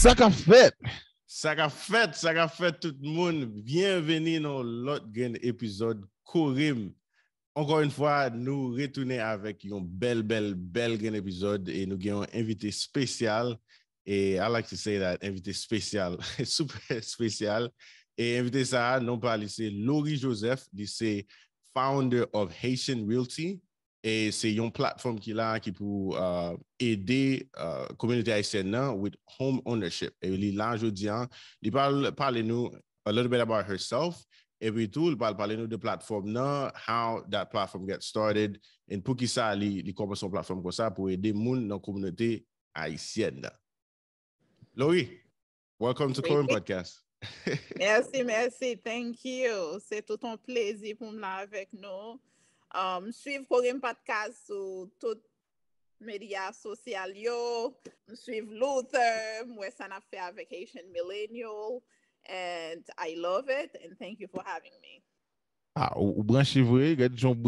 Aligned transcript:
Sa 0.00 0.14
ka 0.16 0.30
fet. 0.32 0.72
Sa 1.28 1.50
ka 1.52 1.66
fet, 1.68 2.14
sa 2.16 2.32
ka 2.32 2.46
fet 2.48 2.78
tout 2.80 2.96
moun. 3.04 3.42
Bienveni 3.66 4.38
nou 4.40 4.62
lot 4.64 5.04
gen 5.12 5.34
epizod 5.44 6.06
Korim. 6.24 6.86
Ankon 7.52 7.82
yon 7.84 7.92
fwa 7.92 8.14
nou 8.32 8.70
retounen 8.78 9.20
avèk 9.20 9.66
yon 9.68 9.84
bel, 10.00 10.22
bel, 10.24 10.54
bel 10.56 10.96
gen 11.02 11.18
epizod 11.18 11.68
e 11.68 11.82
nou 11.84 12.00
gen 12.00 12.16
yon 12.16 12.32
invité 12.32 12.72
spesyal. 12.72 13.52
E 14.08 14.38
I 14.40 14.48
like 14.48 14.72
to 14.72 14.80
say 14.80 14.96
that, 15.02 15.20
invité 15.20 15.52
spesyal, 15.52 16.16
super 16.48 17.04
spesyal. 17.04 17.68
E 18.16 18.38
invité 18.40 18.64
sa, 18.72 18.86
nou 19.04 19.20
pa 19.20 19.36
lise 19.36 19.68
Lori 19.68 20.16
Joseph, 20.16 20.64
lise 20.72 21.26
founder 21.76 22.24
of 22.32 22.48
Haitian 22.56 23.04
Realty. 23.04 23.58
E 24.00 24.30
se 24.32 24.48
yon 24.48 24.70
platform 24.72 25.18
ki 25.20 25.34
la 25.36 25.58
ki 25.60 25.74
pou 25.76 26.14
uh, 26.16 26.54
ede 26.80 27.44
komynite 28.00 28.32
uh, 28.32 28.38
Haitien 28.38 28.70
nan 28.72 28.94
with 28.96 29.18
home 29.36 29.60
ownership. 29.68 30.14
E 30.24 30.30
li 30.32 30.54
la 30.56 30.72
jodi 30.80 31.10
an, 31.12 31.28
li 31.60 31.72
pale, 31.74 32.14
pale 32.16 32.40
nou 32.46 32.70
a 33.04 33.12
little 33.12 33.28
bit 33.28 33.44
about 33.44 33.68
herself. 33.68 34.22
E 34.60 34.72
pi 34.72 34.86
tou, 34.92 35.12
li 35.12 35.20
pale 35.20 35.36
pale 35.36 35.56
nou 35.56 35.68
de 35.68 35.76
platform 35.80 36.30
nan, 36.32 36.72
how 36.76 37.20
that 37.28 37.52
platform 37.52 37.84
get 37.88 38.04
started. 38.04 38.56
En 38.88 39.04
pou 39.04 39.16
ki 39.16 39.28
sa 39.28 39.50
li, 39.56 39.82
li 39.84 39.92
kompa 39.96 40.16
son 40.16 40.32
platform 40.32 40.64
kon 40.64 40.76
sa 40.76 40.88
pou 40.92 41.12
ede 41.12 41.34
moun 41.36 41.68
nan 41.68 41.80
komynite 41.84 42.46
Haitien 42.76 43.40
nan. 43.44 43.52
Lori, 44.80 45.10
welcome 45.78 46.16
to 46.16 46.24
Korean 46.24 46.48
Podcast. 46.48 47.02
merci, 47.76 48.22
merci. 48.24 48.80
Thank 48.80 49.24
you. 49.28 49.76
Se 49.84 50.00
tout 50.00 50.24
an 50.24 50.40
plezi 50.40 50.96
pou 50.96 51.12
m 51.12 51.20
la 51.20 51.42
avek 51.44 51.68
nou. 51.76 52.16
Um, 52.74 53.10
suiv 53.10 53.46
Korim 53.50 53.80
Podcast 53.82 54.46
sou 54.46 54.86
tout 55.00 55.20
media 56.00 56.50
sosyal 56.54 57.14
yo. 57.14 57.74
Suiv 58.14 58.50
Luther, 58.50 59.46
mwen 59.50 59.72
san 59.74 59.92
ap 59.92 60.04
fe 60.10 60.22
avek 60.22 60.50
Haitian 60.50 60.90
Millennial. 60.92 61.82
And 62.28 62.84
I 62.98 63.16
love 63.18 63.48
it. 63.48 63.74
And 63.82 63.98
thank 63.98 64.20
you 64.20 64.28
for 64.28 64.42
having 64.44 64.76
me. 64.82 65.02
Ah, 65.76 65.92
ou 65.96 66.22
branche 66.22 66.60
vwe, 66.66 66.96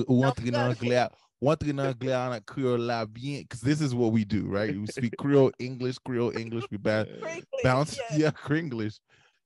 ou 0.06 0.23
antre 0.25 0.53
nan 0.55 0.70
anglè, 0.70 1.09
ou 1.42 1.51
antre 1.51 1.75
nan 1.75 1.91
anglè 1.91 2.14
an 2.14 2.39
Creole 2.47 2.86
la 2.86 3.05
bien, 3.05 3.42
because 3.42 3.61
this 3.61 3.81
is 3.81 3.95
what 3.95 4.12
we 4.12 4.25
do, 4.25 4.47
right? 4.47 4.79
We 4.79 4.86
speak 4.86 5.17
Creole, 5.19 5.51
English, 5.59 5.98
Creole, 5.98 6.31
English, 6.39 6.64
we 6.70 6.79
bounce, 6.79 7.98
yes. 7.98 8.19
yeah, 8.19 8.31
Kringlish. 8.31 9.01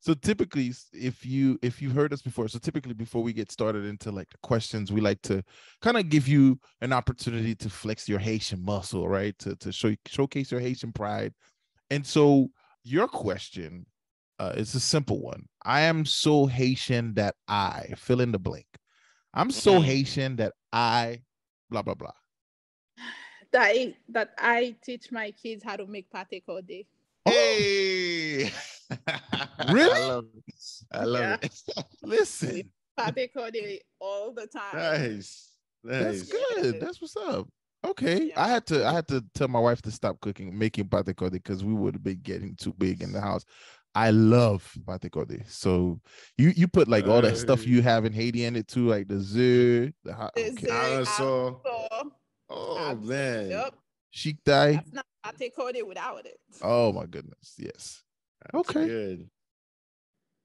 So 0.06 0.14
typically, 0.14 0.72
if 0.92 1.26
you 1.26 1.58
if 1.62 1.82
you've 1.82 1.90
heard 1.90 2.12
us 2.12 2.22
before, 2.22 2.46
so 2.46 2.60
typically 2.60 2.94
before 2.94 3.24
we 3.24 3.32
get 3.32 3.50
started 3.50 3.84
into 3.86 4.12
like 4.12 4.30
the 4.30 4.38
questions, 4.40 4.92
we 4.92 5.00
like 5.00 5.20
to 5.22 5.42
kind 5.82 5.96
of 5.96 6.08
give 6.08 6.28
you 6.28 6.60
an 6.80 6.92
opportunity 6.92 7.56
to 7.56 7.68
flex 7.68 8.08
your 8.08 8.20
Haitian 8.20 8.64
muscle, 8.64 9.08
right? 9.08 9.36
To 9.40 9.56
to 9.56 9.72
show 9.72 9.96
showcase 10.06 10.52
your 10.52 10.60
Haitian 10.60 10.92
pride. 10.92 11.34
And 11.90 12.06
so 12.06 12.50
your 12.84 13.08
question 13.08 13.84
uh, 14.38 14.52
is 14.54 14.76
a 14.76 14.80
simple 14.80 15.20
one. 15.20 15.48
I 15.64 15.80
am 15.80 16.04
so 16.04 16.46
Haitian 16.46 17.14
that 17.14 17.34
I 17.48 17.92
fill 17.96 18.20
in 18.20 18.30
the 18.30 18.38
blank. 18.38 18.68
I'm 19.34 19.50
so 19.50 19.72
Mm-hmm. 19.72 19.84
Haitian 19.86 20.36
that 20.36 20.52
I 20.72 21.22
blah 21.68 21.82
blah 21.82 21.94
blah. 21.94 22.12
That 23.50 23.62
I, 23.62 23.96
that 24.10 24.34
I 24.38 24.76
teach 24.84 25.10
my 25.10 25.32
kids 25.32 25.64
how 25.64 25.74
to 25.74 25.84
make 25.84 26.06
pate 26.12 26.44
kode. 26.48 26.86
Hey! 27.24 28.52
Really? 29.70 30.00
I 30.02 30.06
love 30.08 30.24
it. 30.34 30.54
I 30.92 31.04
love 31.04 31.20
Yeah. 31.22 31.36
it. 31.42 31.62
Listen, 32.02 32.70
Pate 32.98 33.30
kode 33.34 33.78
all 34.00 34.32
the 34.32 34.46
time. 34.46 34.74
nice. 34.74 35.50
that's 35.84 36.22
good. 36.22 36.80
That's 36.80 37.00
what's 37.00 37.16
up. 37.16 37.48
Okay, 37.84 38.28
Yeah. 38.28 38.42
I 38.42 38.48
had 38.48 38.66
to 38.66 38.86
I 38.86 38.92
had 38.92 39.06
to 39.08 39.24
tell 39.34 39.48
my 39.48 39.60
wife 39.60 39.82
to 39.82 39.90
stop 39.90 40.18
cooking 40.20 40.56
making 40.58 40.88
pate 40.88 41.04
kode 41.14 41.32
because 41.32 41.62
we 41.62 41.74
would 41.74 41.94
have 41.94 42.02
been 42.02 42.20
getting 42.22 42.56
too 42.56 42.72
big 42.78 43.02
in 43.02 43.12
the 43.12 43.20
house. 43.20 43.44
I 43.94 44.10
love 44.10 44.70
pate 44.88 45.10
kode. 45.12 45.48
So 45.48 46.00
you 46.38 46.52
you 46.56 46.68
put 46.68 46.88
like 46.88 47.06
all 47.06 47.20
that 47.22 47.36
stuff 47.36 47.66
you 47.66 47.82
have 47.82 48.04
in 48.04 48.12
Haiti 48.12 48.44
in 48.44 48.56
it 48.56 48.66
too, 48.68 48.86
like 48.88 49.08
the 49.08 49.20
zir, 49.20 49.92
the 50.04 50.14
hot 50.14 50.34
The 50.34 50.46
okay. 50.50 50.60
zir, 50.60 50.66
Dinosaur. 50.68 51.60
So, 51.64 52.12
Oh, 52.48 52.78
Absolutely. 52.78 53.08
man. 53.16 53.50
yep. 53.50 53.74
chic 54.10 54.36
dye. 54.44 54.72
That's 54.72 54.92
not 54.92 55.06
pate 55.38 55.54
kode 55.56 55.86
without 55.86 56.24
it. 56.24 56.38
Oh 56.62 56.92
my 56.92 57.04
goodness, 57.06 57.54
yes. 57.58 58.02
That's 58.52 58.70
Okay. 58.70 58.86
Good. 58.86 59.30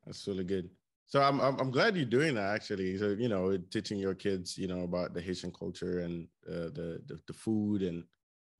That's 0.06 0.28
really 0.28 0.44
good. 0.44 0.69
So 1.06 1.22
I'm, 1.22 1.40
I'm 1.41 1.59
I'm 1.59 1.72
glad 1.72 1.96
you're 1.96 2.06
doing 2.06 2.35
that 2.35 2.56
actually. 2.56 2.97
So 2.97 3.09
you 3.09 3.28
know, 3.28 3.57
teaching 3.69 4.00
your 4.00 4.16
kids, 4.16 4.57
you 4.57 4.68
know, 4.68 4.81
about 4.81 5.13
the 5.13 5.22
Haitian 5.22 5.52
culture 5.52 6.00
and 6.00 6.28
uh, 6.47 6.72
the, 6.72 7.02
the 7.06 7.19
the 7.28 7.34
food 7.34 7.81
and 7.81 8.03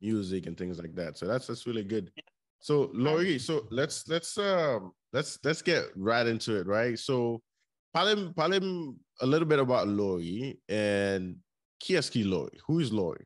music 0.02 0.48
and 0.48 0.58
things 0.58 0.78
like 0.78 0.94
that. 0.96 1.18
So 1.18 1.28
that's 1.28 1.48
that's 1.48 1.66
really 1.66 1.84
good. 1.84 2.12
So 2.60 2.92
Laurie, 2.94 3.40
so 3.40 3.68
let's 3.72 4.08
let's 4.08 4.38
um 4.38 4.92
let's 5.14 5.40
let's 5.44 5.62
get 5.62 5.86
right 5.96 6.28
into 6.28 6.58
it, 6.60 6.68
right? 6.68 7.00
So 7.00 7.42
parlez 7.96 8.34
parlez 8.36 8.96
a 9.22 9.26
little 9.26 9.48
bit 9.48 9.60
about 9.60 9.88
Laurie 9.88 10.60
and 10.68 11.38
qui 11.82 12.24
Laurie? 12.24 12.60
Who 12.68 12.80
is 12.80 12.92
Laurie? 12.92 13.26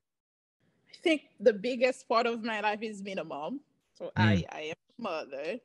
I 0.94 0.98
think 1.04 1.24
the 1.40 1.54
biggest 1.54 2.08
part 2.08 2.26
of 2.26 2.44
my 2.44 2.62
life 2.62 2.82
is 2.82 3.02
being 3.02 3.20
a 3.20 3.24
mom. 3.24 3.60
So 3.94 4.12
I, 4.16 4.46
I 4.52 4.60
am 4.62 4.76
a 5.00 5.02
mother. 5.02 5.60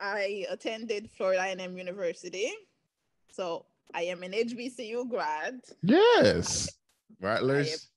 I 0.00 0.46
attended 0.50 1.10
Florida 1.16 1.42
A&M 1.42 1.76
University. 1.76 2.52
So 3.32 3.66
I 3.94 4.02
am 4.02 4.22
an 4.22 4.32
HBCU 4.32 5.08
grad. 5.08 5.60
Yes. 5.82 6.68
Rattlers. 7.20 7.88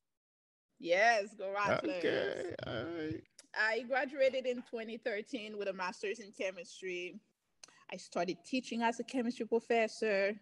Yes, 0.80 1.34
go 1.38 1.54
Rattlers. 1.54 1.98
Okay. 1.98 2.56
All 2.66 2.74
right. 2.98 3.24
I 3.54 3.82
graduated 3.88 4.46
in 4.46 4.58
2013 4.72 5.58
with 5.58 5.68
a 5.68 5.74
master's 5.74 6.20
in 6.20 6.32
chemistry. 6.32 7.20
I 7.92 7.98
started 7.98 8.38
teaching 8.46 8.82
as 8.82 9.00
a 9.00 9.04
chemistry 9.04 9.46
professor. 9.46 10.34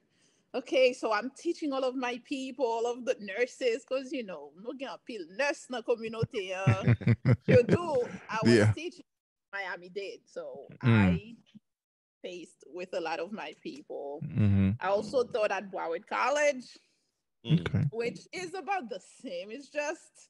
Okay, 0.55 0.93
so 0.93 1.11
I'm 1.11 1.31
teaching 1.37 1.73
all 1.73 1.83
of 1.83 1.95
my 1.95 2.19
people, 2.23 2.65
all 2.65 2.85
of 2.91 3.05
the 3.05 3.15
nurses, 3.19 3.83
because 3.87 4.11
you 4.11 4.23
know, 4.23 4.51
no 4.63 4.73
get 4.73 4.91
appeal 4.93 5.21
nurse 5.37 5.65
na 5.69 5.81
community. 5.81 6.53
Uh, 6.53 6.93
you 7.47 7.63
do. 7.63 8.03
I 8.29 8.37
was 8.43 8.53
Yeah. 8.53 8.71
teaching 8.71 9.03
Miami 9.51 9.89
Dade, 9.89 10.21
so 10.25 10.67
Mm. 10.83 10.89
I 10.91 11.35
faced 12.21 12.63
with 12.67 12.89
a 12.93 12.99
lot 12.99 13.19
of 13.19 13.31
my 13.31 13.53
people. 13.61 14.21
Mhm. 14.23 14.77
I 14.79 14.87
also 14.87 15.23
taught 15.23 15.51
at 15.51 15.71
Broward 15.71 16.05
College, 16.07 16.77
Mm. 17.45 17.61
Okay. 17.61 17.85
which 17.91 18.19
is 18.33 18.53
about 18.53 18.89
the 18.89 18.99
same. 18.99 19.49
It's 19.51 19.69
just, 19.69 20.29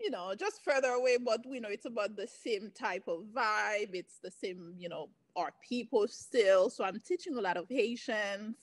you 0.00 0.10
know, 0.10 0.34
just 0.34 0.62
further 0.64 0.90
away, 0.90 1.16
but 1.18 1.46
we 1.46 1.60
know 1.60 1.68
it's 1.68 1.84
about 1.86 2.16
the 2.16 2.26
same 2.26 2.70
type 2.72 3.06
of 3.06 3.26
vibe. 3.32 3.94
It's 3.94 4.18
the 4.18 4.30
same, 4.30 4.74
you 4.76 4.88
know, 4.88 5.08
our 5.36 5.52
people 5.68 6.08
still. 6.08 6.68
So 6.68 6.84
I'm 6.84 6.98
teaching 7.00 7.36
a 7.36 7.40
lot 7.40 7.56
of 7.56 7.68
Haitians 7.68 8.56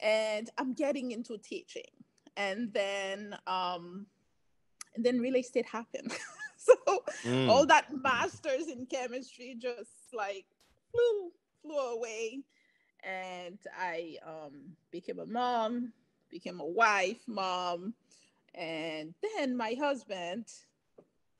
and 0.00 0.50
I'm 0.58 0.74
getting 0.74 1.12
into 1.12 1.38
teaching. 1.38 1.92
And 2.36 2.72
then 2.72 3.36
um 3.46 4.06
and 4.96 5.04
then 5.04 5.20
real 5.20 5.36
estate 5.36 5.66
happened. 5.66 6.12
so 6.56 6.74
Mm. 7.22 7.48
all 7.48 7.64
that 7.66 7.86
masters 8.02 8.66
in 8.68 8.86
chemistry 8.86 9.54
just 9.58 10.12
like 10.12 10.46
flew 10.90 11.32
flew 11.64 11.78
away 11.78 12.40
and 13.02 13.58
i 13.78 14.16
um 14.26 14.52
became 14.90 15.18
a 15.18 15.26
mom 15.26 15.92
became 16.30 16.60
a 16.60 16.66
wife 16.66 17.22
mom 17.26 17.94
and 18.54 19.14
then 19.22 19.56
my 19.56 19.74
husband 19.78 20.44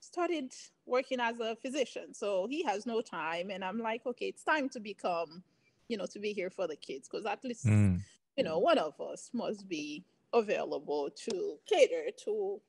started 0.01 0.53
working 0.87 1.21
as 1.21 1.41
a 1.41 1.57
physician 1.57 2.13
so 2.13 2.47
he 2.49 2.63
has 2.63 2.87
no 2.87 3.01
time 3.01 3.51
and 3.51 3.65
i'm 3.65 3.79
like 3.79 4.05
okay 4.07 4.27
it's 4.27 4.45
time 4.45 4.69
to 4.69 4.81
become 4.81 5.43
you 5.89 5.97
know 5.97 6.07
to 6.07 6.19
be 6.19 6.33
here 6.33 6.51
for 6.51 6.67
the 6.67 6.77
kids 6.77 7.09
because 7.09 7.27
at 7.27 7.43
least 7.45 7.67
Mm. 7.67 8.01
you 8.37 8.45
know 8.45 8.59
one 8.59 8.79
of 8.79 9.01
us 9.01 9.31
must 9.33 9.69
be 9.69 10.05
available 10.33 11.09
to 11.11 11.59
cater 11.67 12.11
to 12.25 12.61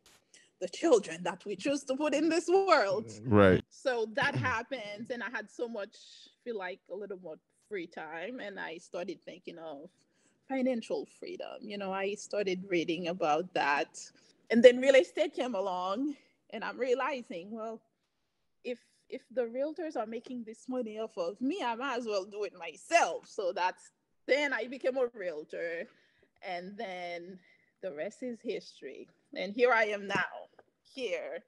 the 0.65 0.77
children 0.77 1.21
that 1.23 1.45
we 1.45 1.55
choose 1.55 1.83
to 1.83 1.95
put 1.95 2.13
in 2.13 2.27
this 2.27 2.47
world. 2.47 3.05
Mm, 3.05 3.21
right. 3.25 3.63
so 3.69 4.07
that 4.13 4.33
mm-hmm. 4.33 4.43
happens 4.43 5.09
and 5.11 5.21
i 5.21 5.29
had 5.31 5.49
so 5.51 5.67
much 5.67 5.95
feel 6.43 6.57
like 6.57 6.79
a 6.91 6.95
little 6.95 7.19
more 7.21 7.39
free 7.69 7.87
time 7.87 8.39
and 8.39 8.59
i 8.59 8.77
started 8.77 9.19
thinking 9.23 9.57
of 9.59 9.89
financial 10.49 11.07
freedom. 11.19 11.57
You 11.61 11.77
know 11.77 11.91
i 11.91 12.15
started 12.15 12.59
reading 12.75 13.07
about 13.15 13.53
that 13.53 13.91
and 14.49 14.63
then 14.63 14.79
real 14.79 14.95
estate 14.95 15.33
came 15.35 15.55
along 15.55 16.15
and 16.51 16.63
i'm 16.63 16.79
realizing 16.79 17.45
well 17.51 17.79
if 18.63 18.79
if 19.09 19.21
the 19.37 19.45
realtors 19.57 19.95
are 19.95 20.07
making 20.17 20.43
this 20.43 20.61
money 20.67 20.95
off 20.99 21.15
of 21.17 21.39
me 21.41 21.57
i 21.63 21.75
might 21.75 21.97
as 21.99 22.05
well 22.05 22.25
do 22.25 22.43
it 22.43 22.53
myself. 22.67 23.19
So 23.27 23.51
that's 23.61 23.83
then 24.27 24.51
i 24.51 24.63
became 24.75 24.97
a 24.97 25.07
realtor 25.13 25.87
and 26.41 26.75
then 26.77 27.37
the 27.83 27.91
rest 27.93 28.23
is 28.23 28.39
history. 28.41 29.07
And 29.41 29.53
here 29.53 29.71
i 29.71 29.85
am 29.97 30.07
now 30.07 30.33
here 30.95 31.43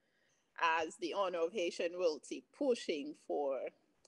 as 0.61 0.95
the 0.97 1.13
owner 1.13 1.39
of 1.39 1.53
Haitian 1.53 1.93
Realty, 1.93 2.43
pushing 2.57 3.15
for 3.27 3.59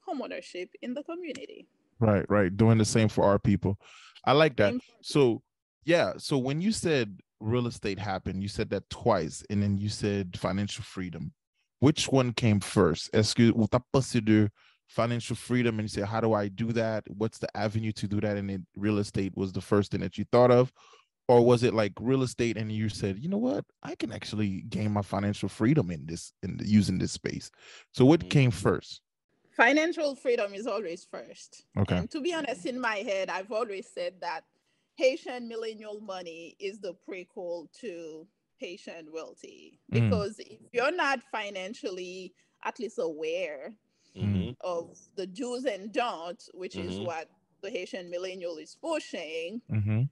homeownership 0.07 0.69
in 0.81 0.93
the 0.93 1.03
community. 1.03 1.67
Right, 1.99 2.25
right. 2.29 2.55
Doing 2.55 2.77
the 2.77 2.85
same 2.85 3.07
for 3.09 3.23
our 3.23 3.39
people. 3.39 3.79
I 4.25 4.33
like 4.33 4.55
that. 4.57 4.73
So, 5.01 5.41
yeah. 5.85 6.13
So 6.17 6.37
when 6.37 6.61
you 6.61 6.71
said 6.71 7.19
real 7.39 7.67
estate 7.67 7.99
happened, 7.99 8.41
you 8.41 8.49
said 8.49 8.69
that 8.71 8.89
twice, 8.89 9.43
and 9.49 9.61
then 9.61 9.77
you 9.77 9.89
said 9.89 10.37
financial 10.37 10.83
freedom. 10.83 11.33
Which 11.79 12.09
one 12.09 12.33
came 12.33 12.59
first? 12.59 13.09
Est-ce 13.13 13.33
que 13.33 13.53
ou 13.55 13.67
t'as 13.67 13.79
passé 13.93 14.23
de 14.23 14.49
financial 14.89 15.35
freedom 15.35 15.77
and 15.77 15.83
you 15.83 15.87
say 15.87 16.01
how 16.01 16.19
do 16.19 16.33
i 16.33 16.47
do 16.47 16.73
that 16.73 17.03
what's 17.15 17.37
the 17.37 17.47
avenue 17.55 17.91
to 17.91 18.07
do 18.07 18.19
that 18.19 18.37
and 18.37 18.49
then 18.49 18.65
real 18.75 18.97
estate 18.97 19.31
was 19.35 19.51
the 19.51 19.61
first 19.61 19.91
thing 19.91 20.01
that 20.01 20.17
you 20.17 20.25
thought 20.31 20.49
of 20.49 20.73
or 21.29 21.45
was 21.45 21.63
it 21.63 21.73
like 21.73 21.93
real 22.01 22.23
estate 22.23 22.57
and 22.57 22.71
you 22.71 22.89
said 22.89 23.17
you 23.23 23.29
know 23.29 23.37
what 23.49 23.63
i 23.83 23.93
can 23.95 24.11
actually 24.11 24.51
gain 24.75 24.91
my 24.91 25.01
financial 25.01 25.47
freedom 25.47 25.89
in 25.91 26.05
this 26.05 26.33
in 26.43 26.57
the, 26.57 26.65
using 26.67 26.97
this 26.99 27.11
space 27.13 27.49
so 27.93 28.03
what 28.05 28.19
Mm. 28.21 28.29
came 28.29 28.51
first 28.51 29.01
Financial 29.55 30.15
freedom 30.15 30.53
is 30.53 30.65
always 30.67 31.01
first. 31.15 31.65
okay 31.77 31.97
And 31.97 32.09
to 32.11 32.21
be 32.21 32.33
honest, 32.33 32.65
in 32.65 32.79
my 32.79 32.97
head, 33.09 33.29
I've 33.29 33.51
always 33.51 33.87
said 33.93 34.13
that 34.21 34.41
Haitian 34.95 35.49
millennial 35.49 35.99
money 35.99 36.55
is 36.59 36.79
the 36.79 36.93
prequel 37.05 37.67
to 37.81 38.25
Haitian 38.57 39.07
Realty. 39.11 39.81
Mm. 39.91 39.95
Because 40.09 40.39
if 40.39 40.59
you're 40.71 40.95
not 41.05 41.19
financially 41.29 42.33
at 42.63 42.79
least 42.79 42.99
aware 42.99 43.73
Mhm. 44.15 44.55
of 44.61 44.97
the 45.19 45.27
do's 45.27 45.65
and 45.65 45.91
don'ts, 45.91 46.49
which 46.53 46.75
is 46.77 46.93
Mhm. 46.95 47.05
what 47.09 47.25
the 47.61 47.69
Haitian 47.69 48.09
millennial 48.09 48.55
is 48.65 48.75
pushing, 48.75 49.61
mm-hmm. 49.69 50.03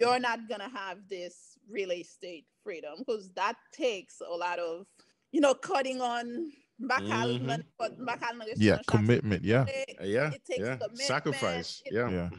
You're 0.00 0.18
not 0.20 0.48
gonna 0.48 0.68
have 0.68 0.98
this 1.08 1.56
real 1.68 1.92
estate 1.92 2.46
freedom 2.62 2.94
because 2.98 3.30
that 3.34 3.56
takes 3.72 4.20
a 4.20 4.34
lot 4.34 4.58
of, 4.58 4.86
you 5.32 5.40
know, 5.40 5.54
cutting 5.54 6.00
on 6.00 6.52
bakal 6.80 7.38
Mhm. 7.38 7.42
man- 7.42 7.64
but 7.78 7.96
bakal 7.98 8.36
na 8.38 8.44
yeah 8.56 8.78
commitment 8.86 9.44
yeah 9.44 9.64
semaine. 9.64 9.96
Uh, 10.00 10.04
yeah, 10.04 10.30
It 10.34 10.44
takes 10.44 10.60
yeah. 10.60 10.76
commitment, 10.76 11.00
Sacrifice. 11.06 11.82
it- 11.86 11.92
Yeah. 11.94 12.10
yeah 12.10 12.30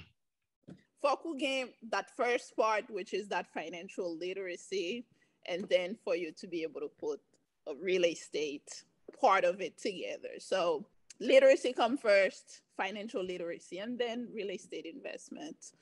Focal 1.01 1.35
game, 1.35 1.69
that 1.91 2.09
first 2.17 2.55
part, 2.55 2.89
which 2.89 3.13
is 3.13 3.27
that 3.29 3.45
financial 3.53 4.17
literacy, 4.17 5.05
and 5.45 5.69
then 5.69 5.95
for 6.03 6.15
you 6.15 6.31
to 6.33 6.47
be 6.47 6.63
able 6.63 6.81
to 6.81 6.89
put 6.89 7.21
a 7.67 7.75
real 7.75 8.05
estate 8.05 8.83
part 9.21 9.43
of 9.45 9.61
it 9.61 9.77
together. 9.77 10.39
So 10.39 10.89
literacy 11.19 11.73
come 11.73 11.95
first, 11.97 12.61
financial 12.75 13.23
literacy, 13.23 13.77
and 13.79 13.99
then 13.99 14.27
real 14.33 14.49
estate 14.49 14.87
investment 14.87 15.73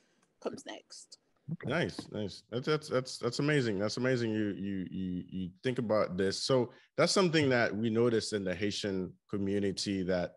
comes 0.41 0.65
next. 0.65 1.19
Nice, 1.65 2.07
nice. 2.11 2.43
That's 2.51 2.67
that's 2.67 2.87
that's 2.89 3.17
that's 3.17 3.39
amazing. 3.39 3.79
That's 3.79 3.97
amazing. 3.97 4.31
You 4.31 4.55
you 4.57 4.87
you 4.89 5.23
you 5.29 5.49
think 5.63 5.77
about 5.77 6.17
this. 6.17 6.41
So 6.41 6.71
that's 6.97 7.11
something 7.11 7.49
that 7.49 7.75
we 7.75 7.89
notice 7.89 8.33
in 8.33 8.43
the 8.43 8.55
Haitian 8.55 9.11
community 9.29 10.03
that 10.03 10.35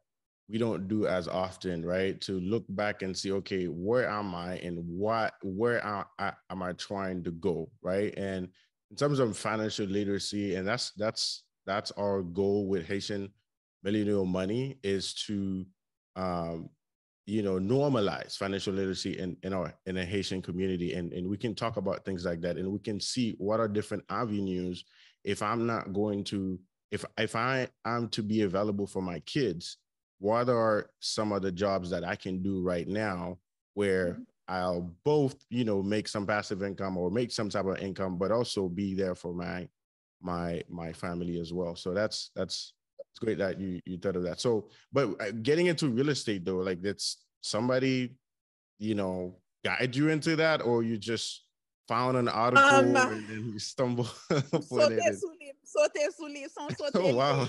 we 0.49 0.59
don't 0.59 0.89
do 0.89 1.07
as 1.07 1.29
often, 1.29 1.85
right? 1.85 2.21
To 2.23 2.41
look 2.41 2.65
back 2.69 3.03
and 3.03 3.17
see, 3.17 3.33
okay, 3.33 3.67
where 3.67 4.09
am 4.09 4.35
I 4.35 4.55
and 4.59 4.79
what 4.87 5.35
where 5.43 5.85
am 5.85 6.05
I, 6.19 6.33
am 6.51 6.63
I 6.63 6.73
trying 6.73 7.25
to 7.25 7.31
go, 7.33 7.71
right? 7.83 8.13
And 8.17 8.49
in 8.91 8.97
terms 8.97 9.19
of 9.19 9.37
financial 9.37 9.87
literacy, 9.87 10.55
and 10.57 10.67
that's 10.67 10.93
that's 10.93 11.45
that's 11.67 11.91
our 11.93 12.23
goal 12.23 12.69
with 12.69 12.87
Haitian 12.87 13.31
Millennial 13.83 14.25
Money 14.27 14.79
is 14.83 15.15
to 15.27 15.67
um, 16.17 16.71
you 17.27 17.43
know 17.43 17.59
normalize 17.59 18.37
financial 18.37 18.73
literacy 18.75 19.19
in 19.19 19.37
in 19.43 19.53
our 19.53 19.75
in 19.87 19.97
a 19.99 20.05
haitian 20.05 20.43
community. 20.43 20.95
And 20.95 21.13
and 21.13 21.29
we 21.29 21.37
can 21.37 21.55
talk 21.55 21.77
about 21.77 22.05
things 22.05 22.25
like 22.25 22.41
that. 22.43 22.57
And 22.57 22.71
we 22.73 22.79
can 22.79 23.01
see 23.01 23.35
what 23.39 23.61
are 23.61 23.69
different 23.69 24.05
avenues. 24.11 24.85
If 25.25 25.43
i'm 25.43 25.67
not 25.67 25.93
going 25.93 26.25
to 26.25 26.59
if 26.93 27.05
if 27.19 27.35
i 27.35 27.69
am 27.85 28.09
to 28.11 28.23
be 28.23 28.43
available 28.43 28.87
for 28.87 29.03
my 29.03 29.19
kids 29.21 29.79
what 30.19 30.49
are 30.49 30.91
some 31.01 31.33
of 31.33 31.43
the 31.43 31.53
jobs 31.53 31.91
that 31.91 32.05
i 32.05 32.15
can 32.17 32.43
do 32.43 32.63
right 32.63 32.89
now 32.89 33.39
where 33.75 34.21
Mhm. 34.21 34.27
i'll 34.49 34.95
both 35.05 35.35
you 35.51 35.65
know 35.65 35.83
make 35.83 36.07
some 36.09 36.27
passive 36.27 36.63
income 36.63 36.97
or 36.97 37.11
make 37.11 37.33
some 37.33 37.49
type 37.51 37.67
of 37.67 37.79
income 37.79 38.17
but 38.19 38.31
also 38.31 38.69
be 38.69 38.95
there 38.95 39.15
for 39.17 39.35
my 39.35 39.69
my 40.23 40.63
my 40.69 40.93
family 40.93 41.39
as 41.39 41.53
well. 41.53 41.77
So 41.77 41.93
that's 41.93 42.31
that's 42.35 42.75
it's 43.17 43.25
great 43.25 43.39
that 43.39 43.59
you 43.59 43.81
you 43.87 43.97
thought 43.97 44.15
of 44.17 44.23
that 44.25 44.39
so 44.39 44.69
but 44.93 45.09
uh, 45.23 45.31
getting 45.43 45.67
into 45.67 45.89
real 45.89 46.11
estate 46.11 46.45
though 46.45 46.57
like 46.59 46.83
that's 46.83 47.25
somebody 47.41 48.15
you 48.79 48.95
know 48.95 49.35
guide 49.65 49.97
you 49.97 50.11
into 50.11 50.37
that 50.37 50.61
or 50.61 50.83
you 50.83 50.99
just 50.99 51.45
found 51.89 52.17
an 52.19 52.29
article 52.29 52.63
Um, 52.69 52.95
and 52.97 53.27
then 53.29 53.51
you 53.53 53.59
stumble 53.59 54.07
upon 54.31 54.93
it 54.93 55.01
and- 55.03 55.19
sous 55.19 55.31
livre, 55.41 55.57
sous 55.65 56.49
sans 56.53 56.77
sauter 56.77 57.01
oh 57.01 57.15
wow. 57.15 57.49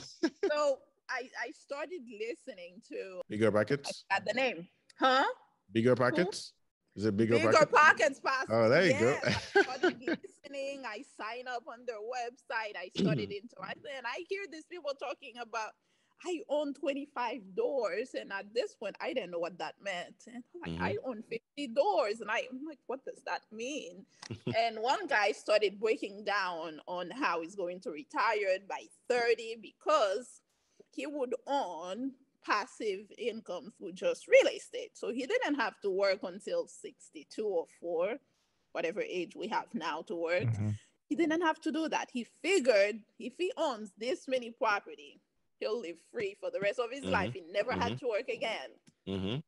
So 0.52 0.80
I, 1.10 1.28
I 1.46 1.52
started 1.52 2.02
listening 2.08 2.81
to 2.90 3.22
bigger 3.30 3.48
I 3.48 3.50
brackets 3.50 4.06
forgot 4.10 4.25
the 4.25 4.34
name. 4.34 4.68
Huh? 5.00 5.25
bigger 5.74 5.96
pockets 5.96 6.54
is 6.97 7.05
it 7.05 7.15
bigger, 7.15 7.35
Bigger 7.35 7.65
pockets 7.67 8.19
pass. 8.19 8.47
Oh, 8.49 8.67
there 8.67 8.88
you 8.88 8.99
go. 8.99 9.17
I 9.25 9.31
started 9.61 9.99
listening. 9.99 10.83
I 10.83 11.03
sign 11.15 11.47
up 11.47 11.63
on 11.67 11.85
their 11.85 11.97
website. 11.97 12.75
I 12.75 12.89
started 12.97 13.31
interacting. 13.31 13.91
And 13.95 14.07
I 14.07 14.25
hear 14.27 14.41
these 14.51 14.65
people 14.65 14.91
talking 14.99 15.33
about 15.39 15.73
I 16.25 16.39
own 16.49 16.73
25 16.73 17.55
doors. 17.55 18.15
And 18.19 18.33
at 18.33 18.51
this 18.51 18.73
point, 18.73 18.95
I 18.99 19.13
didn't 19.13 19.29
know 19.29 19.38
what 19.38 19.59
that 19.59 19.75
meant. 19.79 20.15
And 20.25 20.44
I'm 20.65 20.73
like, 20.73 20.81
I 20.81 20.94
mm-hmm. 20.94 21.09
own 21.09 21.23
50 21.29 21.67
doors. 21.67 22.21
And 22.21 22.31
I, 22.31 22.47
I'm 22.51 22.65
like, 22.67 22.79
what 22.88 23.05
does 23.05 23.21
that 23.27 23.41
mean? 23.51 24.03
and 24.57 24.79
one 24.79 25.05
guy 25.05 25.33
started 25.33 25.79
breaking 25.79 26.23
down 26.23 26.81
on 26.88 27.11
how 27.11 27.41
he's 27.41 27.55
going 27.55 27.79
to 27.81 27.91
retire 27.91 28.57
by 28.67 28.85
30 29.07 29.57
because 29.61 30.41
he 30.89 31.05
would 31.05 31.35
own 31.45 32.13
passive 32.47 33.11
income 33.17 33.73
through 33.77 33.94
just 33.94 34.27
real 34.27 34.47
estate. 34.47 34.91
So 34.94 35.11
he 35.11 35.25
didn't 35.25 35.55
have 35.55 35.79
to 35.81 35.89
work 35.89 36.19
until 36.23 36.67
62 36.67 37.45
or 37.45 37.67
4, 37.79 38.17
whatever 38.71 39.01
age 39.01 39.35
we 39.35 39.47
have 39.49 39.67
now 39.73 40.01
to 40.03 40.15
work. 40.15 40.44
Mhm. 40.44 40.73
He 41.09 41.15
didn't 41.15 41.41
have 41.41 41.59
to 41.61 41.71
do 41.71 41.89
that. 41.89 42.09
He 42.11 42.23
figured 42.23 43.03
if 43.19 43.33
he 43.38 43.51
owns 43.57 43.91
this 43.97 44.27
many 44.27 44.51
property, 44.51 45.21
he'll 45.59 45.79
live 45.79 45.99
free 46.11 46.35
for 46.39 46.49
the 46.51 46.59
rest 46.59 46.79
of 46.79 46.91
his 46.91 47.05
Mhm. 47.05 47.11
life. 47.11 47.33
He 47.33 47.41
never 47.41 47.73
had 47.73 47.97
to 47.99 48.07
work 48.07 48.29
again. 48.29 48.71
Mhm. 49.05 49.44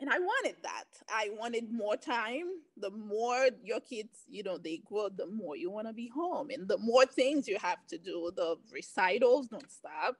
And 0.00 0.10
I 0.10 0.18
wanted 0.18 0.56
that. 0.62 0.88
I 1.08 1.30
wanted 1.30 1.72
more 1.72 1.96
time. 1.96 2.62
The 2.76 2.90
more 2.90 3.50
your 3.62 3.80
kids, 3.80 4.24
you 4.28 4.44
know, 4.44 4.56
they 4.56 4.78
grow, 4.78 5.08
the 5.08 5.26
more 5.26 5.56
you 5.56 5.70
want 5.70 5.88
to 5.88 5.92
be 5.92 6.06
home. 6.08 6.50
And 6.50 6.68
the 6.68 6.78
more 6.78 7.04
things 7.04 7.48
you 7.48 7.58
have 7.58 7.84
to 7.88 7.98
do. 7.98 8.30
The 8.30 8.56
recitals 8.70 9.48
don't 9.48 9.70
stop. 9.70 10.16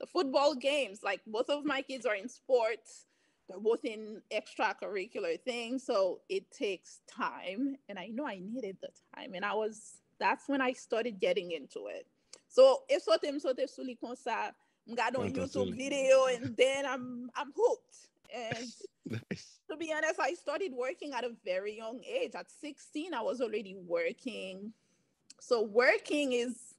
The 0.00 0.06
football 0.06 0.54
games, 0.54 1.00
like 1.02 1.20
both 1.26 1.50
of 1.50 1.64
my 1.64 1.82
kids 1.82 2.06
are 2.06 2.14
in 2.14 2.28
sports. 2.28 3.04
They're 3.48 3.60
both 3.60 3.84
in 3.84 4.22
extracurricular 4.32 5.40
things. 5.40 5.84
So 5.84 6.20
it 6.28 6.50
takes 6.50 7.00
time. 7.10 7.76
And 7.88 7.98
I 7.98 8.06
know 8.06 8.26
I 8.26 8.40
needed 8.42 8.78
the 8.80 8.88
time. 9.14 9.34
And 9.34 9.44
I 9.44 9.54
was, 9.54 9.98
that's 10.18 10.48
when 10.48 10.60
I 10.60 10.72
started 10.72 11.20
getting 11.20 11.52
into 11.52 11.86
it. 11.88 12.06
So 12.48 12.82
if 12.88 13.02
so 13.02 13.16
tem 13.16 13.38
so 13.38 13.54
suli 13.66 13.96
kon 14.00 14.16
sa, 14.16 14.50
mga 14.88 15.18
on 15.18 15.32
YouTube 15.32 15.76
video 15.76 16.26
and 16.26 16.56
then 16.56 16.84
I'm 16.84 17.30
I'm 17.36 17.52
hooked. 17.54 18.08
And 18.34 18.66
nice 19.30 19.60
to 19.70 19.76
be 19.76 19.92
honest, 19.92 20.18
I 20.20 20.34
started 20.34 20.72
working 20.74 21.14
at 21.14 21.24
a 21.24 21.30
very 21.44 21.76
young 21.76 22.02
age. 22.04 22.32
At 22.34 22.50
16, 22.50 23.14
I 23.14 23.22
was 23.22 23.40
already 23.40 23.76
working. 23.86 24.72
So 25.40 25.62
working 25.62 26.32
is 26.32 26.74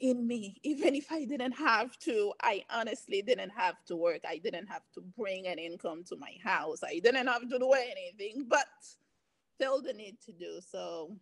in 0.00 0.26
me. 0.26 0.56
Even 0.62 0.94
if 0.94 1.12
I 1.12 1.24
didn't 1.24 1.52
have 1.52 1.98
to, 2.00 2.32
I 2.42 2.64
honestly 2.70 3.22
didn't 3.22 3.50
have 3.50 3.76
to 3.86 3.96
work. 3.96 4.20
I 4.28 4.38
didn't 4.38 4.66
have 4.68 4.82
to 4.94 5.00
bring 5.18 5.46
an 5.46 5.58
income 5.58 6.04
to 6.04 6.16
my 6.16 6.32
house. 6.42 6.80
I 6.84 7.00
didn't 7.00 7.26
have 7.26 7.42
to 7.48 7.58
do 7.58 7.72
anything, 7.72 8.46
but 8.48 8.66
felt 9.58 9.84
the 9.84 9.92
need 9.92 10.18
to 10.26 10.32
do 10.32 10.60
so. 10.70 11.16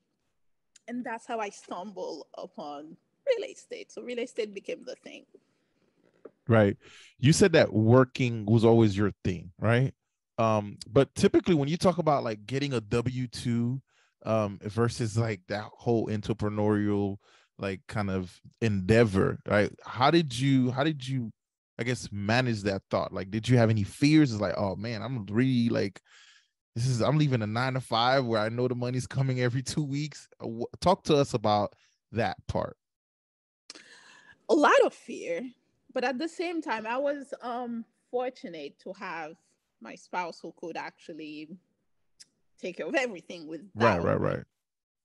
And 0.88 1.04
that's 1.04 1.26
how 1.26 1.38
I 1.40 1.50
stumbled 1.50 2.26
upon 2.36 2.96
real 3.26 3.50
estate. 3.50 3.92
So 3.92 4.02
real 4.02 4.18
estate 4.20 4.54
became 4.54 4.84
the 4.84 4.96
thing. 4.96 5.26
right 6.48 6.76
you 7.18 7.32
said 7.32 7.52
that 7.52 7.72
working 7.72 8.46
was 8.46 8.64
always 8.64 8.96
your 8.96 9.12
thing 9.24 9.50
right 9.58 9.92
um 10.38 10.78
but 10.90 11.14
typically 11.14 11.54
when 11.54 11.68
you 11.68 11.76
talk 11.76 11.98
about 11.98 12.24
like 12.24 12.46
getting 12.46 12.72
a 12.74 12.80
w2 12.80 13.80
um 14.24 14.58
versus 14.62 15.18
like 15.18 15.40
that 15.48 15.64
whole 15.74 16.08
entrepreneurial 16.08 17.18
like 17.58 17.80
kind 17.88 18.10
of 18.10 18.40
endeavor 18.60 19.38
right? 19.48 19.72
How 19.84 20.10
did 20.10 20.38
you 20.38 20.70
how 20.70 20.84
did 20.84 21.06
you 21.06 21.30
i 21.78 21.84
guess 21.84 22.08
manage 22.12 22.62
that 22.62 22.82
thought? 22.90 23.12
Like 23.12 23.30
did 23.30 23.48
you 23.48 23.58
have 23.58 23.70
any 23.70 23.84
fears? 23.84 24.32
It's 24.32 24.40
like 24.40 24.54
oh 24.56 24.76
man 24.76 25.02
i'm 25.02 25.26
really 25.26 25.68
like 25.68 26.00
this 26.74 26.86
is 26.86 27.00
i'm 27.00 27.18
leaving 27.18 27.42
a 27.42 27.46
nine 27.46 27.74
to 27.74 27.80
five 27.80 28.24
where 28.24 28.40
i 28.40 28.48
know 28.48 28.68
the 28.68 28.74
money's 28.74 29.06
coming 29.06 29.40
every 29.40 29.62
two 29.62 29.82
weeks. 29.82 30.28
Talk 30.80 31.04
to 31.04 31.16
us 31.16 31.34
about 31.34 31.74
that 32.12 32.36
part. 32.46 32.76
A 34.48 34.54
lot 34.54 34.80
of 34.84 34.94
fear 34.94 35.42
but 35.92 36.04
at 36.04 36.18
the 36.18 36.28
same 36.28 36.62
time 36.62 36.86
i 36.86 36.96
was 36.96 37.34
um 37.42 37.84
fortunate 38.10 38.78
to 38.78 38.92
have 38.92 39.32
my 39.80 39.94
spouse 39.94 40.38
who 40.40 40.52
could 40.56 40.76
actually 40.76 41.48
take 42.60 42.76
care 42.76 42.86
of 42.86 42.94
everything 42.94 43.46
with 43.46 43.62
right 43.74 44.02
right 44.02 44.20
right. 44.20 44.44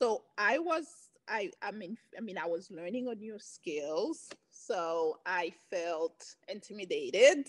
So 0.01 0.23
i 0.37 0.59
was 0.59 0.85
i 1.27 1.49
i 1.61 1.71
mean 1.71 1.97
i 2.17 2.21
mean 2.21 2.37
i 2.37 2.45
was 2.45 2.69
learning 2.71 3.07
a 3.07 3.15
new 3.15 3.37
skills 3.39 4.29
so 4.51 5.17
i 5.25 5.51
felt 5.69 6.35
intimidated 6.47 7.47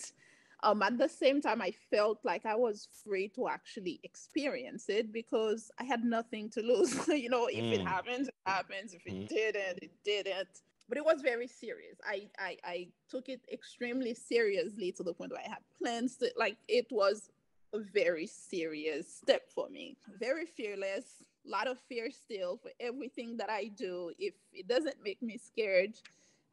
um 0.62 0.82
at 0.82 0.96
the 0.98 1.08
same 1.08 1.40
time 1.40 1.60
i 1.60 1.72
felt 1.90 2.18
like 2.24 2.46
i 2.46 2.54
was 2.54 2.88
free 3.04 3.28
to 3.28 3.48
actually 3.48 4.00
experience 4.04 4.88
it 4.88 5.12
because 5.12 5.70
i 5.78 5.84
had 5.84 6.04
nothing 6.04 6.48
to 6.48 6.60
lose 6.62 7.06
you 7.08 7.28
know 7.28 7.46
if 7.46 7.70
it 7.72 7.82
Mm. 7.82 7.86
happens 7.86 8.28
it 8.28 8.34
happens 8.46 8.94
if 8.94 9.06
it 9.06 9.12
Mhm. 9.14 9.28
didn't 9.28 9.78
it 9.82 9.92
didn't 10.04 10.62
but 10.88 10.98
it 10.98 11.04
was 11.04 11.22
very 11.22 11.46
serious. 11.46 11.98
I, 12.04 12.28
I 12.38 12.58
I 12.62 12.88
took 13.08 13.30
it 13.30 13.40
extremely 13.50 14.12
seriously 14.14 14.92
to 14.92 15.02
the 15.02 15.14
point 15.14 15.32
where 15.32 15.40
I 15.40 15.48
had 15.48 15.62
plans 15.78 16.16
to 16.18 16.30
like 16.36 16.58
it 16.68 16.86
was 16.90 17.30
a 17.72 17.78
very 17.78 18.26
serious 18.26 19.12
step 19.12 19.48
for 19.54 19.68
me. 19.70 19.96
Very 20.20 20.44
fearless, 20.44 21.24
a 21.46 21.50
lot 21.50 21.66
of 21.66 21.78
fear 21.88 22.10
still 22.10 22.56
for 22.56 22.70
everything 22.80 23.36
that 23.38 23.50
I 23.50 23.70
do. 23.76 24.12
If 24.18 24.34
it 24.52 24.68
doesn't 24.68 24.96
make 25.02 25.22
me 25.22 25.38
scared, 25.38 25.94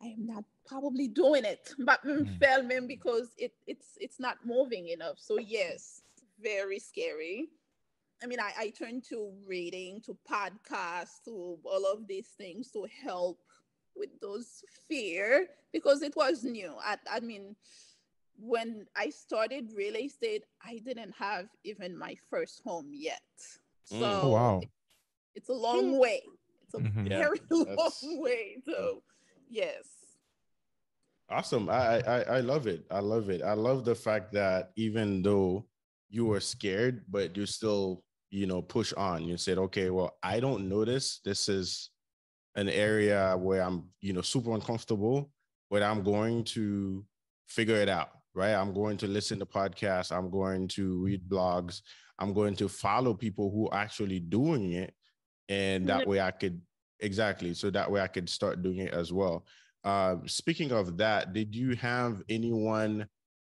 I 0.02 0.08
am 0.08 0.26
not 0.26 0.44
probably 0.66 1.08
doing 1.08 1.46
it. 1.46 1.74
But 1.80 2.04
mm. 2.04 2.28
filming 2.40 2.88
because 2.88 3.30
it 3.38 3.54
it's 3.68 3.98
it's 4.00 4.20
not 4.20 4.38
moving 4.46 4.90
enough. 4.90 5.18
So 5.20 5.40
yes, 5.40 6.02
very 6.42 6.80
scary. 6.80 7.50
I 8.24 8.28
mean, 8.28 8.40
I, 8.40 8.52
I 8.58 8.70
turned 8.70 9.04
to 9.06 9.32
reading, 9.48 10.00
to 10.02 10.16
podcasts, 10.30 11.24
to 11.26 11.58
all 11.64 11.86
of 11.92 12.08
these 12.08 12.28
things 12.38 12.70
to 12.72 12.86
help 13.04 13.40
with 13.96 14.10
those 14.22 14.64
fear 14.88 15.48
because 15.74 16.04
it 16.04 16.16
was 16.16 16.44
new. 16.44 16.74
I, 16.84 16.98
I 17.12 17.20
mean, 17.20 17.56
when 18.40 18.86
I 18.96 19.10
started 19.10 19.72
real 19.76 19.96
estate, 19.96 20.44
I 20.64 20.80
didn't 20.86 21.14
have 21.18 21.48
even 21.64 21.98
my 21.98 22.16
first 22.30 22.62
home 22.64 22.90
yet. 22.92 23.22
So 23.86 23.96
mm. 23.96 24.20
oh, 24.24 24.30
wow. 24.30 24.62
It's 25.36 25.50
a 25.50 25.54
long 25.54 25.98
way. 25.98 26.22
It's 26.64 26.74
a 26.74 26.78
mm-hmm. 26.78 27.08
very 27.08 27.40
yeah, 27.50 27.58
long 27.76 28.22
way. 28.22 28.58
So 28.66 29.04
yes. 29.50 29.84
Awesome. 31.30 31.70
I, 31.70 32.02
I 32.02 32.22
I 32.22 32.40
love 32.42 32.68
it. 32.68 32.84
I 32.92 33.00
love 33.00 33.30
it. 33.30 33.42
I 33.42 33.54
love 33.54 33.86
the 33.86 33.96
fact 33.96 34.34
that 34.34 34.72
even 34.76 35.22
though 35.22 35.66
you 36.12 36.26
were 36.26 36.42
scared, 36.42 37.06
but 37.10 37.36
you 37.36 37.46
still, 37.46 38.04
you 38.30 38.46
know, 38.46 38.62
push 38.62 38.94
on. 38.94 39.24
You 39.24 39.38
said, 39.38 39.58
okay, 39.58 39.90
well, 39.90 40.18
I 40.22 40.40
don't 40.40 40.68
know 40.68 40.84
this. 40.86 41.22
This 41.24 41.48
is 41.48 41.90
an 42.56 42.68
area 42.70 43.36
where 43.38 43.62
I'm, 43.62 43.86
you 44.02 44.12
know, 44.12 44.22
super 44.22 44.54
uncomfortable, 44.54 45.32
but 45.70 45.82
I'm 45.82 46.04
going 46.04 46.44
to 46.56 47.06
figure 47.48 47.78
it 47.78 47.88
out, 47.88 48.10
right? 48.36 48.54
I'm 48.54 48.74
going 48.74 48.98
to 48.98 49.08
listen 49.08 49.40
to 49.40 49.46
podcasts, 49.46 50.12
I'm 50.12 50.30
going 50.30 50.68
to 50.70 51.02
read 51.02 51.28
blogs, 51.30 51.82
I'm 52.20 52.34
going 52.34 52.56
to 52.58 52.68
follow 52.68 53.14
people 53.14 53.50
who 53.52 53.70
are 53.70 53.82
actually 53.82 54.20
doing 54.20 54.74
it. 54.74 54.94
And 55.52 55.86
that 55.88 56.08
way 56.08 56.22
I 56.22 56.32
could 56.32 56.62
exactly 57.02 57.54
so 57.54 57.70
that 57.72 57.92
way 57.92 58.00
I 58.00 58.08
could 58.08 58.30
start 58.30 58.64
doing 58.64 58.78
it 58.78 58.94
as 58.94 59.12
well. 59.12 59.46
Uh, 59.84 60.16
speaking 60.26 60.72
of 60.72 60.98
that, 60.98 61.34
did 61.34 61.54
you 61.54 61.76
have 61.76 62.22
anyone 62.30 63.06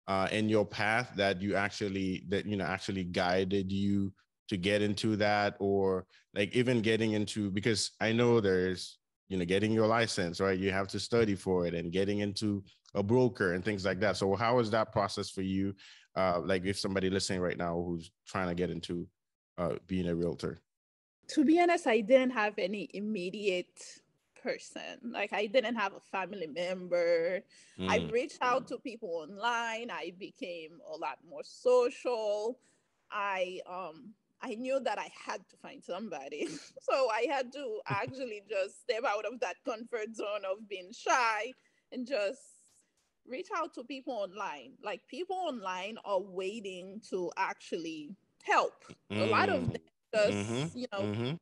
uh, 0.09 0.26
in 0.32 0.49
your 0.49 0.66
path 0.66 1.12
that 1.14 1.40
you 1.40 1.54
actually 1.54 2.25
that 2.28 2.44
you 2.44 2.56
know 2.56 2.64
actually 2.64 3.04
guided 3.04 3.71
you 3.71 4.12
to 4.49 4.56
get 4.56 4.82
into 4.82 5.14
that? 5.16 5.54
Or 5.61 6.06
like 6.35 6.54
even 6.56 6.82
getting 6.82 7.12
into 7.12 7.50
because 7.50 7.92
I 8.00 8.11
know 8.11 8.40
there's 8.40 8.99
you 9.28 9.38
know 9.38 9.44
getting 9.44 9.71
your 9.71 9.87
license 9.87 10.40
right? 10.40 10.59
You 10.59 10.73
have 10.73 10.88
to 10.88 10.99
study 10.99 11.37
for 11.37 11.66
it 11.66 11.75
and 11.75 11.92
getting 11.92 12.18
into 12.18 12.64
a 12.94 13.02
broker 13.02 13.54
and 13.54 13.64
things 13.64 13.85
like 13.85 14.00
that. 14.00 14.16
So 14.16 14.35
how 14.35 14.59
is 14.59 14.71
that 14.73 14.92
process 14.92 15.30
for 15.30 15.42
you? 15.42 15.73
Uh 16.16 16.40
like 16.44 16.64
if 16.64 16.80
somebody 16.80 17.11
listening 17.11 17.40
right 17.40 17.56
now 17.56 17.80
who's 17.87 18.11
trying 18.26 18.49
to 18.49 18.56
get 18.56 18.71
into 18.71 19.06
uh 19.56 19.76
being 19.87 20.09
a 20.09 20.14
realtor 20.16 20.61
to 21.28 21.44
be 21.44 21.60
honest 21.60 21.86
i 21.86 22.00
didn't 22.00 22.30
have 22.30 22.54
any 22.58 22.88
immediate 22.94 24.00
person 24.42 24.98
like 25.12 25.32
i 25.32 25.46
didn't 25.46 25.76
have 25.76 25.92
a 25.94 26.00
family 26.00 26.46
member 26.48 27.40
mm. 27.78 27.88
i 27.88 28.08
reached 28.12 28.38
out 28.42 28.66
to 28.66 28.76
people 28.78 29.08
online 29.08 29.90
i 29.90 30.12
became 30.18 30.80
a 30.92 30.96
lot 30.96 31.18
more 31.28 31.42
social 31.44 32.58
i 33.10 33.60
um 33.68 34.12
I 34.44 34.56
knew 34.56 34.80
that 34.80 34.98
I 34.98 35.08
had 35.24 35.48
to 35.50 35.56
find 35.56 35.82
somebody. 35.82 36.48
so 36.82 37.08
I 37.10 37.26
had 37.30 37.52
to 37.52 37.80
actually 37.86 38.42
just 38.50 38.80
step 38.80 39.04
out 39.06 39.24
of 39.24 39.38
that 39.40 39.56
comfort 39.64 40.16
zone 40.16 40.42
of 40.50 40.68
being 40.68 40.90
shy 40.92 41.52
and 41.92 42.06
just 42.06 42.40
reach 43.26 43.48
out 43.56 43.72
to 43.74 43.84
people 43.84 44.14
online. 44.14 44.72
Like 44.82 45.06
people 45.08 45.36
online 45.36 45.96
are 46.04 46.20
waiting 46.20 47.00
to 47.10 47.30
actually 47.36 48.16
help. 48.42 48.84
Mm. 49.10 49.28
A 49.28 49.30
lot 49.30 49.48
of 49.48 49.62
mm. 49.62 49.72
them 49.74 49.82
just, 50.14 50.33
mm-hmm. 50.33 50.78
you 50.78 50.87
know, 50.92 51.00
mm-hmm. 51.00 51.35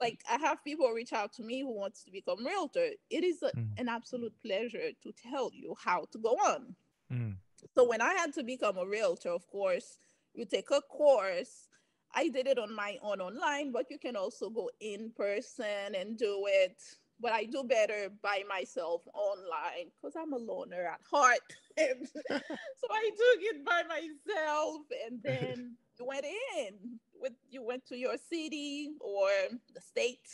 like 0.00 0.20
I 0.30 0.38
have 0.38 0.62
people 0.64 0.90
reach 0.90 1.12
out 1.12 1.32
to 1.34 1.42
me 1.42 1.60
who 1.60 1.74
wants 1.74 2.04
to 2.04 2.10
become 2.10 2.44
realtor. 2.44 2.88
It 3.10 3.24
is 3.24 3.42
a, 3.42 3.50
mm. 3.56 3.68
an 3.78 3.88
absolute 3.88 4.34
pleasure 4.44 4.90
to 5.02 5.12
tell 5.30 5.50
you 5.52 5.74
how 5.82 6.06
to 6.12 6.18
go 6.18 6.30
on. 6.30 6.74
Mm. 7.12 7.36
So 7.74 7.88
when 7.88 8.00
I 8.00 8.14
had 8.14 8.32
to 8.34 8.44
become 8.44 8.78
a 8.78 8.86
realtor, 8.86 9.30
of 9.30 9.46
course, 9.48 9.98
you 10.34 10.44
take 10.44 10.70
a 10.70 10.80
course 10.82 11.68
I 12.14 12.28
did 12.28 12.46
it 12.46 12.58
on 12.58 12.74
my 12.74 12.98
own 13.02 13.20
online, 13.20 13.72
but 13.72 13.90
you 13.90 13.98
can 13.98 14.16
also 14.16 14.50
go 14.50 14.70
in 14.80 15.12
person 15.16 15.94
and 15.94 16.16
do 16.16 16.44
it. 16.46 16.80
But 17.20 17.32
I 17.32 17.44
do 17.44 17.64
better 17.64 18.10
by 18.22 18.44
myself 18.48 19.02
online 19.12 19.90
because 19.96 20.14
I'm 20.16 20.32
a 20.32 20.36
loner 20.36 20.84
at 20.86 21.00
heart. 21.10 21.40
and 21.76 22.06
so 22.06 22.88
I 22.90 23.10
took 23.10 23.42
it 23.42 23.64
by 23.64 23.82
myself 23.88 24.82
and 25.06 25.20
then 25.24 25.76
you 25.98 26.06
went 26.06 26.24
in 26.56 26.98
with 27.20 27.32
you 27.50 27.62
went 27.62 27.84
to 27.86 27.96
your 27.96 28.16
city 28.30 28.90
or 29.00 29.28
the 29.74 29.80
state 29.80 30.28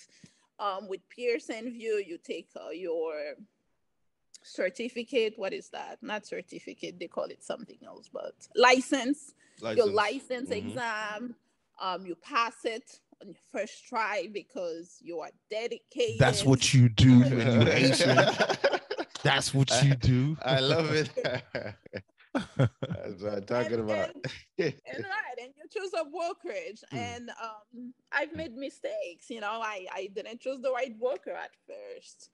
um, 0.58 0.88
with 0.88 1.00
Pearson 1.08 1.72
VUE. 1.72 2.04
You 2.06 2.18
take 2.22 2.48
uh, 2.54 2.70
your 2.70 3.14
certificate. 4.42 5.34
What 5.36 5.54
is 5.54 5.70
that? 5.70 5.98
Not 6.02 6.26
certificate. 6.26 6.98
They 7.00 7.08
call 7.08 7.24
it 7.24 7.42
something 7.42 7.78
else, 7.86 8.10
but 8.12 8.34
license. 8.54 9.32
license. 9.62 9.78
Your 9.78 9.94
license 9.94 10.50
mm-hmm. 10.50 10.68
exam 10.68 11.34
um, 11.80 12.06
you 12.06 12.14
pass 12.14 12.54
it 12.64 13.00
on 13.24 13.32
your 13.32 13.42
first 13.52 13.86
try 13.86 14.28
because 14.32 14.98
you 15.00 15.20
are 15.20 15.30
dedicated. 15.50 16.18
That's 16.18 16.44
what 16.44 16.74
you 16.74 16.88
do 16.88 17.20
when 17.20 17.62
you 17.62 17.68
Asian. 17.72 18.18
That's 19.22 19.54
what 19.54 19.70
you 19.82 19.94
do. 19.94 20.36
I 20.44 20.60
love 20.60 20.90
it. 20.92 21.10
That's 22.34 23.22
what 23.22 23.34
I'm 23.34 23.44
talking 23.44 23.74
and, 23.74 23.90
about. 23.90 24.10
and, 24.58 24.74
and, 24.86 25.04
right, 25.04 25.38
and 25.40 25.52
you 25.56 25.64
choose 25.70 25.92
a 25.94 26.04
brokerage, 26.04 26.82
mm. 26.92 26.98
and 26.98 27.30
um, 27.42 27.94
I've 28.12 28.34
made 28.34 28.54
mistakes. 28.54 29.30
You 29.30 29.40
know, 29.40 29.60
I 29.62 29.86
I 29.92 30.10
didn't 30.14 30.40
choose 30.40 30.60
the 30.60 30.72
right 30.72 30.98
broker 30.98 31.30
at 31.30 31.50
first, 31.66 32.30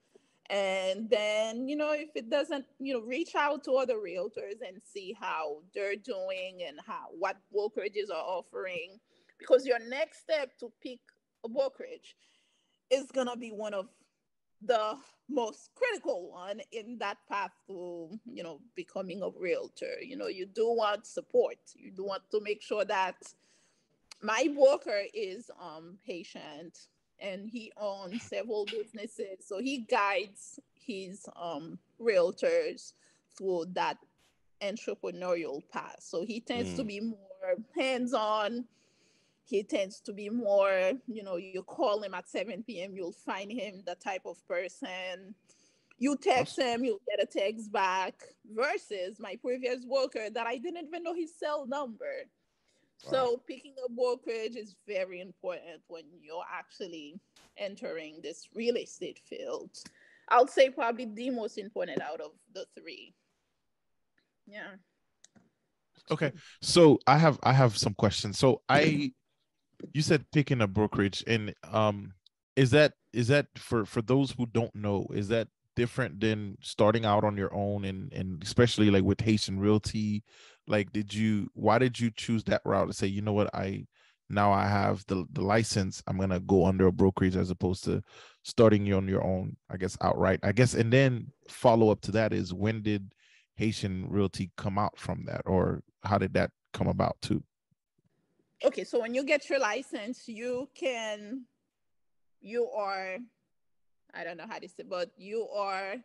and 0.49 1.09
then 1.09 1.67
you 1.67 1.75
know 1.75 1.93
if 1.93 2.09
it 2.15 2.31
doesn't, 2.31 2.65
you 2.79 2.93
know, 2.95 3.01
reach 3.01 3.35
out 3.35 3.63
to 3.65 3.73
other 3.73 3.97
realtors 3.97 4.59
and 4.67 4.81
see 4.83 5.15
how 5.19 5.57
they're 5.73 5.95
doing 5.95 6.63
and 6.67 6.79
how 6.85 7.05
what 7.11 7.37
brokerages 7.55 8.09
are 8.09 8.25
offering 8.25 8.99
because 9.41 9.65
your 9.65 9.79
next 9.79 10.21
step 10.21 10.57
to 10.59 10.71
pick 10.81 10.99
a 11.43 11.49
brokerage 11.49 12.15
is 12.89 13.11
going 13.11 13.27
to 13.27 13.35
be 13.35 13.49
one 13.49 13.73
of 13.73 13.87
the 14.63 14.95
most 15.27 15.71
critical 15.75 16.29
one 16.29 16.61
in 16.71 16.97
that 16.99 17.17
path 17.27 17.51
to 17.65 18.09
you 18.25 18.43
know 18.43 18.59
becoming 18.75 19.23
a 19.23 19.29
realtor. 19.39 19.99
You 20.01 20.15
know 20.15 20.27
you 20.27 20.45
do 20.45 20.67
want 20.69 21.07
support. 21.07 21.57
You 21.75 21.91
do 21.91 22.05
want 22.05 22.23
to 22.31 22.39
make 22.41 22.61
sure 22.61 22.85
that 22.85 23.15
my 24.21 24.47
broker 24.53 25.01
is 25.13 25.49
um 25.59 25.97
patient 26.05 26.77
and 27.19 27.49
he 27.49 27.71
owns 27.77 28.21
several 28.23 28.65
businesses. 28.65 29.45
So 29.45 29.59
he 29.59 29.79
guides 29.79 30.59
his 30.75 31.25
um 31.35 31.79
realtors 31.99 32.93
through 33.35 33.65
that 33.73 33.97
entrepreneurial 34.61 35.61
path. 35.71 35.97
So 36.01 36.23
he 36.23 36.39
tends 36.39 36.73
mm. 36.73 36.75
to 36.75 36.83
be 36.83 36.99
more 36.99 37.55
hands-on 37.75 38.65
he 39.43 39.63
tends 39.63 39.99
to 40.01 40.13
be 40.13 40.29
more, 40.29 40.93
you 41.07 41.23
know, 41.23 41.37
you 41.37 41.63
call 41.63 42.01
him 42.01 42.13
at 42.13 42.29
7 42.29 42.63
p.m., 42.63 42.95
you'll 42.95 43.11
find 43.11 43.51
him 43.51 43.83
the 43.85 43.95
type 43.95 44.21
of 44.25 44.37
person. 44.47 45.35
You 45.97 46.17
text 46.17 46.57
him, 46.57 46.83
you'll 46.83 47.01
get 47.07 47.21
a 47.21 47.27
text 47.27 47.71
back, 47.71 48.15
versus 48.55 49.19
my 49.19 49.37
previous 49.41 49.85
worker 49.85 50.29
that 50.33 50.47
I 50.47 50.57
didn't 50.57 50.87
even 50.87 51.03
know 51.03 51.13
his 51.13 51.37
cell 51.37 51.67
number. 51.67 52.25
Wow. 53.05 53.11
So 53.11 53.41
picking 53.47 53.75
a 53.85 53.91
brokerage 53.91 54.55
is 54.55 54.75
very 54.87 55.21
important 55.21 55.81
when 55.87 56.03
you're 56.21 56.45
actually 56.51 57.19
entering 57.57 58.19
this 58.23 58.47
real 58.55 58.77
estate 58.77 59.19
field. 59.27 59.69
I'll 60.29 60.47
say 60.47 60.69
probably 60.69 61.05
the 61.05 61.29
most 61.29 61.57
important 61.57 62.01
out 62.01 62.21
of 62.21 62.31
the 62.53 62.65
three. 62.79 63.13
Yeah. 64.47 64.75
Okay. 66.09 66.31
So 66.61 66.99
I 67.05 67.17
have 67.17 67.39
I 67.43 67.53
have 67.53 67.77
some 67.77 67.93
questions. 67.93 68.39
So 68.39 68.61
I 68.69 69.11
you 69.93 70.01
said 70.01 70.25
picking 70.31 70.61
a 70.61 70.67
brokerage 70.67 71.23
and 71.27 71.53
um 71.71 72.13
is 72.55 72.71
that 72.71 72.93
is 73.13 73.27
that 73.27 73.47
for 73.55 73.85
for 73.85 74.01
those 74.01 74.31
who 74.31 74.45
don't 74.47 74.73
know 74.75 75.05
is 75.13 75.27
that 75.27 75.47
different 75.75 76.19
than 76.19 76.57
starting 76.61 77.05
out 77.05 77.23
on 77.23 77.37
your 77.37 77.53
own 77.53 77.85
and 77.85 78.11
and 78.13 78.41
especially 78.43 78.89
like 78.91 79.03
with 79.03 79.21
Haitian 79.21 79.59
realty? 79.59 80.23
Like 80.67 80.91
did 80.91 81.13
you 81.13 81.49
why 81.53 81.79
did 81.79 81.99
you 81.99 82.11
choose 82.11 82.43
that 82.45 82.61
route 82.65 82.87
to 82.87 82.93
say 82.93 83.07
you 83.07 83.21
know 83.21 83.33
what? 83.33 83.53
I 83.53 83.85
now 84.29 84.51
I 84.51 84.67
have 84.67 85.03
the 85.07 85.25
the 85.31 85.41
license. 85.41 86.01
I'm 86.07 86.17
going 86.17 86.29
to 86.29 86.39
go 86.39 86.65
under 86.65 86.87
a 86.87 86.91
brokerage 86.91 87.35
as 87.35 87.49
opposed 87.49 87.83
to 87.85 88.01
starting 88.43 88.85
you 88.85 88.95
on 88.97 89.07
your 89.07 89.23
own 89.23 89.55
I 89.69 89.77
guess 89.77 89.97
outright? 90.01 90.39
I 90.43 90.51
guess 90.51 90.73
and 90.73 90.91
then 90.91 91.27
follow 91.49 91.89
up 91.89 92.01
to 92.01 92.11
that 92.11 92.33
is 92.33 92.53
when 92.53 92.81
did 92.81 93.13
Haitian 93.55 94.07
realty 94.09 94.51
come 94.57 94.77
out 94.77 94.97
from 94.97 95.25
that 95.25 95.41
or 95.45 95.83
how 96.03 96.17
did 96.17 96.33
that 96.33 96.51
come 96.73 96.87
about 96.87 97.17
too 97.21 97.43
okay 98.63 98.83
so 98.83 98.99
when 98.99 99.13
you 99.13 99.23
get 99.23 99.49
your 99.49 99.59
license 99.59 100.27
you 100.27 100.69
can 100.75 101.45
you 102.41 102.69
are 102.69 103.17
I 104.13 104.23
don't 104.23 104.37
know 104.37 104.45
how 104.47 104.59
to 104.59 104.67
say, 104.67 104.83
but 104.83 105.11
you 105.17 105.47
are 105.49 105.95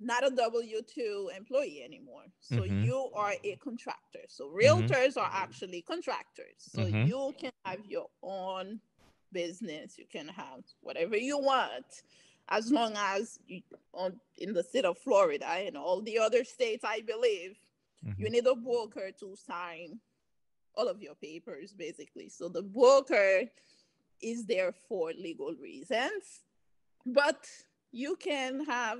not 0.00 0.26
a 0.26 0.30
W 0.30 0.82
2 0.82 1.30
employee 1.36 1.82
anymore. 1.84 2.24
So 2.40 2.62
Mhm. 2.62 2.82
you 2.82 3.10
are 3.14 3.34
a 3.44 3.56
contractor. 3.56 4.20
So 4.28 4.48
Mm-hmm. 4.48 4.56
realtors 4.56 5.16
are 5.16 5.30
actually 5.32 5.82
contractors. 5.82 6.56
So 6.58 6.86
Mhm. 6.86 7.06
you 7.06 7.34
can 7.38 7.52
have 7.64 7.84
your 7.86 8.08
own 8.22 8.80
business. 9.32 9.98
You 9.98 10.06
can 10.06 10.28
have 10.28 10.64
whatever 10.80 11.16
you 11.16 11.38
want 11.38 12.02
as 12.48 12.70
long 12.70 12.94
as 12.96 13.38
you 13.46 13.62
on 13.92 14.20
in 14.38 14.54
the 14.54 14.62
state 14.62 14.84
of 14.84 14.96
Florida 14.98 15.46
and 15.46 15.76
all 15.76 16.00
the 16.00 16.18
other 16.18 16.44
states, 16.44 16.84
I 16.84 17.00
believe, 17.00 17.58
you 18.16 18.28
Mhm. 18.28 18.32
need 18.32 18.46
a 18.46 18.54
broker 18.54 19.10
to 19.20 19.36
sign 19.36 20.00
all 20.76 20.88
of 20.88 21.02
your 21.02 21.14
papers 21.14 21.72
basically. 21.72 22.28
So 22.28 22.48
the 22.48 22.62
broker 22.62 23.42
is 24.22 24.46
there 24.46 24.72
for 24.88 25.12
legal 25.12 25.54
reasons, 25.60 26.42
but 27.04 27.46
you 27.92 28.16
can 28.16 28.64
have 28.64 28.98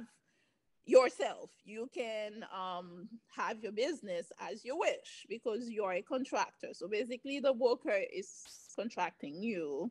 yourself. 0.86 1.50
You 1.64 1.90
can 1.92 2.44
um, 2.54 3.08
have 3.36 3.62
your 3.62 3.72
business 3.72 4.30
as 4.40 4.64
you 4.64 4.78
wish 4.78 5.26
because 5.28 5.68
you're 5.68 5.92
a 5.92 6.02
contractor. 6.02 6.68
So 6.72 6.88
basically, 6.88 7.40
the 7.40 7.52
broker 7.52 7.98
is 8.12 8.44
contracting 8.76 9.42
you 9.42 9.90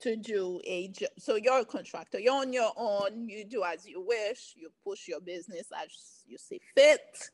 to 0.00 0.16
do 0.16 0.60
a 0.64 0.88
job. 0.88 1.10
So 1.18 1.36
you're 1.36 1.60
a 1.60 1.64
contractor. 1.64 2.18
You're 2.18 2.34
on 2.34 2.52
your 2.52 2.72
own. 2.76 3.28
You 3.28 3.44
do 3.44 3.64
as 3.64 3.86
you 3.86 4.04
wish. 4.06 4.54
You 4.56 4.70
push 4.84 5.08
your 5.08 5.20
business 5.20 5.66
as 5.76 5.88
you 6.26 6.38
see 6.38 6.60
fit. 6.74 7.30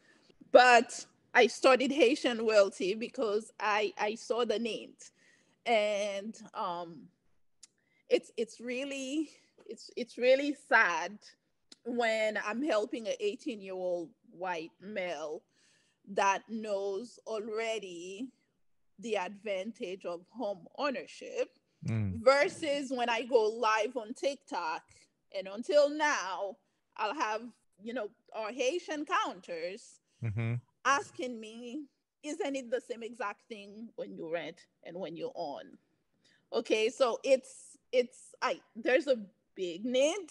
But 0.53 1.05
I 1.35 1.47
studied 1.47 1.93
Haitian 1.93 2.47
Realty 2.47 2.95
because 2.95 3.51
I 3.59 3.93
I 3.99 4.15
saw 4.15 4.45
the 4.45 4.59
names, 4.59 5.13
and 5.67 6.37
um, 6.55 7.09
it's 8.09 8.31
it's 8.37 8.61
really 8.61 9.31
it's 9.67 9.91
it's 9.97 10.19
really 10.19 10.55
sad 10.69 11.19
when 11.85 12.39
I'm 12.47 12.63
helping 12.63 13.09
an 13.09 13.15
18 13.21 13.61
year 13.61 13.75
old 13.75 14.11
white 14.31 14.71
male 14.81 15.43
that 16.15 16.43
knows 16.49 17.19
already 17.27 18.29
the 18.99 19.17
advantage 19.17 20.05
of 20.05 20.25
home 20.31 20.67
ownership 20.79 21.49
Mm. 21.85 22.23
versus 22.23 22.93
when 22.93 23.09
I 23.11 23.23
go 23.23 23.43
live 23.49 23.97
on 23.97 24.15
TikTok. 24.15 24.83
And 25.37 25.49
until 25.49 25.91
now, 25.91 26.57
I'll 26.97 27.13
have, 27.13 27.43
you 27.83 27.93
know, 27.93 28.09
our 28.33 28.53
Haitian 28.53 29.05
counters 29.05 29.99
Mhm. 30.23 30.61
Asking 30.85 31.41
me, 31.41 31.87
isn't 32.23 32.57
it 32.57 32.71
the 32.71 32.81
same 32.81 33.03
exact 33.03 33.43
thing 33.49 33.89
when 33.97 34.15
you 34.15 34.33
rent 34.33 34.67
and 34.85 34.97
when 34.97 35.17
you 35.17 35.31
own? 35.35 35.79
Okay, 36.53 36.89
so 36.89 37.19
it's 37.25 37.77
it's 37.93 38.35
I 38.41 38.61
there's 38.77 39.07
a 39.07 39.17
big 39.55 39.85
need 39.85 40.29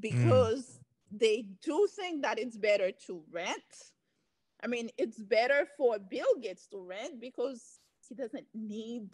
because 0.00 0.80
they 1.10 1.46
do 1.62 1.86
think 1.94 2.22
that 2.22 2.38
it's 2.38 2.56
better 2.56 2.90
to 3.06 3.22
rent. 3.30 3.92
I 4.62 4.66
mean, 4.66 4.90
it's 4.96 5.18
better 5.18 5.66
for 5.76 5.98
Bill 5.98 6.34
Gates 6.40 6.66
to 6.68 6.80
rent 6.80 7.20
because 7.20 7.78
he 8.08 8.14
doesn't 8.14 8.46
need 8.54 9.10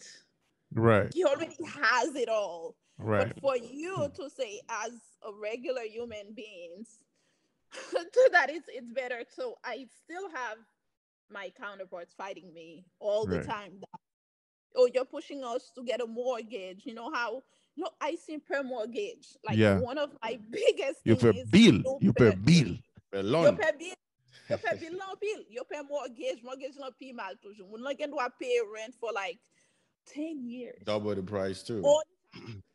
Right. 0.72 1.12
he 1.12 1.24
already 1.24 1.56
has 1.64 2.14
it 2.14 2.28
all. 2.28 2.76
Right. 2.98 3.28
But 3.28 3.40
for 3.40 3.56
you 3.56 3.96
hmm. 3.96 4.22
to 4.22 4.30
say, 4.30 4.60
as 4.84 4.92
a 5.26 5.32
regular 5.40 5.82
human 5.82 6.34
beings, 6.34 6.98
that 8.32 8.50
it's 8.50 8.66
it's 8.68 8.90
better. 8.92 9.22
So 9.28 9.56
I 9.64 9.86
still 10.04 10.28
have 10.30 10.58
my 11.30 11.50
counterparts 11.60 12.12
fighting 12.16 12.52
me 12.52 12.84
all 12.98 13.26
the 13.26 13.36
Right. 13.38 13.46
time. 13.46 13.72
That, 13.80 14.00
oh, 14.76 14.88
you're 14.92 15.04
pushing 15.04 15.44
us 15.44 15.70
to 15.76 15.84
get 15.84 16.00
a 16.00 16.06
mortgage. 16.06 16.82
You 16.84 16.94
know 16.94 17.10
how? 17.12 17.42
No, 17.76 17.88
I 18.00 18.16
see 18.16 18.38
per 18.38 18.62
mortgage. 18.62 19.36
Like 19.44 19.58
Yeah. 19.58 19.78
one 19.78 19.98
of 19.98 20.10
my 20.22 20.38
biggest 20.50 21.00
You 21.04 21.14
thing 21.16 21.32
pay 21.32 21.44
bill. 21.50 21.82
you 21.84 21.98
You 22.00 22.12
pay 22.12 22.30
pay- 22.30 22.36
bill. 22.36 22.76
But 23.12 23.24
Yo 23.24 23.30
loan. 23.30 23.56
pay 23.56 23.70
bill. 23.78 23.94
you 24.50 24.56
pay 24.58 24.76
bill 24.80 24.98
non 24.98 25.16
bill 25.20 25.44
you 25.48 25.62
pay 25.70 25.82
mortgage. 25.88 26.42
Mortgage 26.42 26.76
non 26.78 26.90
pi 27.00 27.12
mal 27.12 27.34
toujou. 27.42 27.68
Moun 27.70 27.82
lan 27.82 27.96
gen 27.96 28.10
dwa 28.10 28.28
pay 28.40 28.58
rent 28.74 28.94
for 29.00 29.12
like 29.12 29.38
10 30.06 30.44
years. 30.44 30.82
Double 30.84 31.14
the 31.14 31.22
price 31.22 31.62
too. 31.62 31.82
All 31.84 32.02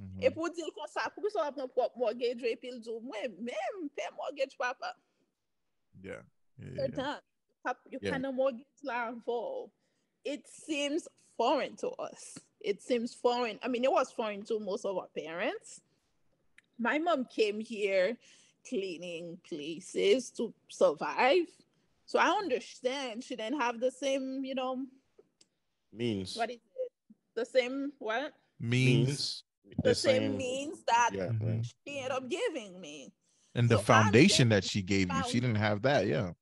Mhm. 0.00 0.22
E 0.24 0.30
pou 0.32 0.48
dil 0.48 0.70
kon 0.72 0.88
sa, 0.88 1.08
pou 1.12 1.20
ki 1.26 1.30
sa 1.34 1.50
apren 1.50 1.68
prop 1.74 1.92
mortgage 2.00 2.46
e 2.48 2.54
pil 2.56 2.78
djou, 2.80 3.02
mwen 3.04 3.34
mèm 3.44 3.82
pe 3.96 4.06
mortgage 4.16 4.56
papa. 4.56 4.94
Yeah. 6.02 6.22
Yeah, 6.56 6.66
yeah, 6.66 6.74
You're 6.76 6.88
yeah. 6.88 6.96
done. 6.96 7.20
Pap, 7.64 7.78
you 7.90 7.98
Yeah. 8.00 8.10
kind 8.12 8.24
of 8.26 8.34
mortgage 8.34 8.80
la 8.82 9.08
involved. 9.10 9.72
It 10.24 10.46
seems 10.48 11.06
foreign 11.36 11.76
to 11.76 11.90
us. 12.00 12.38
It 12.60 12.80
seems 12.82 13.14
foreign. 13.14 13.58
I 13.62 13.68
mean, 13.68 13.84
it 13.84 13.92
was 13.92 14.10
foreign 14.12 14.42
to 14.44 14.58
most 14.58 14.84
of 14.86 14.96
our 14.96 15.08
parents. 15.08 15.80
My 16.78 16.98
mom 16.98 17.26
came 17.26 17.60
here 17.60 18.16
cleaning 18.68 19.38
places 19.46 20.30
to 20.32 20.52
survive. 20.68 21.46
So 22.06 22.18
I 22.18 22.28
understand 22.30 23.22
she 23.24 23.36
didn't 23.36 23.60
have 23.60 23.80
the 23.80 23.90
same, 23.90 24.44
you 24.44 24.54
know, 24.54 24.86
Means. 25.92 26.36
what 26.36 26.50
is 26.50 26.56
it? 26.56 26.92
The 27.34 27.44
same 27.44 27.92
what? 27.98 28.32
Means 28.58 29.44
The, 29.82 29.94
same, 29.94 30.36
means 30.36 30.82
that 30.84 31.10
Yeah. 31.12 31.28
Mhm. 31.28 31.64
she 31.86 31.98
ended 31.98 32.12
up 32.12 32.28
giving 32.28 32.80
me. 32.80 33.12
and 33.54 33.68
the 33.68 33.76
So 33.76 33.80
I'm 33.80 34.04
foundation 34.04 34.48
that 34.50 34.64
she 34.64 34.82
gave 34.82 35.12
you, 35.12 35.22
she 35.24 35.40
didn't 35.40 35.56
have 35.56 35.82
that. 35.82 36.06
Yeah. 36.06 36.32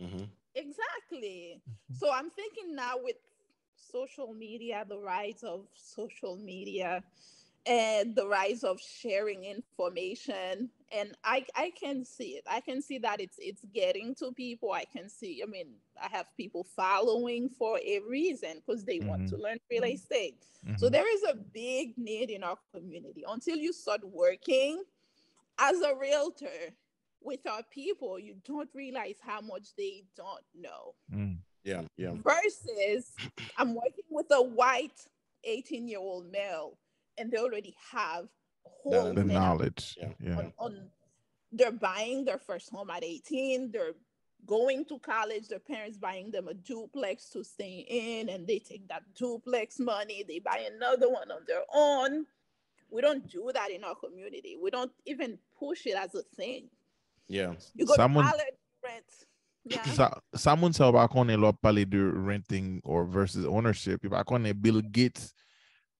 Mhm. 0.00 0.28
Exactly. 0.54 1.62
Mhm. 1.68 1.96
So 1.96 2.12
I'm 2.12 2.30
thinking 2.30 2.74
now 2.74 2.98
with 3.02 3.16
social 3.74 4.34
media, 4.34 4.84
the 4.86 4.98
rise 4.98 5.42
of 5.42 5.66
social 5.74 6.36
media 6.36 7.02
and 7.68 8.16
the 8.16 8.26
rise 8.26 8.64
of 8.64 8.80
sharing 8.80 9.44
information 9.44 10.70
and 10.90 11.14
I 11.22 11.44
I 11.54 11.70
can 11.78 12.04
see 12.04 12.30
it. 12.30 12.44
I 12.50 12.60
can 12.60 12.80
see 12.80 12.98
that 12.98 13.20
it's 13.20 13.36
it's 13.38 13.64
getting 13.74 14.14
to 14.16 14.32
people. 14.32 14.72
I 14.72 14.86
can 14.86 15.08
see 15.10 15.42
I 15.42 15.46
mean, 15.46 15.68
I 16.02 16.08
have 16.08 16.26
people 16.36 16.64
following 16.64 17.48
for 17.50 17.78
a 17.84 18.00
reason 18.08 18.62
because 18.66 18.84
they 18.84 19.00
want 19.00 19.28
to 19.28 19.36
learn 19.36 19.58
real 19.70 19.84
estate. 19.84 20.42
So 20.76 20.86
Mhm. 20.86 20.92
there 20.92 21.14
is 21.16 21.22
a 21.24 21.34
big 21.34 21.96
need 21.98 22.30
in 22.30 22.42
our 22.42 22.58
community. 22.72 23.22
Until 23.28 23.56
you 23.58 23.72
start 23.72 24.02
working 24.02 24.82
as 25.58 25.80
a 25.82 25.94
realtor 25.94 26.74
with 27.20 27.46
our 27.46 27.62
people, 27.64 28.18
you 28.18 28.34
don't 28.44 28.70
realize 28.74 29.18
how 29.20 29.40
much 29.42 29.74
they 29.76 30.04
don't 30.16 30.44
know. 30.54 30.94
Mm. 31.12 31.38
Yeah. 31.64 31.82
Yeah. 31.96 32.14
Versus, 32.14 33.14
I'm 33.58 33.74
working 33.74 34.08
with 34.08 34.30
a 34.30 34.40
white 34.42 35.06
18 35.44 35.86
year 35.88 35.98
old 35.98 36.30
male, 36.30 36.78
and 37.18 37.30
they 37.30 37.38
already 37.38 37.74
have 37.92 38.28
whole 38.64 39.12
the 39.12 39.24
knowledge. 39.24 39.96
Yeah. 40.20 40.36
On, 40.36 40.52
on 40.58 40.90
they're 41.52 41.72
buying 41.72 42.24
their 42.24 42.38
first 42.38 42.68
home 42.70 42.90
at 42.90 43.02
18 43.02 43.70
they're 43.72 43.94
going 44.46 44.84
to 44.84 44.98
college 44.98 45.48
their 45.48 45.58
parents 45.58 45.96
buying 45.96 46.30
them 46.30 46.46
a 46.48 46.54
duplex 46.54 47.28
to 47.30 47.42
stay 47.42 47.86
in 47.88 48.28
and 48.28 48.46
they 48.46 48.58
take 48.58 48.86
that 48.88 49.02
duplex 49.14 49.78
money 49.78 50.24
they 50.28 50.38
buy 50.38 50.68
another 50.74 51.08
one 51.08 51.30
on 51.30 51.40
their 51.46 51.62
own 51.74 52.26
we 52.90 53.00
don't 53.00 53.26
do 53.30 53.50
that 53.52 53.70
in 53.70 53.82
our 53.82 53.94
community 53.94 54.56
we 54.62 54.70
don't 54.70 54.92
even 55.06 55.38
push 55.58 55.86
it 55.86 55.96
as 55.96 56.14
a 56.14 56.22
thing 56.36 56.68
Yeah. 57.28 57.54
you 57.74 57.86
go 57.86 57.94
Someone- 57.94 58.24
to 58.26 58.30
college 58.30 58.54
rent 58.84 59.04
yeah 59.64 59.82
Sa- 59.84 60.20
someone 60.34 60.72
kon 61.08 61.28
lo 61.40 61.52
pale 61.52 61.84
de 61.84 61.98
renting 61.98 62.80
or 62.84 63.04
versus 63.06 63.44
ownership. 63.44 64.02
Ba 64.02 64.22
kon 64.24 64.50
Bill 64.52 64.80
Gates, 64.82 65.34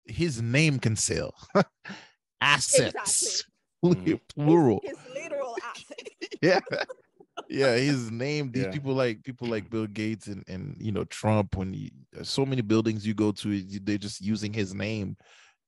his 0.09 0.43
name 0.43 0.79
can 0.79 0.97
sell 0.97 1.35
assets, 2.41 3.45
Mhm. 3.85 4.21
plural. 4.29 4.81
his 4.83 4.97
literal 5.15 5.57
asset 5.63 6.09
yeah 6.43 6.61
yeah 7.49 7.77
his 7.77 8.11
name 8.11 8.51
these 8.51 8.65
Yeah. 8.65 8.71
people 8.73 8.95
like 8.95 9.23
people 9.23 9.49
like 9.49 9.71
bill 9.71 9.87
gates 9.87 10.27
and 10.27 10.45
and 10.49 10.77
you 10.81 10.93
know 10.93 11.05
trump 11.05 11.57
when 11.57 11.73
you, 11.75 11.91
so 12.23 12.45
many 12.45 12.63
buildings 12.63 13.07
you 13.07 13.15
go 13.15 13.33
to 13.33 13.63
they're 13.83 13.99
just 13.99 14.21
using 14.21 14.53
his 14.53 14.75
name 14.75 15.17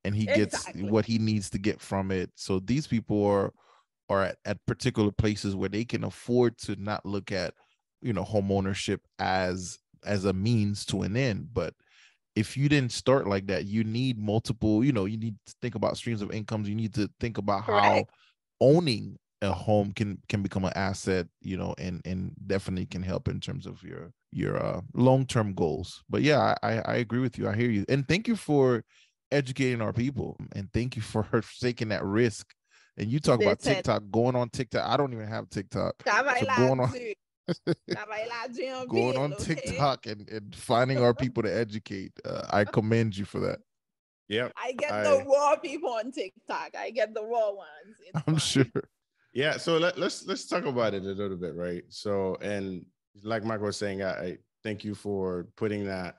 and 0.05 0.15
he 0.15 0.27
gets 0.27 0.55
Exactly. 0.67 0.83
what 0.85 1.05
he 1.07 1.19
needs 1.19 1.51
to 1.51 1.59
get 1.59 1.81
from 1.81 2.11
it 2.11 2.31
so 2.35 2.59
these 2.61 2.87
people 2.87 3.25
are 3.25 3.53
are 4.09 4.25
at, 4.25 4.37
at 4.45 4.67
particular 4.67 5.13
places 5.13 5.55
where 5.55 5.69
they 5.69 5.85
can 5.85 6.05
afford 6.05 6.59
to 6.59 6.75
not 6.77 7.05
look 7.07 7.31
at 7.33 7.55
you 8.03 8.13
know 8.13 8.25
home 8.25 8.51
ownership 8.51 9.01
as 9.19 9.79
as 10.05 10.25
a 10.25 10.33
means 10.33 10.85
to 10.87 11.03
an 11.03 11.17
end 11.17 11.49
but 11.53 11.75
if 12.37 12.57
you 12.57 12.69
didn't 12.69 12.93
start 12.93 13.27
like 13.27 13.47
that 13.47 13.65
you 13.67 13.85
need 13.85 14.19
multiple 14.19 14.85
you 14.85 14.93
know 14.93 15.05
you 15.05 15.17
need 15.17 15.35
to 15.47 15.55
think 15.61 15.75
about 15.75 15.97
streams 15.97 16.23
of 16.23 16.33
incomes. 16.33 16.69
You 16.69 16.75
need 16.75 16.95
to 16.95 17.11
think 17.21 17.39
about 17.39 17.65
how 17.65 17.81
Correct. 17.81 18.11
owning 18.61 19.17
a 19.43 19.53
home 19.53 19.93
can 19.93 20.19
can 20.29 20.43
become 20.43 20.65
an 20.65 20.73
asset 20.77 21.27
you 21.41 21.57
know 21.57 21.75
and 21.79 22.03
and 22.05 22.33
definitely 22.47 22.87
can 22.87 23.03
help 23.03 23.27
in 23.27 23.41
terms 23.41 23.67
of 23.67 23.83
your 23.83 24.13
your 24.33 24.63
uh, 24.63 24.81
long-term 24.95 25.55
goals. 25.55 26.03
But 26.09 26.23
yeah 26.23 26.55
I, 26.63 26.79
I 26.81 26.95
agree 26.97 27.21
with 27.21 27.39
you. 27.39 27.49
I 27.49 27.57
hear 27.57 27.71
you. 27.71 27.85
And 27.89 28.07
thank 28.07 28.29
you 28.29 28.37
for 28.37 28.85
educating 29.33 29.81
our 29.81 29.93
people 29.93 30.37
and 30.55 30.73
thank 30.73 30.97
you 30.97 31.03
for 31.15 31.27
taking 31.61 31.89
that 31.89 32.05
risk. 32.05 32.47
And 32.97 33.11
you 33.11 33.19
talk 33.19 33.41
about 33.41 33.61
tiktok 33.61 34.03
going 34.11 34.37
on 34.37 34.51
tiktok. 34.51 34.87
I 34.87 34.97
don't 34.97 35.13
even 35.15 35.27
have 35.27 35.49
tiktok. 35.49 35.95
So 36.41 36.47
going 36.57 36.81
on-. 36.81 36.93
Travail 37.91 38.29
là-dessus 38.29 38.65
en 38.65 38.87
going 38.87 39.17
on 39.17 39.33
okay? 39.33 39.55
tiktok 39.55 40.07
and, 40.07 40.29
and 40.31 40.55
finding 40.55 40.99
our 40.99 41.15
people 41.15 41.43
to 41.43 41.49
educate 41.53 42.13
uh, 42.25 42.43
i 42.53 42.65
commend 42.65 43.17
you 43.17 43.25
for 43.25 43.41
that 43.41 43.59
Yeah. 44.29 44.49
I 44.57 44.73
get 44.79 44.93
I- 44.93 45.03
the 45.03 45.25
raw 45.27 45.57
people 45.57 45.91
on 45.91 46.13
TikTok. 46.13 46.77
I 46.79 46.91
get 46.93 47.15
the 47.15 47.23
raw 47.25 47.51
ones. 47.51 47.97
It's 48.01 48.15
I'm 48.15 48.35
fun. 48.35 48.39
sure. 48.39 48.83
Yeah, 49.33 49.57
so 49.59 49.77
let, 49.79 49.99
let's 49.99 50.25
let's 50.27 50.47
talk 50.47 50.67
about 50.67 50.95
it 50.95 51.03
a 51.05 51.15
little 51.23 51.37
bit, 51.37 51.55
right? 51.57 51.83
So, 51.89 52.37
and 52.41 52.85
like 53.25 53.45
Mike 53.45 53.61
was 53.61 53.77
saying, 53.77 54.03
I, 54.03 54.13
I 54.27 54.39
thank 54.63 54.85
you 54.85 54.95
for 54.95 55.49
putting 55.57 55.85
that 55.87 56.17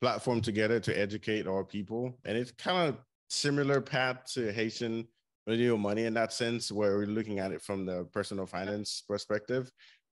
platform 0.00 0.40
together 0.40 0.80
to 0.80 0.92
educate 0.98 1.46
our 1.46 1.64
people, 1.64 2.18
and 2.24 2.36
it's 2.38 2.50
kind 2.52 2.88
of 2.88 2.96
similar 3.28 3.80
path 3.82 4.24
to 4.34 4.52
Haitian 4.52 5.06
video 5.46 5.76
money 5.76 6.04
in 6.04 6.14
that 6.14 6.32
sense, 6.32 6.72
where 6.72 6.96
we're 6.96 7.06
looking 7.06 7.38
at 7.40 7.52
it 7.52 7.60
from 7.62 7.84
the 7.86 8.04
personal 8.12 8.46
finance 8.46 9.02
perspective, 9.06 9.70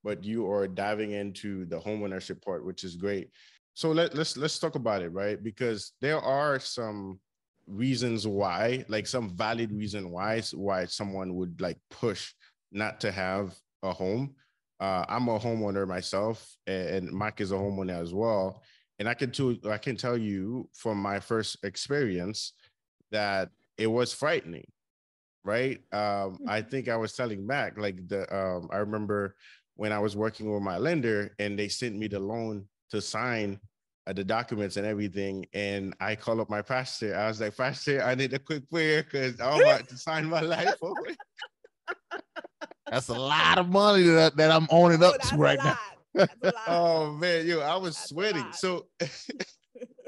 but 0.08 0.24
you 0.24 0.50
are 0.50 0.66
diving 0.66 1.10
into 1.10 1.66
the 1.66 1.78
homeownership 1.78 2.42
part, 2.42 2.64
which 2.64 2.82
is 2.82 2.96
great. 2.96 3.28
So 3.74 3.90
let, 3.90 4.14
let's 4.14 4.38
let's 4.38 4.58
talk 4.58 4.74
about 4.74 5.02
it, 5.02 5.10
right? 5.10 5.36
Because 5.42 5.92
there 6.00 6.18
are 6.18 6.58
some 6.58 7.20
reasons 7.66 8.26
why, 8.26 8.86
like 8.88 9.06
some 9.06 9.36
valid 9.36 9.70
reason 9.70 10.10
why 10.10 10.40
why 10.54 10.86
someone 10.86 11.34
would 11.34 11.60
like 11.60 11.76
push 11.90 12.32
not 12.72 13.00
to 13.02 13.12
have 13.12 13.54
a 13.82 13.92
home. 13.92 14.34
Uh, 14.80 15.04
I'm 15.10 15.28
a 15.28 15.38
homeowner 15.38 15.86
myself, 15.86 16.56
and, 16.66 17.10
Mike 17.10 17.42
is 17.42 17.52
a 17.52 17.56
homeowner 17.56 18.00
as 18.00 18.14
well. 18.14 18.62
And 18.98 19.06
I 19.06 19.12
can 19.12 19.30
tell 19.30 19.54
I 19.70 19.76
can 19.76 19.96
tell 19.96 20.16
you 20.16 20.70
from 20.72 20.96
my 20.96 21.20
first 21.20 21.58
experience 21.64 22.54
that 23.10 23.50
it 23.76 23.88
was 23.88 24.14
frightening, 24.14 24.68
right? 25.44 25.80
Um, 25.92 26.38
I 26.48 26.62
think 26.62 26.88
I 26.88 26.96
was 26.96 27.12
telling 27.12 27.46
Mac 27.46 27.76
like 27.76 28.08
the 28.08 28.20
um, 28.34 28.70
I 28.72 28.78
remember 28.78 29.36
when 29.78 29.92
I 29.92 30.00
was 30.00 30.16
working 30.16 30.52
with 30.52 30.60
my 30.60 30.76
lender 30.76 31.36
and 31.38 31.56
they 31.56 31.68
sent 31.68 31.94
me 31.94 32.08
the 32.08 32.18
loan 32.18 32.66
to 32.90 33.00
sign 33.00 33.60
uh, 34.08 34.12
the 34.12 34.24
documents 34.24 34.76
and 34.76 34.84
everything. 34.84 35.46
And 35.54 35.94
I 36.00 36.16
called 36.16 36.40
up 36.40 36.50
my 36.50 36.62
pastor. 36.62 37.14
I 37.16 37.28
was 37.28 37.40
like, 37.40 37.56
Pastor, 37.56 38.02
I 38.02 38.16
need 38.16 38.32
a 38.32 38.40
quick 38.40 38.68
prayer 38.68 39.04
because 39.04 39.40
I'm 39.40 39.60
about 39.60 39.88
to 39.88 39.96
sign 40.06 40.26
my 40.26 40.40
life 40.40 40.74
over. 40.82 41.06
That's 42.90 43.08
a 43.08 43.14
lot 43.14 43.58
of 43.58 43.68
money 43.68 44.02
that, 44.02 44.36
that 44.36 44.50
I'm 44.50 44.66
owning 44.68 45.00
Oh, 45.00 45.06
up 45.06 45.12
that's 45.12 45.30
to 45.30 45.36
right 45.36 45.58
now. 45.58 45.64
lot. 45.64 45.78
That's 46.12 46.34
a 46.42 46.46
lot. 46.46 46.54
oh 46.66 47.12
man, 47.12 47.46
yo, 47.46 47.60
I 47.60 47.76
was 47.76 47.94
That's 47.94 48.08
sweating. 48.08 48.46
So, 48.54 48.86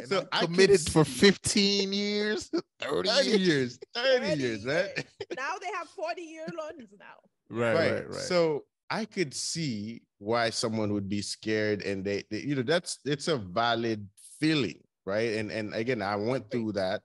so 0.04 0.18
I'm 0.18 0.28
I 0.32 0.40
could 0.40 0.48
committed 0.48 0.80
for 0.80 1.04
15 1.04 1.92
years, 1.92 2.50
30 2.80 3.08
30 3.08 3.28
years. 3.28 3.38
years, 3.38 3.78
30 3.94 4.26
30 4.26 4.42
years, 4.42 4.66
right? 4.66 5.06
now 5.36 5.50
they 5.60 5.68
have 5.76 5.86
40 5.90 6.22
year 6.22 6.46
loans 6.58 6.88
now. 6.98 7.06
Right, 7.50 7.74
right, 7.74 7.92
right, 7.92 8.08
right. 8.08 8.14
So 8.16 8.64
I 8.90 9.04
could 9.04 9.32
see 9.34 10.02
why 10.18 10.50
someone 10.50 10.92
would 10.92 11.08
be 11.08 11.22
scared, 11.22 11.82
and 11.82 12.04
they, 12.04 12.24
they, 12.30 12.40
you 12.40 12.56
know, 12.56 12.62
that's 12.62 12.98
it's 13.04 13.28
a 13.28 13.36
valid 13.36 14.06
feeling, 14.40 14.80
right? 15.06 15.34
And 15.34 15.50
and 15.52 15.72
again, 15.74 16.02
I 16.02 16.16
went 16.16 16.50
through 16.50 16.72
that, 16.72 17.02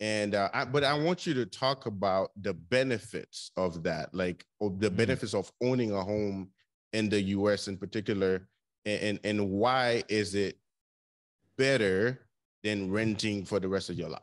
and 0.00 0.34
uh, 0.34 0.50
I, 0.52 0.64
but 0.66 0.84
I 0.84 0.94
want 0.98 1.26
you 1.26 1.34
to 1.34 1.46
talk 1.46 1.86
about 1.86 2.30
the 2.40 2.52
benefits 2.54 3.50
of 3.56 3.82
that, 3.84 4.14
like 4.14 4.44
of 4.60 4.80
the 4.80 4.90
Mm. 4.90 4.96
benefits 4.96 5.34
of 5.34 5.50
owning 5.62 5.92
a 5.92 6.02
home 6.04 6.50
in 6.92 7.08
the 7.08 7.20
U.S. 7.22 7.68
in 7.68 7.78
particular, 7.78 8.46
and 8.84 9.00
and, 9.02 9.20
and 9.24 9.50
why 9.50 10.02
is 10.08 10.34
it 10.34 10.58
better 11.56 12.26
than 12.62 12.90
renting 12.90 13.44
for 13.44 13.60
the 13.60 13.68
rest 13.68 13.88
of 13.90 13.96
your 13.96 14.08
life? 14.10 14.22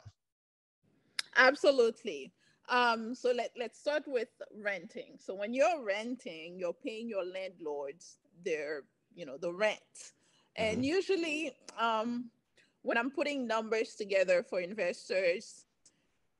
Absolutely. 1.35 2.31
Um, 2.71 3.13
so 3.13 3.31
let, 3.31 3.51
let's 3.59 3.79
start 3.79 4.03
with 4.07 4.29
renting. 4.55 5.17
So 5.19 5.35
when 5.35 5.53
you're 5.53 5.83
renting, 5.83 6.57
you're 6.57 6.73
paying 6.73 7.09
your 7.09 7.25
landlords 7.25 8.17
their, 8.43 8.83
you 9.13 9.25
know, 9.25 9.37
the 9.37 9.53
rent. 9.53 10.13
And 10.55 10.79
Mhm. 10.79 10.85
usually, 10.85 11.53
um, 11.77 12.31
when 12.81 12.97
I'm 12.97 13.11
putting 13.11 13.45
numbers 13.45 13.95
together 13.95 14.41
for 14.41 14.61
investors, 14.61 15.65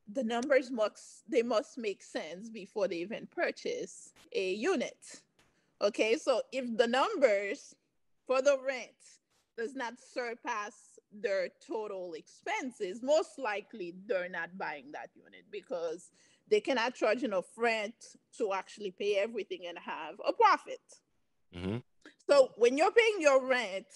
the 0.07 0.23
numbers 0.23 0.71
must 0.71 1.29
they 1.29 1.43
must 1.43 1.77
make 1.77 2.01
sense 2.01 2.49
before 2.49 2.87
they 2.87 2.97
even 2.97 3.27
purchase 3.27 4.13
a 4.33 4.53
unit. 4.53 5.21
Okay, 5.81 6.17
so 6.17 6.41
if 6.51 6.77
the 6.77 6.87
numbers 6.87 7.75
for 8.25 8.41
the 8.41 8.57
rent 8.61 9.19
does 9.57 9.75
not 9.75 9.99
surpass 9.99 10.90
their 11.11 11.49
total 11.65 12.13
expenses, 12.13 13.01
most 13.01 13.37
likely 13.37 13.93
they're 14.07 14.29
not 14.29 14.57
buying 14.57 14.91
that 14.93 15.09
unit 15.15 15.45
because 15.51 16.11
they 16.49 16.59
cannot 16.59 16.95
charge 16.95 17.23
enough 17.23 17.45
rent 17.57 17.95
to 18.37 18.53
actually 18.53 18.91
pay 18.91 19.15
everything 19.17 19.67
and 19.67 19.77
have 19.77 20.15
a 20.27 20.33
profit. 20.33 20.81
Mm-hmm. 21.55 21.77
So 22.29 22.51
when 22.57 22.77
you're 22.77 22.91
paying 22.91 23.17
your 23.19 23.45
rent, 23.45 23.87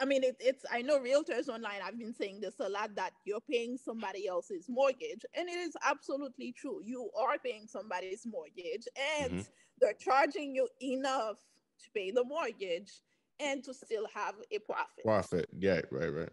I 0.00 0.04
mean, 0.04 0.24
it, 0.24 0.36
it's, 0.40 0.64
I 0.72 0.82
know 0.82 0.98
realtors 0.98 1.48
online, 1.48 1.80
I've 1.84 1.98
been 1.98 2.14
saying 2.14 2.40
this 2.40 2.58
a 2.60 2.68
lot 2.68 2.94
that 2.96 3.12
you're 3.24 3.40
paying 3.40 3.76
somebody 3.76 4.26
else's 4.26 4.66
mortgage. 4.68 5.24
And 5.34 5.48
it 5.48 5.58
is 5.58 5.76
absolutely 5.86 6.52
true. 6.52 6.80
You 6.82 7.10
are 7.18 7.38
paying 7.38 7.66
somebody's 7.66 8.26
mortgage 8.26 8.88
and 9.20 9.40
Mhm. 9.40 9.48
they're 9.80 9.94
charging 9.94 10.54
you 10.54 10.68
enough 10.82 11.36
to 11.80 11.90
pay 11.94 12.10
the 12.10 12.24
mortgage 12.24 13.02
and 13.40 13.64
to 13.64 13.74
still 13.74 14.06
have 14.14 14.34
a 14.50 14.58
profit. 14.60 15.04
Profit, 15.04 15.48
yeah, 15.58 15.80
right, 15.90 16.12
right. 16.12 16.30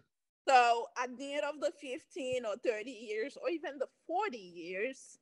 So 0.48 0.88
at 1.02 1.16
the 1.18 1.34
end 1.34 1.44
of 1.44 1.60
the 1.60 1.72
15 1.80 2.46
or 2.46 2.56
30 2.66 2.90
years, 2.92 3.38
or 3.42 3.50
even 3.50 3.78
the 3.78 3.88
40 4.08 4.38
years, 4.38 5.18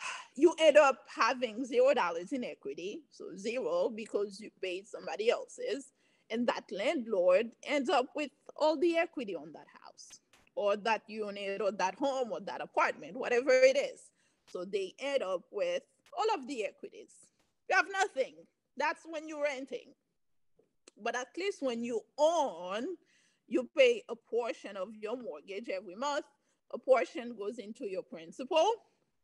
you 0.36 0.54
end 0.60 0.76
up 0.76 0.98
having 1.14 1.64
zero 1.64 1.94
dollars 1.94 2.32
in 2.32 2.44
equity. 2.44 3.02
So 3.10 3.36
zero 3.36 3.90
because 3.94 4.40
you 4.40 4.50
paid 4.62 4.86
somebody 4.86 5.30
else's. 5.30 5.92
And 6.30 6.46
that 6.48 6.64
landlord 6.72 7.50
ends 7.64 7.88
up 7.88 8.06
with 8.16 8.30
all 8.56 8.76
the 8.78 8.96
equity 8.96 9.36
on 9.36 9.52
that 9.52 9.66
house 9.80 10.20
or 10.56 10.76
that 10.76 11.02
unit 11.06 11.60
or 11.60 11.70
that 11.72 11.94
home 11.94 12.32
or 12.32 12.40
that 12.40 12.60
apartment, 12.60 13.16
whatever 13.16 13.50
it 13.52 13.76
is. 13.76 14.00
So 14.48 14.64
they 14.64 14.94
end 14.98 15.22
up 15.22 15.42
with 15.52 15.82
all 16.16 16.34
of 16.34 16.48
the 16.48 16.64
equities. 16.64 17.12
You 17.68 17.76
have 17.76 17.86
nothing. 17.92 18.34
That's 18.76 19.02
when 19.08 19.28
you're 19.28 19.42
renting. 19.42 19.92
But 21.02 21.16
at 21.16 21.28
least 21.36 21.62
when 21.62 21.84
you 21.84 22.02
own, 22.18 22.96
you 23.46 23.68
pay 23.76 24.02
a 24.08 24.16
portion 24.16 24.76
of 24.76 24.94
your 24.94 25.16
mortgage 25.16 25.68
every 25.68 25.94
month. 25.94 26.26
A 26.72 26.78
portion 26.78 27.36
goes 27.36 27.58
into 27.58 27.86
your 27.86 28.02
principal, 28.02 28.66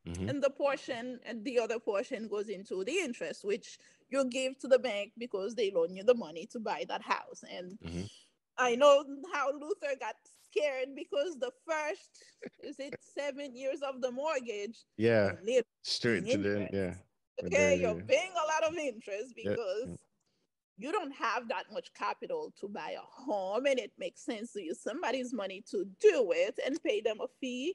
Mhm. 0.07 0.29
and 0.29 0.43
the 0.43 0.51
portion 0.51 1.19
and 1.25 1.45
the 1.45 1.59
other 1.59 1.79
portion 1.79 2.29
goes 2.29 2.49
into 2.49 2.85
the 2.85 2.99
interest, 2.99 3.45
which 3.45 3.79
you 4.11 4.25
give 4.27 4.59
to 4.59 4.69
the 4.69 4.79
bank 4.79 5.13
because 5.19 5.55
they 5.55 5.71
loan 5.71 5.95
you 5.95 6.05
the 6.05 6.15
money 6.15 6.47
to 6.47 6.61
buy 6.61 6.85
that 6.89 7.03
house. 7.03 7.43
And 7.49 7.79
Mhm. 7.81 8.09
I 8.57 8.77
know 8.77 9.05
how 9.33 9.53
Luther 9.53 9.97
got 9.99 10.17
scared 10.45 10.95
because 10.95 11.39
the 11.39 11.53
first 11.67 12.23
is 12.63 12.79
it 12.79 12.95
seven 13.03 13.57
years 13.57 13.81
of 13.83 14.01
the 14.01 14.11
mortgage, 14.11 14.85
Yeah, 14.97 15.33
straight 15.83 16.27
to 16.29 16.39
the 16.39 16.69
yeah. 16.73 16.95
okay, 17.45 17.81
you're 17.81 18.05
paying 18.07 18.33
a 18.33 18.47
lot 18.47 18.65
of 18.71 18.77
interest 18.77 19.35
because 19.35 19.89
yeah. 19.89 19.97
You 20.79 20.91
don't 20.91 21.13
have 21.13 21.49
that 21.49 21.65
much 21.73 21.93
capital 21.95 22.53
to 22.61 22.69
buy 22.69 22.91
a 22.97 23.23
home 23.25 23.67
and 23.67 23.79
it 23.79 23.93
makes 23.99 24.23
sense 24.25 24.53
to 24.53 24.63
use 24.63 24.81
somebody's 24.81 25.33
money 25.33 25.63
to 25.71 25.85
do 26.01 26.33
it 26.35 26.59
and 26.65 26.83
pay 26.83 27.01
them 27.01 27.19
a 27.21 27.27
fee 27.41 27.75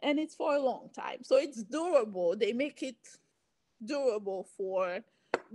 and 0.00 0.18
it's 0.18 0.34
for 0.34 0.54
a 0.54 0.60
long 0.62 0.88
time 0.94 1.18
so 1.22 1.36
it's 1.36 1.62
durable 1.64 2.34
they 2.36 2.52
make 2.52 2.82
it 2.82 2.96
durable 3.84 4.46
for 4.56 5.00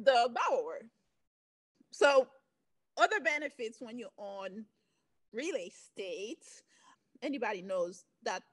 the 0.03 0.29
borrower 0.35 0.81
so 1.91 2.27
other 2.97 3.19
benefits 3.19 3.77
when 3.81 3.97
you 3.97 4.07
own 4.17 4.65
real 5.33 5.55
estate 5.55 6.45
anybody 7.21 7.61
knows 7.61 8.05
that 8.23 8.43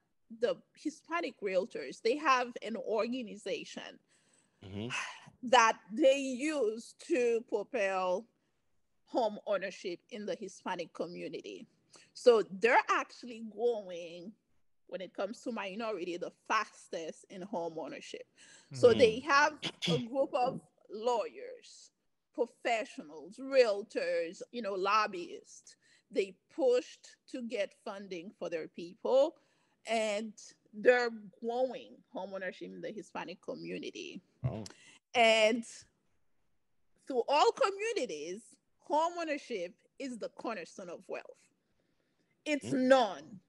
the 0.40 0.56
hispanic 0.76 1.34
realtors 1.40 2.00
they 2.02 2.16
have 2.16 2.48
an 2.62 2.76
organization 2.76 3.98
Mhm. 4.64 4.90
That 5.44 5.78
they 5.92 6.18
use 6.18 6.94
to 7.06 7.44
propel 7.48 8.26
home 9.06 9.38
ownership 9.46 10.00
in 10.10 10.26
the 10.26 10.34
Hispanic 10.34 10.92
community. 10.92 11.66
So 12.14 12.42
they're 12.60 12.78
actually 12.90 13.42
growing 13.50 14.32
when 14.86 15.00
it 15.00 15.14
comes 15.14 15.40
to 15.42 15.52
minority 15.52 16.16
the 16.16 16.32
fastest 16.48 17.24
in 17.30 17.42
home 17.42 17.74
ownership. 17.78 18.24
So 18.72 18.88
Mm-hmm. 18.88 18.98
they 18.98 19.20
have 19.20 19.52
a 19.90 19.98
group 19.98 20.30
of 20.34 20.60
lawyers, 20.90 21.90
professionals, 22.34 23.38
realtors, 23.38 24.42
you 24.52 24.62
know, 24.62 24.74
lobbyists. 24.74 25.76
They 26.10 26.36
pushed 26.54 27.16
to 27.32 27.42
get 27.42 27.74
funding 27.84 28.30
for 28.38 28.48
their 28.48 28.68
people 28.68 29.34
and 29.86 30.32
they're 30.72 31.10
growing 31.40 31.96
home 32.12 32.32
ownership 32.34 32.68
in 32.68 32.80
the 32.80 32.90
Hispanic 32.92 33.40
community. 33.42 34.20
Oh. 34.44 34.64
And 35.14 35.64
through 37.06 37.22
all 37.28 37.52
communities, 37.52 38.42
homeownership 38.88 39.72
is 39.98 40.18
the 40.18 40.28
cornerstone 40.30 40.88
of 40.88 41.00
wealth. 41.08 41.24
It's 42.44 42.66
Mm. 42.66 42.88
none. 42.88 43.40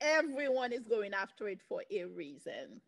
Everyone 0.00 0.72
is 0.72 0.86
going 0.86 1.12
after 1.12 1.48
it 1.48 1.60
for 1.62 1.84
a 1.90 2.04
reason. 2.04 2.80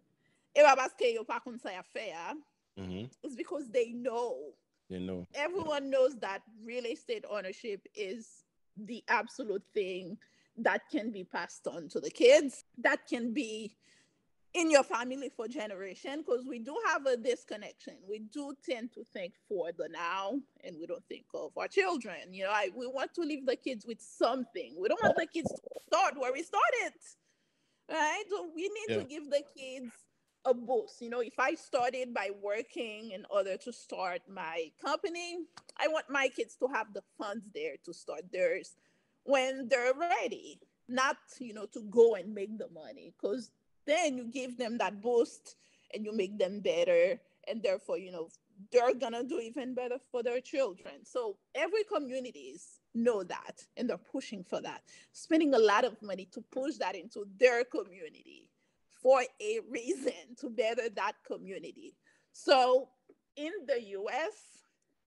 Ba 0.54 0.74
paske 0.76 1.14
yo 1.14 1.24
pa 1.24 1.40
kon 1.40 1.58
sa 1.58 1.70
ya 1.70 1.82
fe 1.82 2.08
ya, 2.08 2.34
Mhm. 2.78 3.10
It's 3.22 3.36
because 3.36 3.68
they 3.70 3.92
know. 3.92 4.56
You 4.88 5.00
know. 5.00 5.26
Everyone 5.34 5.90
knows 5.90 6.18
that 6.20 6.42
real 6.62 6.86
estate 6.86 7.24
ownership 7.28 7.86
is 7.94 8.44
the 8.76 9.04
absolute 9.08 9.64
thing 9.74 10.18
that 10.56 10.88
can 10.90 11.10
be 11.10 11.24
passed 11.24 11.66
on 11.66 11.88
to 11.88 12.00
the 12.00 12.10
kids, 12.10 12.64
that 12.78 13.06
can 13.06 13.32
be 13.32 13.76
in 14.54 14.70
your 14.70 14.82
family 14.82 15.30
for 15.34 15.48
generation 15.48 16.18
because 16.18 16.44
we 16.46 16.58
do 16.58 16.76
have 16.88 17.06
a 17.06 17.16
disconnection. 17.16 17.94
We 18.06 18.20
do 18.20 18.54
tend 18.68 18.92
to 18.94 19.04
think 19.12 19.34
for 19.48 19.70
the 19.72 19.88
now 19.88 20.34
and 20.62 20.76
we 20.78 20.86
don't 20.86 21.04
think 21.08 21.24
of 21.34 21.52
our 21.56 21.68
children. 21.68 22.32
You 22.32 22.44
know, 22.44 22.50
I, 22.50 22.68
we 22.76 22.86
want 22.86 23.14
to 23.14 23.22
leave 23.22 23.46
the 23.46 23.56
kids 23.56 23.86
with 23.86 24.00
something. 24.00 24.74
We 24.78 24.88
don't 24.88 25.02
want 25.02 25.16
the 25.16 25.26
kids 25.26 25.50
to 25.50 25.80
start 25.86 26.14
where 26.18 26.32
we 26.32 26.42
started. 26.42 26.98
Right? 27.90 28.24
So 28.28 28.50
we 28.54 28.62
need 28.62 28.94
yeah. 28.94 28.96
to 28.98 29.04
give 29.04 29.30
the 29.30 29.42
kids 29.56 29.90
a 30.44 30.52
boost. 30.52 31.00
You 31.00 31.10
know, 31.10 31.20
if 31.20 31.38
I 31.38 31.54
started 31.54 32.12
by 32.12 32.30
working 32.42 33.12
in 33.12 33.24
order 33.30 33.56
to 33.56 33.72
start 33.72 34.20
my 34.28 34.70
company, 34.84 35.38
I 35.78 35.88
want 35.88 36.06
my 36.10 36.28
kids 36.28 36.56
to 36.56 36.68
have 36.74 36.92
the 36.92 37.02
funds 37.18 37.46
there 37.54 37.74
to 37.84 37.94
start 37.94 38.22
theirs 38.32 38.76
when 39.24 39.68
they're 39.68 39.94
ready, 39.94 40.60
not, 40.88 41.16
you 41.38 41.54
know, 41.54 41.66
to 41.72 41.82
go 41.90 42.16
and 42.16 42.34
make 42.34 42.58
the 42.58 42.68
money 42.68 43.14
because 43.20 43.50
then 43.86 44.16
you 44.16 44.24
give 44.24 44.56
them 44.58 44.78
that 44.78 45.00
boost 45.02 45.56
and 45.94 46.04
you 46.04 46.12
make 46.12 46.38
them 46.38 46.60
better. 46.60 47.18
And 47.48 47.62
therefore 47.62 47.98
you 47.98 48.12
know 48.12 48.28
they're 48.70 48.94
gonna 48.94 49.24
do 49.24 49.40
even 49.40 49.74
better 49.74 49.96
for 50.10 50.22
their 50.22 50.40
children. 50.40 51.04
So 51.04 51.36
every 51.54 51.84
communities 51.84 52.80
know 52.94 53.22
that 53.24 53.64
and 53.76 53.88
they're 53.88 53.98
pushing 53.98 54.44
for 54.44 54.60
that. 54.60 54.82
Spending 55.12 55.54
a 55.54 55.58
lot 55.58 55.84
of 55.84 56.00
money 56.02 56.28
to 56.32 56.40
push 56.52 56.76
that 56.76 56.94
into 56.94 57.26
their 57.38 57.64
community 57.64 58.48
for 59.02 59.22
a 59.40 59.60
reason 59.70 60.36
to 60.40 60.50
better 60.50 60.88
that 60.94 61.14
community. 61.26 61.96
So 62.32 62.88
in 63.36 63.52
the 63.66 63.80
us 63.80 64.62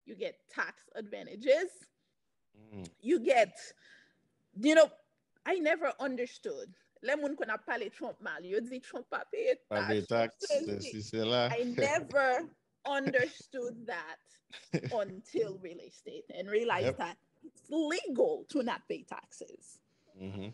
you 0.05 0.15
get 0.15 0.35
tax 0.49 0.83
advantages. 0.95 1.69
Mm. 2.73 2.87
you 3.01 3.19
get 3.19 3.55
you 4.59 4.75
know 4.75 4.89
i 5.45 5.55
never 5.55 5.93
understood 5.99 6.67
Le 7.01 7.15
moun 7.15 7.35
kon 7.35 7.49
ap 7.49 7.65
pale 7.65 7.89
Trump 7.89 8.19
mal, 8.21 8.43
Trump 8.81 9.09
pa 9.09 9.23
peye 9.31 9.55
tax. 9.69 10.35
I 10.51 11.63
never 11.77 12.49
understood 12.85 13.87
that 13.87 14.17
until 14.93 15.57
real 15.61 15.79
estate 15.79 16.25
and 16.35 16.49
realized 16.49 16.85
yep. 16.87 16.97
that 16.97 17.17
it's 17.43 17.63
legal 17.69 18.45
to 18.49 18.63
not 18.63 18.81
pay 18.89 19.03
taxes. 19.03 19.79
Mm-hmm. 20.21 20.49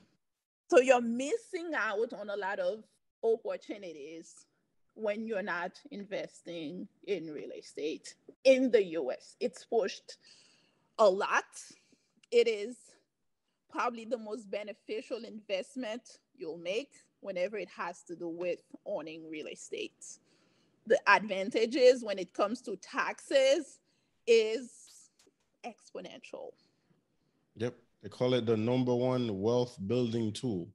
So 0.69 0.79
you're 0.79 1.01
missing 1.01 1.71
out 1.75 2.13
on 2.13 2.29
a 2.29 2.36
lot 2.36 2.60
of 2.60 2.84
opportunities 3.23 4.45
when 4.93 5.25
you're 5.25 5.43
not 5.43 5.79
investing 5.91 6.88
in 7.08 7.31
real 7.31 7.51
estate 7.58 8.15
in 8.43 8.71
the 8.71 8.84
US. 8.99 9.36
It's 9.39 9.65
pushed 9.65 10.17
a 10.99 11.10
lot. 11.10 11.43
It 12.31 12.47
is 12.47 12.77
probably 13.69 14.05
the 14.05 14.17
most 14.17 14.49
beneficial 14.49 15.23
investment 15.25 16.19
you'll 16.37 16.57
make 16.57 16.91
whenever 17.21 17.57
it 17.57 17.69
has 17.75 18.03
to 18.03 18.15
do 18.15 18.27
with 18.27 18.59
owning 18.85 19.29
real 19.29 19.47
estate. 19.47 20.05
The 20.87 20.99
advantages 21.07 22.03
when 22.03 22.19
it 22.19 22.33
comes 22.33 22.61
to 22.61 22.75
taxes 22.75 23.79
is 24.27 24.71
exponential. 25.65 26.51
Yep. 27.57 27.75
They 28.03 28.09
call 28.09 28.35
it 28.35 28.45
the 28.45 28.55
number 28.55 28.93
one 28.93 29.41
wealth 29.41 29.77
building 29.87 30.31
tool. 30.31 30.67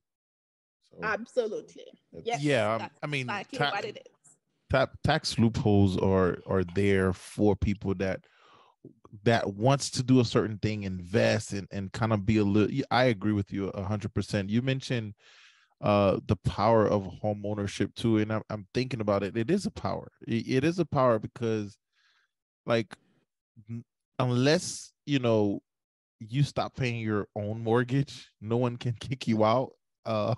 So 0.90 0.98
Absolutely. 1.02 1.86
Yes, 2.24 2.42
yeah. 2.42 2.74
Um, 2.74 2.90
I 3.02 3.06
mean, 3.06 3.28
exactly 3.28 3.58
ta- 3.58 3.70
what 3.70 3.84
it 3.84 3.96
is. 3.98 4.36
Ta- 4.70 4.88
tax 5.04 5.38
loopholes 5.38 5.96
are 5.98 6.38
are 6.46 6.64
there 6.74 7.12
for 7.12 7.54
people 7.54 7.94
that 7.96 8.24
that 9.24 9.54
wants 9.54 9.90
to 9.90 10.02
do 10.02 10.20
a 10.20 10.24
certain 10.24 10.58
thing, 10.58 10.84
invest 10.84 11.52
and, 11.52 11.68
and 11.70 11.92
kind 11.92 12.12
of 12.12 12.26
be 12.26 12.38
a 12.38 12.44
little. 12.44 12.76
I 12.90 13.04
agree 13.04 13.32
with 13.32 13.52
you 13.52 13.68
a 13.68 13.84
hundred 13.84 14.14
percent. 14.14 14.50
You 14.50 14.62
mentioned 14.62 15.14
uh 15.80 16.18
the 16.26 16.36
power 16.36 16.86
of 16.86 17.06
home 17.06 17.42
ownership 17.44 17.94
too 17.94 18.18
and 18.18 18.32
I'm, 18.32 18.42
I'm 18.50 18.66
thinking 18.74 19.00
about 19.00 19.22
it 19.22 19.36
it 19.36 19.50
is 19.50 19.66
a 19.66 19.70
power 19.70 20.10
it, 20.26 20.46
it 20.48 20.64
is 20.64 20.78
a 20.78 20.84
power 20.84 21.18
because 21.18 21.78
like 22.66 22.94
unless 24.18 24.92
you 25.06 25.18
know 25.18 25.62
you 26.18 26.42
stop 26.42 26.76
paying 26.76 27.00
your 27.00 27.28
own 27.34 27.62
mortgage 27.62 28.30
no 28.40 28.58
one 28.58 28.76
can 28.76 28.92
kick 29.00 29.26
you 29.26 29.44
out 29.44 29.72
uh 30.04 30.34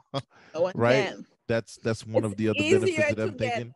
no 0.55 0.71
right 0.75 1.09
can. 1.09 1.27
that's 1.49 1.77
that's 1.83 2.07
one 2.07 2.25
it's 2.25 2.33
of 2.33 2.37
the 2.37 2.49
other 2.49 2.59
benefits 2.59 2.97
that 2.97 3.21
i'm 3.21 3.37
get, 3.37 3.39
thinking 3.39 3.75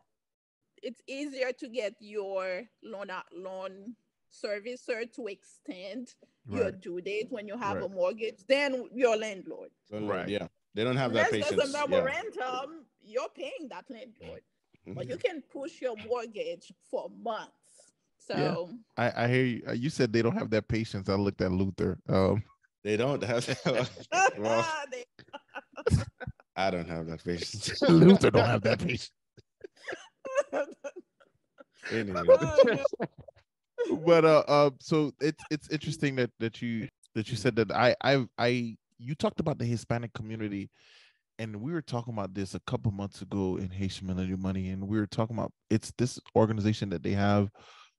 it's 0.83 1.01
easier 1.07 1.51
to 1.51 1.67
get 1.67 1.93
your 1.99 2.63
loan 2.83 3.07
loan 3.33 3.95
servicer 4.31 5.11
to 5.13 5.27
extend 5.27 6.13
right. 6.47 6.59
your 6.59 6.71
due 6.71 7.01
date 7.01 7.27
when 7.29 7.47
you 7.47 7.57
have 7.57 7.77
right. 7.77 7.85
a 7.85 7.89
mortgage 7.89 8.45
than 8.47 8.85
your 8.93 9.17
landlord 9.17 9.69
right 9.91 10.29
yeah 10.29 10.47
they 10.77 10.83
don't 10.83 10.95
have 10.95 11.11
that 11.13 11.31
patience. 11.31 11.55
There's 11.55 11.73
a 11.73 11.87
memorandum, 11.87 12.35
yeah. 12.37 12.67
you're 13.03 13.29
paying 13.35 13.67
that 13.71 13.85
landlord. 13.89 14.41
Mm-hmm. 14.87 14.93
But 14.93 15.09
you 15.09 15.17
can 15.17 15.41
push 15.51 15.81
your 15.81 15.95
mortgage 16.07 16.71
for 16.91 17.09
months. 17.19 17.51
So 18.19 18.69
yeah. 18.95 19.11
I, 19.15 19.23
I 19.23 19.27
hear 19.27 19.43
you. 19.43 19.63
Uh, 19.67 19.71
you 19.71 19.89
said 19.89 20.13
they 20.13 20.21
don't 20.21 20.37
have 20.37 20.51
that 20.51 20.67
patience. 20.67 21.09
I 21.09 21.15
looked 21.15 21.41
at 21.41 21.51
Luther. 21.51 21.97
Um, 22.07 22.43
they 22.83 22.95
don't 22.95 23.23
have 23.23 23.59
well, 24.37 24.67
I 26.55 26.69
don't 26.69 26.87
have 26.87 27.07
that 27.07 27.23
patience. 27.23 27.81
Luther 27.81 28.29
don't 28.29 28.45
have 28.45 28.61
that 28.61 28.77
patience. 28.77 29.11
anyway. 31.91 32.21
but 34.05 34.25
uh, 34.25 34.43
uh 34.47 34.69
so 34.79 35.11
it's 35.19 35.43
it's 35.49 35.69
interesting 35.71 36.17
that 36.17 36.29
that 36.37 36.61
you 36.61 36.87
that 37.15 37.31
you 37.31 37.35
said 37.35 37.55
that 37.55 37.71
I 37.71 37.95
I 38.03 38.27
I 38.37 38.77
you 38.97 39.15
talked 39.15 39.39
about 39.39 39.57
the 39.57 39.65
Hispanic 39.65 40.13
community, 40.13 40.69
and 41.39 41.61
we 41.61 41.71
were 41.71 41.81
talking 41.81 42.13
about 42.13 42.33
this 42.33 42.55
a 42.55 42.59
couple 42.61 42.91
months 42.91 43.21
ago 43.21 43.57
in 43.57 43.69
Haitian 43.69 44.07
Millennial 44.07 44.39
Money, 44.39 44.69
and 44.69 44.87
we 44.87 44.97
were 44.97 45.07
talking 45.07 45.35
about 45.35 45.51
it's 45.69 45.93
this 45.97 46.19
organization 46.35 46.89
that 46.89 47.03
they 47.03 47.11
have 47.11 47.49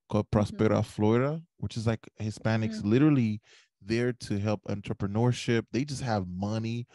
called 0.08 0.26
mm-hmm. 0.30 0.38
Prospera 0.38 0.68
mm-hmm. 0.70 0.80
Florida, 0.82 1.42
which 1.58 1.76
is 1.76 1.86
like 1.86 2.00
Hispanics 2.20 2.76
mm-hmm. 2.76 2.90
literally 2.90 3.40
there 3.80 4.12
to 4.12 4.38
help 4.38 4.60
entrepreneurship. 4.68 5.64
They 5.72 5.84
just 5.84 6.02
have 6.02 6.26
money 6.28 6.86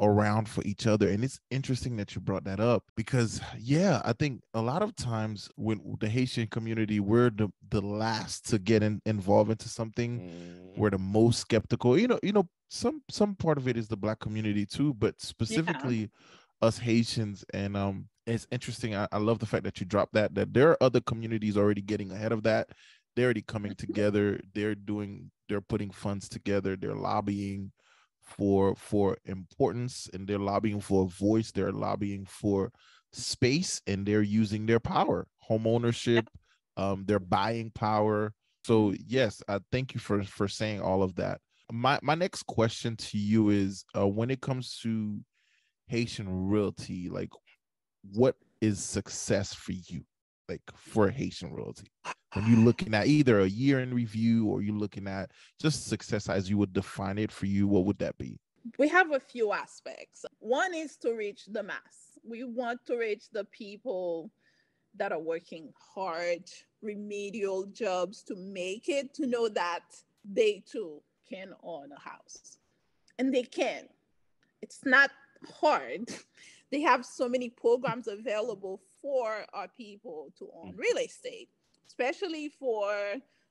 around 0.00 0.48
for 0.48 0.62
each 0.64 0.86
other. 0.86 1.08
And 1.08 1.22
it's 1.22 1.38
interesting 1.50 1.96
that 1.96 2.14
you 2.14 2.20
brought 2.20 2.44
that 2.44 2.58
up 2.58 2.84
because 2.96 3.40
yeah, 3.58 4.00
I 4.04 4.12
think 4.14 4.42
a 4.54 4.60
lot 4.60 4.82
of 4.82 4.96
times 4.96 5.48
when 5.56 5.80
the 6.00 6.08
Haitian 6.08 6.46
community, 6.48 7.00
we're 7.00 7.30
the, 7.30 7.48
the 7.70 7.80
last 7.80 8.48
to 8.50 8.58
get 8.58 8.82
in, 8.82 9.00
involved 9.04 9.50
into 9.50 9.68
something. 9.68 10.20
Mm. 10.20 10.78
We're 10.78 10.90
the 10.90 10.98
most 10.98 11.40
skeptical. 11.40 11.98
You 11.98 12.08
know, 12.08 12.18
you 12.22 12.32
know, 12.32 12.48
some 12.68 13.02
some 13.10 13.34
part 13.34 13.58
of 13.58 13.68
it 13.68 13.76
is 13.76 13.88
the 13.88 13.96
black 13.96 14.20
community 14.20 14.64
too, 14.64 14.94
but 14.94 15.20
specifically 15.20 15.96
yeah. 16.62 16.66
us 16.68 16.78
Haitians. 16.78 17.44
And 17.52 17.76
um 17.76 18.08
it's 18.26 18.46
interesting. 18.50 18.94
I, 18.94 19.06
I 19.12 19.18
love 19.18 19.38
the 19.38 19.46
fact 19.46 19.64
that 19.64 19.80
you 19.80 19.86
dropped 19.86 20.14
that 20.14 20.34
that 20.34 20.54
there 20.54 20.70
are 20.70 20.82
other 20.82 21.00
communities 21.00 21.56
already 21.56 21.82
getting 21.82 22.10
ahead 22.10 22.32
of 22.32 22.42
that. 22.44 22.70
They're 23.16 23.26
already 23.26 23.42
coming 23.42 23.72
mm-hmm. 23.72 23.86
together. 23.86 24.40
They're 24.54 24.74
doing 24.74 25.30
they're 25.48 25.60
putting 25.60 25.90
funds 25.90 26.28
together, 26.28 26.76
they're 26.76 26.94
lobbying 26.94 27.72
for 28.30 28.74
for 28.76 29.16
importance 29.24 30.08
and 30.14 30.26
they're 30.26 30.38
lobbying 30.38 30.80
for 30.80 31.04
a 31.04 31.08
voice 31.08 31.50
they're 31.50 31.72
lobbying 31.72 32.24
for 32.24 32.72
space 33.12 33.82
and 33.86 34.06
they're 34.06 34.22
using 34.22 34.66
their 34.66 34.80
power 34.80 35.26
home 35.38 35.66
ownership 35.66 36.28
um 36.76 37.04
their 37.06 37.18
buying 37.18 37.70
power. 37.70 38.32
So 38.64 38.94
yes 39.06 39.42
i 39.48 39.58
thank 39.72 39.94
you 39.94 40.00
for 40.00 40.22
for 40.24 40.48
saying 40.48 40.80
all 40.80 41.02
of 41.02 41.14
that. 41.16 41.40
My 41.72 41.98
my 42.02 42.14
next 42.14 42.44
question 42.46 42.96
to 42.96 43.18
you 43.18 43.50
is 43.50 43.84
uh 43.96 44.06
when 44.06 44.30
it 44.30 44.40
comes 44.40 44.78
to 44.82 45.18
haitian 45.88 46.48
realty 46.48 47.08
like 47.08 47.30
what 48.14 48.36
is 48.60 48.78
success 48.78 49.52
for 49.52 49.72
you 49.72 50.04
like 50.50 50.62
for 50.76 51.08
Haitian 51.08 51.54
Realty? 51.54 51.86
When 52.34 52.46
you're 52.46 52.64
looking 52.64 52.94
at 52.94 53.06
either 53.06 53.40
a 53.40 53.46
year 53.46 53.80
in 53.80 53.94
review 53.94 54.46
or 54.46 54.62
you're 54.62 54.74
looking 54.74 55.06
at 55.06 55.30
just 55.60 55.88
success 55.88 56.28
as 56.28 56.50
you 56.50 56.58
would 56.58 56.72
define 56.72 57.18
it 57.18 57.32
for 57.32 57.46
you, 57.46 57.66
what 57.66 57.84
would 57.84 57.98
that 57.98 58.18
be? 58.18 58.38
We 58.78 58.88
have 58.88 59.12
a 59.12 59.20
few 59.20 59.52
aspects. 59.52 60.24
One 60.38 60.74
is 60.74 60.96
to 60.98 61.14
reach 61.14 61.46
the 61.46 61.62
mass. 61.62 62.18
We 62.28 62.44
want 62.44 62.84
to 62.86 62.96
reach 62.96 63.30
the 63.32 63.44
people 63.44 64.30
that 64.96 65.12
are 65.12 65.20
working 65.20 65.72
hard, 65.94 66.44
remedial 66.82 67.66
jobs 67.66 68.22
to 68.24 68.36
make 68.36 68.88
it, 68.88 69.14
to 69.14 69.26
know 69.26 69.48
that 69.48 69.84
they 70.24 70.62
too 70.70 71.00
can 71.28 71.54
own 71.62 71.90
a 71.92 72.00
house. 72.00 72.58
And 73.18 73.32
they 73.34 73.42
can. 73.44 73.84
It's 74.62 74.80
not 74.84 75.10
hard. 75.60 76.10
They 76.70 76.82
have 76.82 77.04
so 77.04 77.28
many 77.28 77.48
programs 77.48 78.06
available 78.06 78.80
for 79.02 79.44
our 79.52 79.68
people 79.68 80.32
to 80.38 80.48
own 80.54 80.72
mm. 80.72 80.78
real 80.78 80.98
estate, 80.98 81.48
especially 81.86 82.48
for 82.48 82.92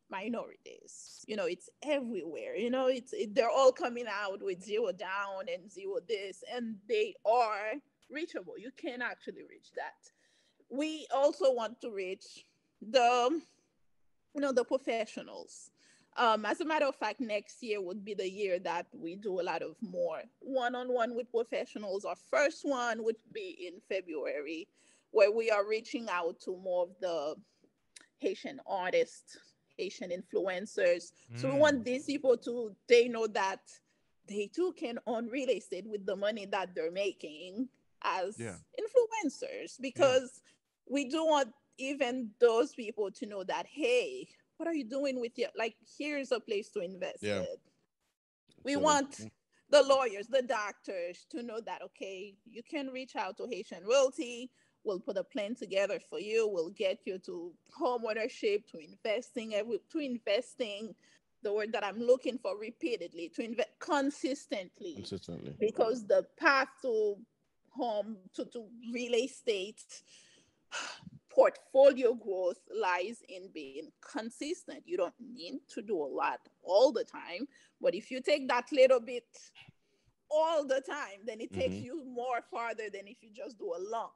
minorities. 0.10 1.24
You 1.28 1.36
know, 1.36 1.46
it's 1.46 1.70
everywhere. 1.84 2.56
You 2.56 2.70
know, 2.70 2.88
it's 2.88 3.14
it, 3.14 3.36
they're 3.36 3.50
all 3.50 3.72
coming 3.72 4.06
out 4.10 4.42
with 4.42 4.64
zero 4.64 4.92
down 4.92 5.46
and 5.54 5.72
zero 5.72 5.98
this, 6.08 6.44
and 6.54 6.76
they 6.88 7.16
are 7.26 7.74
reachable. 8.10 8.58
You 8.58 8.72
can 8.76 9.02
actually 9.02 9.44
reach 9.50 9.72
that. 9.76 10.12
We 10.70 11.08
also 11.14 11.54
want 11.54 11.80
to 11.82 11.92
reach 11.92 12.46
the, 12.82 13.42
you 14.34 14.42
know, 14.42 14.52
the 14.52 14.64
professionals. 14.64 15.72
Um, 16.18 16.46
as 16.46 16.60
a 16.60 16.66
matter 16.66 16.86
of 16.86 16.96
fact, 16.96 17.22
next 17.22 17.62
year 17.62 17.82
would 17.82 18.04
be 18.04 18.14
the 18.14 18.30
year 18.30 18.60
that 18.60 18.88
we 18.94 19.16
do 19.16 19.40
a 19.40 19.44
lot 19.44 19.62
of 19.62 19.76
more 19.82 20.22
one-on-one 20.40 21.16
with 21.16 21.32
professionals. 21.32 22.04
Our 22.04 22.16
first 22.16 22.62
one 22.64 23.04
would 23.04 23.18
be 23.32 23.68
in 23.68 23.80
February, 23.88 24.68
where 25.12 25.32
we 25.32 25.50
are 25.50 25.68
reaching 25.68 26.08
out 26.10 26.40
to 26.42 26.58
more 26.58 26.84
of 26.84 26.90
the 27.02 27.36
Haitian 28.20 28.60
artists, 28.68 29.38
Haitian 29.78 30.12
influencers. 30.12 31.12
Mm. 31.34 31.42
So 31.42 31.52
we 31.52 31.60
want 31.60 31.82
mm. 31.82 31.86
these 31.86 32.06
people 32.06 32.38
to 32.38 32.76
they 32.88 33.08
know 33.08 33.28
that 33.28 33.62
they 34.28 34.50
too 34.54 34.74
can 34.78 35.00
own 35.08 35.28
real 35.28 35.50
estate 35.50 35.88
with 35.88 36.06
the 36.06 36.16
money 36.16 36.46
that 36.46 36.76
they're 36.76 36.92
making 36.92 37.68
as 38.04 38.40
yeah. 38.40 38.56
influencers 38.80 39.74
because 39.82 40.42
yeah. 40.44 40.94
we 40.94 41.06
do 41.06 41.26
want 41.26 41.50
even 41.78 42.30
those 42.40 42.74
people 42.74 43.10
to 43.12 43.26
know 43.26 43.44
that 43.44 43.66
hey 43.70 44.28
what 44.58 44.68
are 44.68 44.74
you 44.74 44.84
doing 44.84 45.20
with 45.20 45.38
your 45.38 45.50
like 45.58 45.76
here's 45.98 46.32
a 46.32 46.40
place 46.40 46.70
to 46.70 46.80
invest 46.80 47.20
yeah. 47.22 47.40
It. 47.40 47.60
we 48.64 48.74
so, 48.74 48.80
want 48.80 49.20
the 49.70 49.84
lawyers 49.84 50.28
the 50.28 50.42
doctors 50.42 51.26
to 51.32 51.44
know 51.44 51.60
that 51.66 51.82
okay 51.82 52.36
you 52.46 52.62
can 52.64 52.88
reach 52.88 53.16
out 53.16 53.38
to 53.38 53.48
haitian 53.50 53.84
realty 53.86 54.50
we'll 54.84 55.00
put 55.00 55.18
a 55.18 55.24
plan 55.24 55.56
together 55.56 56.00
for 56.10 56.20
you 56.20 56.48
we'll 56.48 56.70
get 56.70 57.00
you 57.06 57.18
to 57.18 57.52
home 57.74 58.04
ownership 58.10 58.66
to 58.70 58.78
investing 58.78 59.52
to 59.92 60.00
investing 60.00 60.94
the 61.44 61.54
word 61.54 61.72
that 61.72 61.86
i'm 61.86 62.00
looking 62.00 62.38
for 62.38 62.58
repeatedly 62.58 63.30
to 63.30 63.44
invest 63.44 63.70
consistently 63.80 64.94
consistently 64.96 65.56
because 65.60 66.06
the 66.08 66.26
path 66.38 66.68
to 66.82 67.16
home 67.70 68.18
to, 68.34 68.46
to 68.46 68.66
real 68.94 69.14
estate 69.14 69.82
portfolio 71.30 72.14
growth 72.14 72.60
lies 72.76 73.22
in 73.30 73.50
being 73.54 73.90
consistent. 74.02 74.84
You 74.86 74.98
don't 74.98 75.14
need 75.20 75.60
to 75.70 75.82
do 75.82 75.96
a 75.96 76.10
lot 76.10 76.40
all 76.64 76.92
the 76.92 77.04
time, 77.04 77.48
but 77.80 77.96
if 77.96 78.12
you 78.12 78.22
take 78.22 78.48
that 78.50 78.66
little 78.72 79.00
bit 79.00 79.26
all 80.30 80.66
the 80.66 80.82
time, 80.82 81.22
then 81.26 81.40
it 81.42 81.54
takes 81.54 81.76
mm-hmm. 81.76 81.86
you 81.86 82.04
more 82.06 82.42
farther 82.52 82.90
than 82.92 83.08
if 83.08 83.18
you 83.22 83.30
just 83.34 83.58
do 83.58 83.74
a 83.74 83.80
lump. 83.80 84.12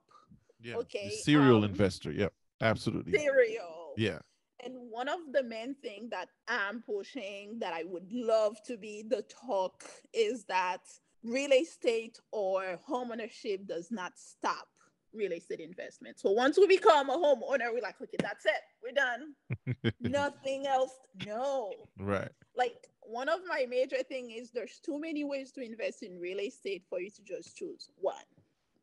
Yeah. 0.64 0.76
Okay. 0.78 1.10
The 1.10 1.16
serial 1.18 1.58
um, 1.58 1.66
investor. 1.66 2.12
Yep. 2.12 2.34
Absolutely. 2.62 3.18
Serial. 3.18 3.94
Yeah. 3.98 4.20
And 4.66 4.76
one 4.90 5.10
of 5.10 5.20
the 5.34 5.44
main 5.44 5.76
things 5.76 6.10
that 6.12 6.30
I'm 6.48 6.82
pushing 6.82 7.60
that 7.60 7.74
I 7.74 7.84
would 7.84 8.12
love 8.12 8.58
to 8.68 8.78
be 8.78 9.04
the 9.04 9.24
talk 9.24 9.84
is 10.14 10.46
that 10.46 10.82
real 11.24 11.52
estate 11.52 12.20
or 12.32 12.80
homeownership 12.90 13.68
does 13.68 13.92
not 13.92 14.14
stop 14.16 14.68
real 15.14 15.34
estate 15.34 15.60
investment. 15.60 16.20
So 16.20 16.32
once 16.32 16.58
we 16.58 16.68
become 16.68 17.10
a 17.10 17.18
homeowner, 17.18 17.74
we're 17.74 17.82
like, 17.82 18.02
okay, 18.02 18.18
that's 18.20 18.46
it. 18.46 18.62
We're 18.82 18.94
done. 18.94 19.94
Nothing 20.00 20.66
else. 20.66 20.92
No. 21.26 21.74
Right. 22.00 22.32
Like 22.56 22.88
one 23.02 23.30
of 23.30 23.42
my 23.48 23.66
major 23.70 24.02
thing 24.04 24.32
is 24.32 24.52
there's 24.52 24.80
too 24.80 25.00
many 25.00 25.24
ways 25.24 25.52
to 25.54 25.62
invest 25.62 26.04
in 26.04 26.20
real 26.20 26.40
estate 26.40 26.84
for 26.90 27.00
you 27.00 27.10
to 27.12 27.24
just 27.24 27.56
choose 27.56 27.90
one. 27.98 28.16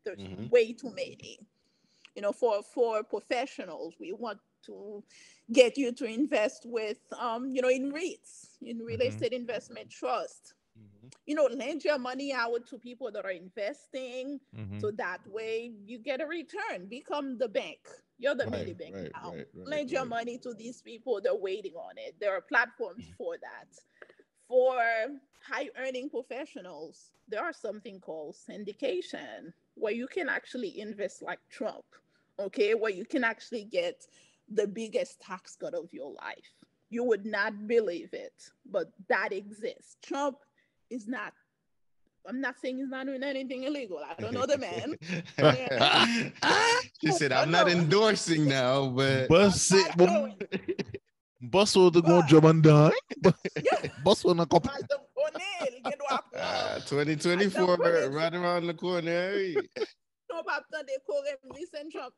There's 0.05 0.19
mm-hmm. 0.19 0.49
way 0.49 0.73
too 0.73 0.91
many. 0.91 1.39
You 2.15 2.23
know, 2.23 2.33
for 2.33 2.63
for 2.63 3.03
professionals, 3.03 3.95
we 4.01 4.13
want 4.13 4.39
to 4.67 5.03
get 5.53 5.79
you 5.79 5.93
to 5.93 6.05
invest 6.05 6.67
with 6.67 6.99
um, 7.19 7.51
you 7.51 7.63
know, 7.63 7.71
in 7.71 7.93
REITs, 7.93 8.59
in 8.63 8.79
real 8.79 8.99
mm-hmm. 8.99 9.09
estate 9.09 9.33
investment 9.33 9.91
trust 9.91 10.55
Mm-hmm. 10.79 11.09
You 11.27 11.35
know, 11.35 11.49
lend 11.53 11.85
your 11.85 11.99
money 11.99 12.33
out 12.33 12.67
to 12.69 12.79
people 12.79 13.11
that 13.13 13.25
are 13.25 13.31
investing. 13.31 14.41
Mm-hmm. 14.57 14.81
So 14.81 14.91
that 14.93 15.21
way 15.27 15.73
you 15.85 15.99
get 15.99 16.21
a 16.21 16.27
return. 16.27 16.87
Become 16.89 17.39
the 17.39 17.49
bank. 17.49 17.79
You're 18.19 18.35
the 18.35 18.47
right, 18.47 18.77
bank 18.77 18.95
right, 18.95 19.11
now. 19.15 19.33
Right, 19.35 19.47
lend 19.55 19.91
your 19.91 20.05
money 20.05 20.39
to 20.39 20.55
these 20.55 20.83
people. 20.83 21.21
They're 21.23 21.35
waiting 21.35 21.75
on 21.75 21.95
it. 21.97 22.17
There 22.21 22.33
are 22.33 22.41
platforms 22.41 23.05
mm-hmm. 23.05 23.15
for 23.17 23.37
that. 23.41 23.69
For 24.49 24.79
high 25.47 25.71
earning 25.79 26.11
professionals, 26.11 27.11
there 27.29 27.43
are 27.43 27.53
something 27.53 28.01
called 28.01 28.35
syndication 28.35 29.53
where 29.81 29.93
you 29.93 30.07
can 30.07 30.29
actually 30.29 30.81
invest 30.81 31.23
like 31.23 31.41
Trump, 31.51 31.85
okay, 32.39 32.75
where 32.75 32.93
you 32.93 33.05
can 33.05 33.25
actually 33.25 33.65
get 33.65 34.07
the 34.53 34.67
biggest 34.67 35.21
tax 35.21 35.57
cut 35.57 35.75
of 35.75 35.93
your 35.93 36.13
life. 36.13 36.53
You 36.91 37.05
would 37.05 37.25
not 37.25 37.67
believe 37.67 38.11
it, 38.13 38.35
but 38.71 38.91
that 39.09 39.33
exists. 39.33 39.97
Trump 40.03 40.39
is 40.91 41.07
not 41.07 41.33
I'm 42.29 42.41
not 42.41 42.61
saying 42.61 42.77
he's 42.77 42.91
not 42.91 43.07
doing 43.07 43.23
anything 43.23 43.65
illegal. 43.65 43.99
I 43.99 44.21
don't 44.21 44.35
know 44.35 44.45
the 44.45 44.59
man. 44.59 44.95
she 47.03 47.13
said, 47.13 47.33
I'm 47.33 47.51
not 47.51 47.71
endorsing 47.71 48.47
now, 48.47 48.89
but 48.89 49.29
bus 49.31 49.73
it 49.73 49.97
bus 51.41 51.75
will 51.75 51.91
go 51.91 52.23
job 52.23 52.45
and 52.45 52.63
die. 52.63 52.93
Bus 54.05 54.25
will 54.25 54.35
not 54.35 54.49
Ah, 56.37 56.77
2024 56.87 57.77
right 58.11 58.35
around 58.35 58.67
the 58.67 58.75
corner. 58.75 59.33
No, 60.31 60.43
they 60.87 60.97
call 61.07 61.23
him 61.25 61.37
listen 61.53 61.91
Trump. 61.91 62.15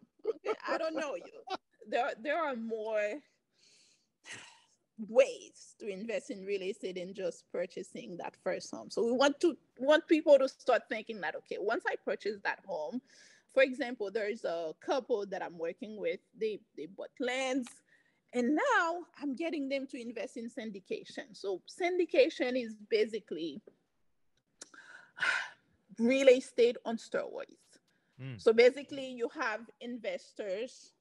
I 0.69 0.79
don't 0.79 0.95
know 0.95 1.15
you. 1.17 1.57
There, 1.89 2.13
there 2.23 2.43
are 2.43 2.55
more 2.57 3.21
ways 5.09 5.75
to 5.81 5.89
invest 5.89 6.31
in 6.31 6.45
real 6.45 6.63
estate 6.63 6.97
than 6.97 7.15
just 7.15 7.45
purchasing 7.53 8.17
that 8.19 8.37
first 8.43 8.71
home. 8.75 8.91
So 8.91 9.05
we 9.05 9.13
want 9.13 9.41
to 9.41 9.57
want 9.79 10.07
people 10.07 10.39
to 10.39 10.49
start 10.49 10.83
thinking 10.89 11.21
that 11.23 11.35
okay, 11.37 11.57
once 11.61 11.85
I 11.89 11.97
purchase 12.05 12.39
that 12.45 12.61
home, 12.67 13.01
for 13.53 13.63
example, 13.63 14.11
there's 14.13 14.45
a 14.45 14.73
couple 14.85 15.27
that 15.27 15.43
I'm 15.43 15.59
working 15.59 15.99
with. 16.01 16.21
They 16.39 16.61
they 16.77 16.87
bought 16.87 17.11
lands, 17.21 17.69
and 18.33 18.55
now 18.55 18.99
I'm 19.21 19.35
getting 19.35 19.69
them 19.69 19.87
to 19.89 20.01
invest 20.01 20.37
in 20.37 20.49
syndication. 20.49 21.35
So 21.35 21.61
syndication 21.69 22.61
is 22.61 22.75
basically 22.91 23.61
real 25.99 26.29
estate 26.29 26.77
on 26.85 26.97
steroids. 26.97 27.57
Mm. 28.21 28.41
So 28.41 28.53
basically, 28.53 29.09
you 29.09 29.29
have 29.35 29.61
investors 29.81 30.93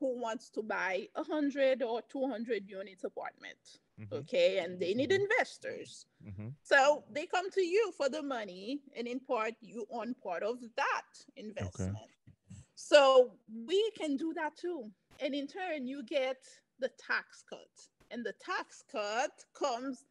who 0.00 0.20
wants 0.20 0.50
to 0.50 0.62
buy 0.62 1.08
a 1.16 1.22
100 1.22 1.82
or 1.82 2.02
200 2.08 2.68
units 2.68 3.04
apartment 3.04 3.80
mm-hmm. 4.00 4.14
okay 4.14 4.58
and 4.58 4.78
they 4.78 4.94
need 4.94 5.10
mm-hmm. 5.10 5.22
investors 5.22 6.06
mm-hmm. 6.26 6.48
so 6.62 7.02
they 7.10 7.26
come 7.26 7.50
to 7.50 7.62
you 7.62 7.92
for 7.96 8.08
the 8.08 8.22
money 8.22 8.80
and 8.96 9.06
in 9.06 9.18
part 9.18 9.54
you 9.60 9.86
own 9.90 10.14
part 10.22 10.42
of 10.42 10.60
that 10.76 11.02
investment 11.36 11.96
okay. 11.96 12.62
so 12.74 13.32
we 13.66 13.90
can 13.96 14.16
do 14.16 14.32
that 14.34 14.56
too 14.56 14.88
and 15.20 15.34
in 15.34 15.46
turn 15.46 15.86
you 15.86 16.02
get 16.04 16.38
the 16.80 16.90
tax 16.98 17.44
cut 17.48 17.68
and 18.10 18.24
the 18.24 18.34
tax 18.44 18.84
cut 18.90 19.30
comes 19.54 20.04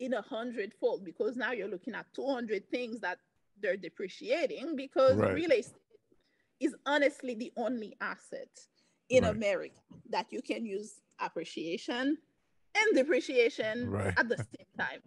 in 0.00 0.14
a 0.14 0.22
hundredfold 0.22 1.04
because 1.04 1.36
now 1.36 1.52
you're 1.52 1.68
looking 1.68 1.94
at 1.94 2.06
200 2.14 2.68
things 2.70 3.00
that 3.00 3.18
they're 3.60 3.76
depreciating 3.76 4.74
because 4.76 5.16
right. 5.16 5.34
real 5.34 5.52
estate 5.52 5.76
is 6.60 6.74
honestly 6.86 7.34
the 7.34 7.52
only 7.56 7.96
asset 8.00 8.48
in 9.10 9.24
right. 9.24 9.34
America 9.34 9.80
that 10.10 10.26
you 10.30 10.42
can 10.42 10.64
use 10.64 10.94
appreciation 11.20 12.16
and 12.74 12.96
depreciation 12.96 13.90
right. 13.90 14.14
at 14.16 14.28
the 14.28 14.36
same 14.36 14.66
time. 14.78 15.00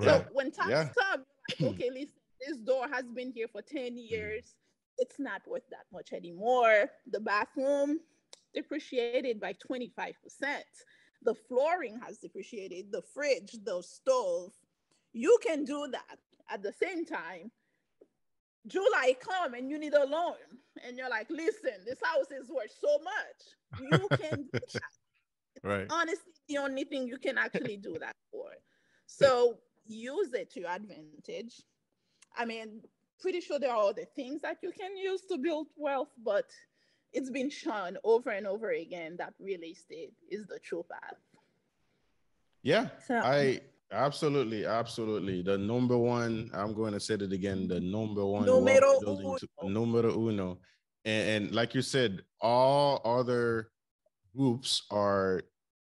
So 0.00 0.24
when 0.32 0.50
tax 0.50 0.70
yeah. 0.70 0.88
comes, 0.88 1.26
like, 1.60 1.72
okay, 1.74 1.90
listen, 1.90 2.14
this 2.46 2.56
door 2.58 2.86
has 2.90 3.04
been 3.14 3.30
here 3.30 3.46
for 3.46 3.62
10 3.62 3.96
years. 3.96 4.54
It's 4.98 5.18
not 5.18 5.42
worth 5.46 5.68
that 5.70 5.86
much 5.92 6.12
anymore. 6.12 6.90
The 7.10 7.20
bathroom 7.20 8.00
depreciated 8.54 9.40
by 9.40 9.54
25%. 9.54 10.14
The 11.22 11.34
flooring 11.34 12.00
has 12.04 12.18
depreciated, 12.18 12.90
the 12.90 13.02
fridge, 13.14 13.56
the 13.64 13.82
stove. 13.82 14.52
You 15.12 15.38
can 15.46 15.64
do 15.64 15.86
that 15.92 16.18
at 16.50 16.62
the 16.62 16.72
same 16.72 17.04
time 17.04 17.50
July 18.66 19.16
come 19.20 19.54
and 19.54 19.68
you 19.68 19.78
need 19.78 19.94
a 19.94 20.04
loan, 20.04 20.34
and 20.86 20.96
you're 20.96 21.10
like, 21.10 21.28
listen, 21.30 21.72
this 21.84 21.98
house 22.02 22.30
is 22.30 22.48
worth 22.48 22.72
so 22.80 22.98
much. 23.02 23.90
You 23.90 24.08
can 24.16 24.44
do 24.52 24.60
that. 24.74 25.62
right. 25.62 25.86
Honestly, 25.90 26.32
the 26.48 26.58
only 26.58 26.84
thing 26.84 27.08
you 27.08 27.18
can 27.18 27.38
actually 27.38 27.76
do 27.76 27.96
that 28.00 28.16
for. 28.30 28.46
So 29.06 29.58
use 29.86 30.32
it 30.32 30.50
to 30.52 30.60
your 30.60 30.70
advantage. 30.70 31.60
I 32.34 32.46
mean, 32.46 32.80
pretty 33.20 33.42
sure 33.42 33.58
there 33.58 33.70
are 33.70 33.90
other 33.90 34.06
things 34.16 34.40
that 34.40 34.56
you 34.62 34.72
can 34.72 34.96
use 34.96 35.20
to 35.28 35.36
build 35.36 35.66
wealth, 35.76 36.08
but 36.24 36.46
it's 37.12 37.30
been 37.30 37.50
shown 37.50 37.98
over 38.04 38.30
and 38.30 38.46
over 38.46 38.70
again 38.70 39.16
that 39.18 39.34
real 39.38 39.62
estate 39.62 40.12
is 40.30 40.46
the 40.46 40.58
true 40.58 40.84
path. 40.90 41.16
Yeah, 42.62 42.88
so, 43.06 43.16
I 43.16 43.60
Absolutely, 43.92 44.64
absolutely. 44.64 45.42
The 45.42 45.58
number 45.58 45.98
one, 45.98 46.50
I'm 46.54 46.72
going 46.72 46.94
to 46.94 47.00
say 47.00 47.14
it 47.14 47.32
again, 47.32 47.68
the 47.68 47.78
number 47.78 48.24
one 48.24 48.46
numero 48.46 48.98
building 49.00 49.26
uno. 49.26 49.38
To, 49.38 49.70
numero 49.70 50.28
uno. 50.28 50.58
And, 51.04 51.44
and 51.44 51.54
like 51.54 51.74
you 51.74 51.82
said, 51.82 52.22
all 52.40 53.02
other 53.04 53.70
groups 54.34 54.84
are 54.90 55.42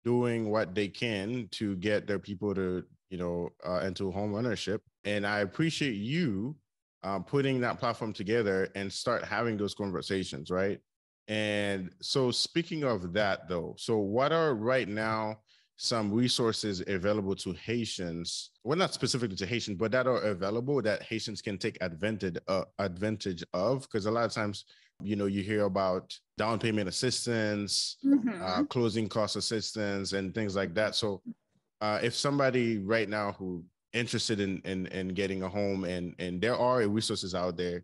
doing 0.03 0.49
what 0.49 0.73
they 0.73 0.87
can 0.87 1.47
to 1.51 1.75
get 1.75 2.07
their 2.07 2.19
people 2.19 2.55
to, 2.55 2.83
you 3.11 3.17
know, 3.17 3.49
uh, 3.63 3.81
into 3.85 4.11
home 4.11 4.33
ownership. 4.33 4.81
And 5.03 5.25
I 5.25 5.41
appreciate 5.41 5.95
you 5.95 6.55
uh, 7.03 7.19
putting 7.19 7.61
that 7.61 7.79
platform 7.79 8.11
together 8.11 8.69
and 8.73 8.91
start 8.91 9.23
having 9.23 9.55
those 9.55 9.75
conversations, 9.75 10.49
right? 10.49 10.79
And 11.27 11.91
so, 12.01 12.31
speaking 12.31 12.83
of 12.83 13.13
that, 13.13 13.47
though, 13.47 13.75
so 13.77 13.97
what 13.97 14.31
are 14.31 14.55
right 14.55 14.87
now 14.87 15.39
some 15.75 16.13
resources 16.13 16.83
available 16.87 17.35
to 17.35 17.51
Haitians. 17.53 18.51
Well, 18.63 18.77
not 18.77 18.93
specifically 18.93 19.35
to 19.37 19.45
Haitians, 19.45 19.77
but 19.79 19.91
that 19.91 20.05
are 20.07 20.21
available 20.21 20.81
that 20.83 21.01
Haitians 21.01 21.41
can 21.41 21.57
take 21.57 21.77
advantage 21.81 22.37
uh, 22.47 22.65
advantage 22.77 23.43
of. 23.53 23.81
Because 23.81 24.05
a 24.05 24.11
lot 24.11 24.25
of 24.25 24.31
times, 24.31 24.65
you 25.01 25.15
know, 25.15 25.25
you 25.25 25.41
hear 25.41 25.63
about 25.65 26.15
down 26.37 26.59
payment 26.59 26.87
assistance, 26.87 27.97
Mhm. 28.05 28.39
uh, 28.41 28.63
closing 28.65 29.09
cost 29.09 29.35
assistance, 29.35 30.13
and 30.13 30.33
things 30.33 30.55
like 30.55 30.73
that. 30.75 30.93
So, 30.95 31.21
uh, 31.81 31.99
if 32.03 32.13
somebody 32.15 32.77
right 32.77 33.09
now 33.09 33.31
who 33.33 33.65
interested 33.93 34.39
in 34.39 34.59
in, 34.65 34.85
in 34.87 35.07
getting 35.09 35.41
a 35.43 35.49
home 35.49 35.85
and 35.85 36.15
and 36.19 36.39
there 36.39 36.55
are 36.55 36.87
resources 36.87 37.33
out 37.33 37.57
there, 37.57 37.83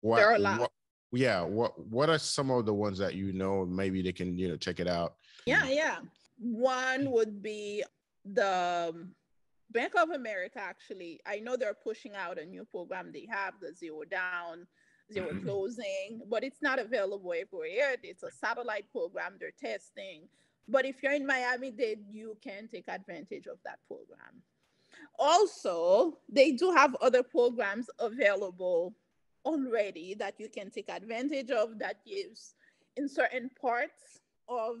what, 0.00 0.16
There 0.16 0.30
are 0.30 0.36
a 0.36 0.38
lot. 0.38 0.60
what- 0.60 0.72
yeah, 1.12 1.42
what 1.42 1.78
what 1.86 2.08
are 2.08 2.18
some 2.18 2.50
of 2.50 2.66
the 2.66 2.74
ones 2.74 2.98
that 2.98 3.14
you 3.14 3.32
know? 3.32 3.66
Maybe 3.66 4.02
they 4.02 4.12
can 4.12 4.38
you 4.38 4.48
know 4.48 4.56
check 4.56 4.80
it 4.80 4.86
out. 4.88 5.14
Yeah, 5.46 5.68
yeah. 5.68 5.98
One 6.38 7.10
would 7.10 7.42
be 7.42 7.84
the 8.24 9.08
Bank 9.70 9.92
of 9.96 10.10
America, 10.10 10.60
actually. 10.60 11.20
I 11.26 11.38
know 11.38 11.56
they're 11.56 11.74
pushing 11.74 12.14
out 12.14 12.38
a 12.38 12.44
new 12.44 12.64
program. 12.64 13.12
They 13.12 13.26
have 13.30 13.54
the 13.60 13.72
zero 13.72 14.02
down, 14.04 14.66
0 15.12 15.30
Mhm. 15.30 15.44
closing, 15.44 16.22
but 16.28 16.42
it's 16.44 16.60
not 16.62 16.78
available 16.78 17.32
everywhere. 17.32 17.96
It's 18.02 18.22
a 18.22 18.30
satellite 18.30 18.90
program 18.90 19.36
they're 19.38 19.52
testing. 19.52 20.28
But 20.68 20.86
if 20.86 21.02
you're 21.02 21.12
in 21.12 21.26
Miami 21.26 21.70
Dade, 21.70 22.04
you 22.10 22.36
can 22.40 22.68
take 22.68 22.88
advantage 22.88 23.46
of 23.46 23.58
that 23.64 23.78
program. 23.86 24.42
Also, 25.18 26.18
they 26.28 26.52
do 26.52 26.70
have 26.72 26.94
other 26.96 27.22
programs 27.22 27.88
available 27.98 28.94
already 29.44 30.14
that 30.14 30.34
you 30.38 30.48
can 30.48 30.70
take 30.70 30.88
advantage 30.88 31.50
of 31.50 31.78
that 31.78 32.04
gives 32.04 32.54
in 32.96 33.08
certain 33.08 33.50
parts 33.60 34.20
of 34.48 34.76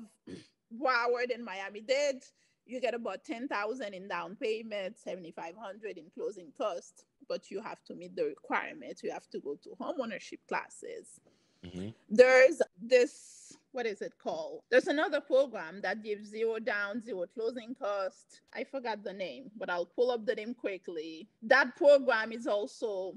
Broward 0.78 1.34
and 1.34 1.44
Miami 1.44 1.80
Dade, 1.80 2.24
you 2.66 2.80
get 2.80 2.94
about 2.94 3.24
10,000 3.24 3.94
in 3.94 4.08
down 4.08 4.36
payment, 4.36 4.98
7,500 4.98 5.98
in 5.98 6.04
closing 6.14 6.52
costs, 6.56 7.04
but 7.28 7.50
you 7.50 7.60
have 7.60 7.82
to 7.84 7.94
meet 7.94 8.14
the 8.14 8.24
requirements. 8.24 9.02
You 9.02 9.10
have 9.10 9.28
to 9.30 9.40
go 9.40 9.56
to 9.62 9.70
homeownership 9.80 10.38
classes. 10.48 11.20
Mm-hmm. 11.64 11.88
There's 12.08 12.62
this, 12.80 13.52
what 13.72 13.86
is 13.86 14.02
it 14.02 14.12
called? 14.22 14.62
There's 14.70 14.86
another 14.86 15.20
program 15.20 15.80
that 15.82 16.02
gives 16.02 16.30
zero 16.30 16.58
down, 16.58 17.02
zero 17.02 17.26
closing 17.34 17.74
cost. 17.74 18.40
I 18.54 18.64
forgot 18.64 19.04
the 19.04 19.12
name, 19.12 19.50
but 19.58 19.68
I'll 19.68 19.86
pull 19.86 20.10
up 20.10 20.24
the 20.24 20.34
name 20.34 20.54
quickly. 20.54 21.28
That 21.42 21.76
program 21.76 22.32
is 22.32 22.46
also, 22.46 23.14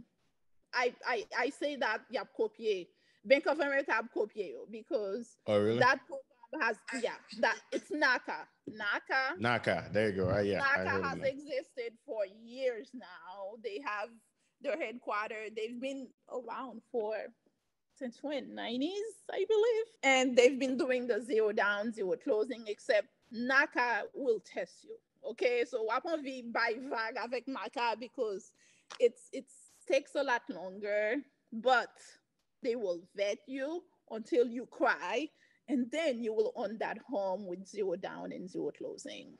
I 0.74 0.94
I, 1.08 1.26
I 1.38 1.50
say 1.50 1.76
that 1.78 2.00
you 2.10 2.20
have 2.20 2.30
copié. 2.38 2.88
Bank 3.26 3.46
of 3.48 3.60
America 3.60 3.94
have 3.94 4.10
copié 4.16 4.48
you 4.50 4.68
because 4.70 5.38
Oh, 5.48 5.60
really? 5.60 5.80
that 5.80 6.00
program 6.08 6.62
has 6.62 6.78
yeah 7.02 7.16
that 7.40 7.58
it's 7.72 7.90
NACA. 7.92 8.46
NACA. 8.70 9.40
Naka. 9.40 9.90
There 9.92 10.10
you 10.10 10.16
go. 10.18 10.40
Yeah, 10.40 10.62
I 10.64 10.80
NACA 10.80 11.04
has 11.04 11.20
existed 11.20 11.94
for 12.06 12.26
years 12.44 12.90
now. 12.94 13.56
They 13.64 13.82
have 13.86 14.10
their 14.62 14.78
headquarters. 14.78 15.52
They've 15.56 15.80
been 15.80 16.08
around 16.32 16.82
for 16.92 17.16
since 17.96 18.18
when 18.22 18.56
90s, 18.56 18.90
I 19.32 19.46
believe, 19.48 19.86
and 20.04 20.36
they've 20.36 20.60
been 20.60 20.78
doing 20.78 21.08
the 21.08 21.22
zero 21.22 21.52
down, 21.52 21.94
zero 21.94 22.16
closing. 22.24 22.66
Except 22.68 23.08
NACA 23.34 24.04
will 24.14 24.40
test 24.42 24.84
you. 24.84 24.98
Okay, 25.32 25.64
so 25.68 25.88
won't 26.04 26.24
be 26.24 26.44
by 26.54 26.74
vague 26.78 27.18
avec 27.24 27.46
NACA 27.48 28.00
because 28.00 28.52
it's 29.00 29.30
it 29.32 29.46
takes 29.84 30.16
a 30.16 30.24
lot 30.24 30.42
longer, 30.50 31.16
but 31.52 31.92
they 32.62 32.76
will 32.76 33.02
vet 33.16 33.40
you 33.48 33.84
until 34.12 34.48
you 34.48 34.66
cry, 34.66 35.28
and 35.68 35.90
then 35.92 36.22
you 36.22 36.34
will 36.34 36.54
own 36.56 36.78
that 36.80 36.98
home 37.10 37.48
with 37.48 37.68
zero 37.68 37.96
down 37.96 38.32
and 38.32 38.50
zero 38.50 38.72
closing. 38.78 39.38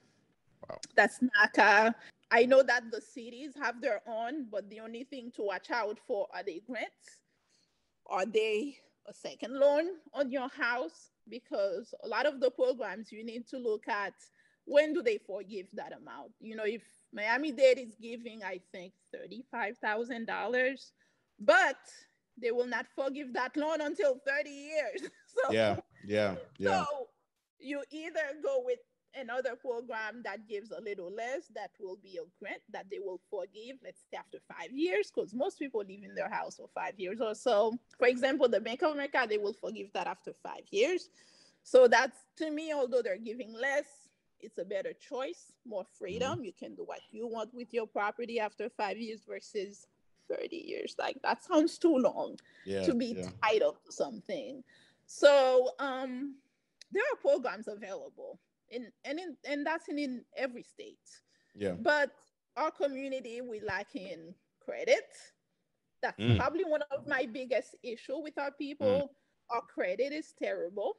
Wow. 0.70 0.78
That's 0.96 1.20
NACA. 1.20 1.88
Uh, 1.88 1.92
I 2.32 2.46
know 2.46 2.64
that 2.64 2.90
the 2.92 3.02
cities 3.02 3.54
have 3.62 3.82
their 3.82 4.02
own, 4.08 4.48
but 4.52 4.70
the 4.70 4.80
only 4.80 5.04
thing 5.04 5.32
to 5.36 5.44
watch 5.44 5.70
out 5.70 6.00
for 6.08 6.28
are 6.34 6.44
they 6.44 6.62
grants? 6.66 7.22
Are 8.08 8.26
they 8.26 8.78
a 9.08 9.14
second 9.14 9.54
loan 9.60 9.86
on 10.14 10.32
your 10.32 10.50
house? 10.50 11.12
Because 11.30 11.94
a 12.04 12.08
lot 12.08 12.26
of 12.26 12.40
the 12.40 12.52
programs 12.52 13.12
you 13.12 13.24
need 13.24 13.48
to 13.50 13.58
look 13.58 13.88
at 13.88 14.14
when 14.66 14.94
do 14.94 15.02
they 15.02 15.18
forgive 15.18 15.68
that 15.74 15.94
amount? 15.94 16.32
You 16.40 16.56
know, 16.56 16.66
if 16.66 16.84
Miami 17.12 17.52
Dade 17.52 17.80
is 17.80 17.96
giving, 18.02 18.44
I 18.44 18.60
think, 18.72 18.94
$35,000, 19.16 20.92
but 21.40 21.78
they 22.42 22.52
will 22.52 22.68
not 22.68 22.88
forgive 22.96 23.34
that 23.34 23.56
loan 23.56 23.82
until 23.82 24.20
30 24.26 24.50
years. 24.50 25.02
so 25.28 25.52
Yeah, 25.54 25.78
yeah, 26.06 26.36
yeah. 26.58 26.84
so 26.84 27.08
you 27.60 27.84
either 27.92 28.20
go 28.44 28.62
with 28.66 28.80
another 29.16 29.56
program 29.56 30.22
that 30.24 30.48
gives 30.48 30.72
a 30.72 30.82
little 30.82 31.14
less, 31.14 31.44
that 31.54 31.72
will 31.80 31.98
be 32.02 32.18
a 32.18 32.26
grant 32.40 32.62
that 32.72 32.86
they 32.90 33.00
will 33.00 33.20
forgive, 33.30 33.78
let's 33.84 34.02
say 34.12 34.18
after 34.18 34.40
five 34.52 34.72
years, 34.72 35.12
because 35.14 35.34
most 35.34 35.60
people 35.60 35.82
live 35.82 36.04
in 36.04 36.16
their 36.16 36.30
house 36.30 36.56
for 36.56 36.68
five 36.74 36.94
years 36.98 37.22
or 37.22 37.36
so. 37.36 37.74
For 38.00 38.08
example, 38.08 38.50
the 38.50 38.60
Bank 38.60 38.82
of 38.82 38.94
America, 38.94 39.26
they 39.30 39.38
will 39.38 39.54
forgive 39.54 39.92
that 39.94 40.08
after 40.08 40.32
five 40.42 40.64
years. 40.72 41.10
So 41.64 41.88
that's 41.88 42.18
to 42.38 42.50
me, 42.50 42.74
although 42.74 43.02
they're 43.02 43.18
giving 43.18 43.54
less, 43.54 43.86
it's 44.44 44.58
a 44.58 44.66
better 44.66 44.94
choice, 44.94 45.54
more 45.66 45.86
freedom. 45.98 46.44
You 46.44 46.52
can 46.54 46.76
do 46.76 46.84
what 46.84 47.00
you 47.12 47.28
want 47.28 47.54
with 47.54 47.74
your 47.74 47.88
property 47.88 48.40
after 48.40 48.70
five 48.70 48.98
years 48.98 49.22
versus 49.28 49.88
30 50.30 50.56
years. 50.56 50.96
Like 51.00 51.18
that 51.24 51.44
sounds 51.44 51.78
too 51.78 51.98
long 51.98 52.38
yeah, 52.66 52.84
to 52.84 52.94
be 52.94 53.16
yeah. 53.18 53.30
tied 53.44 53.64
up 53.64 53.84
to 53.86 53.92
something. 53.92 54.64
So 55.06 55.70
um, 55.80 56.36
there 56.92 57.04
are 57.12 57.18
programs 57.22 57.68
available 57.68 58.40
in 58.70 58.92
and 59.06 59.20
in 59.20 59.38
and 59.46 59.66
that's 59.66 59.88
in, 59.90 59.98
in 60.00 60.26
every 60.38 60.64
state. 60.64 61.10
yeah. 61.56 61.74
But 61.80 62.12
our 62.58 62.72
community 62.72 63.42
we 63.42 63.60
lack 63.62 63.96
in 63.96 64.34
credit. 64.60 65.06
That's 66.02 66.20
Mm. 66.20 66.38
probably 66.38 66.66
one 66.66 66.82
of 66.92 67.08
my 67.08 67.26
biggest 67.32 67.76
issue 67.82 68.18
with 68.18 68.38
our 68.38 68.52
people. 68.52 69.16
Our 69.50 69.62
credit 69.62 70.12
is 70.12 70.34
terrible. 70.38 70.98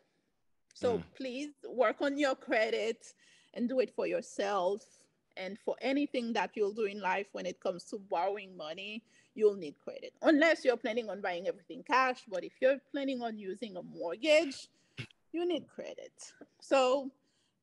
So 0.74 0.98
Mm. 0.98 1.04
please 1.14 1.52
work 1.68 2.00
on 2.00 2.18
your 2.18 2.34
credit 2.34 3.04
and 3.54 3.68
do 3.68 3.80
it 3.80 3.90
for 3.94 4.06
yourself 4.06 4.82
and 5.36 5.58
for 5.64 5.74
anything 5.80 6.32
that 6.32 6.50
you'll 6.54 6.72
do 6.72 6.84
in 6.84 7.00
life 7.00 7.26
when 7.32 7.46
it 7.46 7.58
comes 7.60 7.84
to 7.84 7.98
borrowing 7.98 8.56
money 8.56 9.02
you'll 9.36 9.56
need 9.56 9.74
credit. 9.82 10.12
Unless 10.22 10.64
you're 10.64 10.76
planning 10.76 11.10
on 11.10 11.20
buying 11.20 11.48
everything 11.48 11.82
cash 11.82 12.22
but 12.28 12.44
if 12.44 12.52
you're 12.60 12.78
planning 12.92 13.20
on 13.22 13.36
using 13.38 13.76
a 13.76 13.82
mortgage 13.82 14.68
you 15.32 15.44
need 15.46 15.66
credit. 15.68 16.32
So 16.60 17.10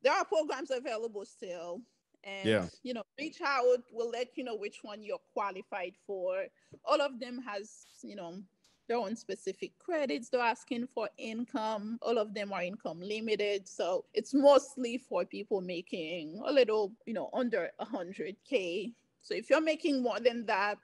there 0.03 0.13
are 0.13 0.25
programs 0.25 0.71
available 0.71 1.25
still 1.25 1.81
and 2.23 2.49
Yeah. 2.49 2.67
you 2.83 2.93
know 2.93 3.03
reach 3.17 3.39
out. 3.41 3.79
We'll 3.91 4.09
let 4.09 4.37
you 4.37 4.43
know 4.43 4.55
which 4.55 4.79
one 4.83 5.01
you're 5.03 5.21
qualified 5.33 5.93
for. 6.05 6.45
All 6.85 7.01
of 7.01 7.19
them 7.19 7.41
has 7.47 7.85
you 8.03 8.15
know 8.15 8.43
their 8.91 8.99
own 8.99 9.15
specific 9.15 9.71
credits 9.79 10.27
they're 10.27 10.41
asking 10.41 10.85
for 10.85 11.07
income 11.17 11.97
all 12.01 12.17
of 12.17 12.33
them 12.33 12.51
are 12.51 12.61
income 12.61 12.99
limited 12.99 13.65
so 13.65 14.03
it's 14.13 14.33
mostly 14.33 14.97
for 14.97 15.23
people 15.23 15.61
making 15.61 16.37
a 16.45 16.51
little 16.51 16.91
you 17.05 17.13
know 17.13 17.29
under 17.33 17.69
100k 17.79 18.91
so 19.21 19.33
if 19.33 19.49
you're 19.49 19.61
making 19.61 20.03
more 20.03 20.19
than 20.19 20.45
that 20.45 20.79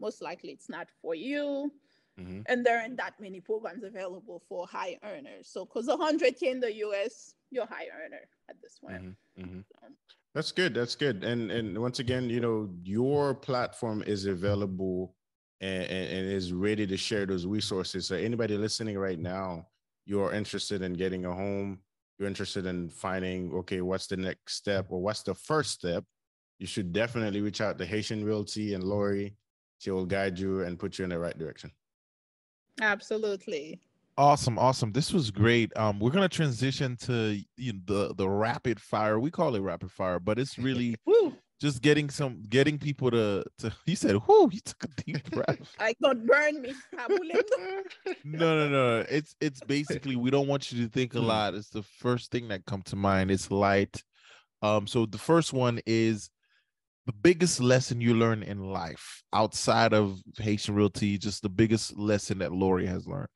most 0.00 0.22
likely 0.22 0.50
it's 0.50 0.68
not 0.68 0.88
for 1.02 1.16
you 1.16 1.72
Mhm. 2.16 2.44
and 2.46 2.64
there 2.64 2.78
aren't 2.78 2.96
that 2.96 3.18
many 3.18 3.40
programs 3.40 3.82
available 3.82 4.40
for 4.48 4.64
high 4.68 4.96
earners 5.02 5.48
so 5.48 5.64
because 5.64 5.88
100k 5.88 6.42
in 6.42 6.60
the 6.60 6.70
us 6.70 7.34
you're 7.50 7.64
a 7.64 7.66
high 7.66 7.88
earner 8.00 8.28
at 8.48 8.62
this 8.62 8.78
point 8.78 9.02
Mhm, 9.02 9.16
mhm. 9.36 9.64
That's 10.32 10.52
good. 10.52 10.74
That's 10.74 10.94
good. 10.94 11.24
And 11.24 11.50
and 11.50 11.76
once 11.80 11.98
again, 11.98 12.30
you 12.30 12.38
know, 12.38 12.70
your 12.84 13.34
platform 13.34 14.04
is 14.06 14.26
available 14.26 15.16
and, 15.60 15.82
and, 15.84 16.08
and 16.10 16.28
is 16.28 16.52
ready 16.52 16.86
to 16.86 16.96
share 16.96 17.26
those 17.26 17.46
resources. 17.46 18.06
So 18.06 18.16
anybody 18.16 18.56
listening 18.56 18.98
right 18.98 19.18
now, 19.18 19.66
you're 20.06 20.32
interested 20.32 20.82
in 20.82 20.94
getting 20.94 21.24
a 21.26 21.34
home, 21.34 21.80
you're 22.18 22.28
interested 22.28 22.66
in 22.66 22.88
finding, 22.88 23.52
okay, 23.52 23.80
what's 23.80 24.06
the 24.06 24.16
next 24.16 24.54
step 24.54 24.86
or 24.90 25.00
what's 25.00 25.22
the 25.22 25.34
first 25.34 25.72
step? 25.72 26.04
You 26.58 26.66
should 26.66 26.92
definitely 26.92 27.40
reach 27.40 27.60
out 27.60 27.78
to 27.78 27.86
Haitian 27.86 28.24
Realty 28.24 28.74
and 28.74 28.84
Lori. 28.84 29.36
She 29.78 29.90
will 29.90 30.06
guide 30.06 30.38
you 30.38 30.62
and 30.62 30.78
put 30.78 30.98
you 30.98 31.04
in 31.04 31.10
the 31.10 31.18
right 31.18 31.38
direction. 31.38 31.70
absolutely 32.80 33.80
Awesome, 34.18 34.58
awesome. 34.58 34.92
This 34.92 35.14
was 35.14 35.30
great. 35.30 35.74
Um, 35.78 35.98
we're 35.98 36.10
gonna 36.10 36.28
transition 36.28 36.94
to 37.04 37.40
you 37.56 37.72
know, 37.72 37.78
the 37.86 38.14
the 38.16 38.28
rapid 38.28 38.78
fire. 38.78 39.18
We 39.18 39.30
call 39.30 39.54
it 39.54 39.60
rapid 39.60 39.90
fire, 39.90 40.20
but 40.20 40.38
it's 40.38 40.58
really 40.58 40.96
Woo! 41.06 41.34
Just 41.60 41.82
getting 41.82 42.10
some 42.10 42.42
getting 42.48 42.78
people 42.78 43.10
to 43.10 43.44
to. 43.58 43.72
He 43.86 43.94
said, 43.94 44.16
"Whoo!" 44.26 44.48
He 44.48 44.60
took 44.60 44.84
a 44.84 44.88
deep 45.02 45.30
breath. 45.30 45.76
I 45.78 45.94
don't 46.02 46.26
burn 46.26 46.60
me. 46.62 46.74
No, 48.24 48.56
no, 48.56 48.68
no. 48.68 49.04
It's 49.08 49.34
it's 49.40 49.60
basically 49.60 50.16
we 50.16 50.30
don't 50.30 50.48
want 50.48 50.72
you 50.72 50.84
to 50.84 50.90
think 50.90 51.14
a 51.14 51.18
Mm. 51.18 51.26
lot. 51.26 51.54
It's 51.54 51.70
the 51.70 51.82
first 51.82 52.30
thing 52.30 52.48
that 52.48 52.66
come 52.66 52.82
to 52.82 52.96
mind. 52.96 53.30
It's 53.30 53.50
light. 53.50 54.02
Um, 54.62 54.86
so 54.86 55.06
the 55.06 55.18
first 55.18 55.52
one 55.52 55.80
is 55.86 56.30
the 57.06 57.12
biggest 57.12 57.60
lesson 57.60 58.00
you 58.00 58.14
learn 58.14 58.42
in 58.42 58.70
life 58.70 59.22
outside 59.32 59.94
of 59.94 60.20
Haitian 60.38 60.74
Realty. 60.74 61.16
Just 61.18 61.42
the 61.42 61.48
biggest 61.48 61.96
lesson 61.96 62.38
that 62.38 62.52
Lori 62.52 62.86
has 62.86 63.06
learned. 63.06 63.28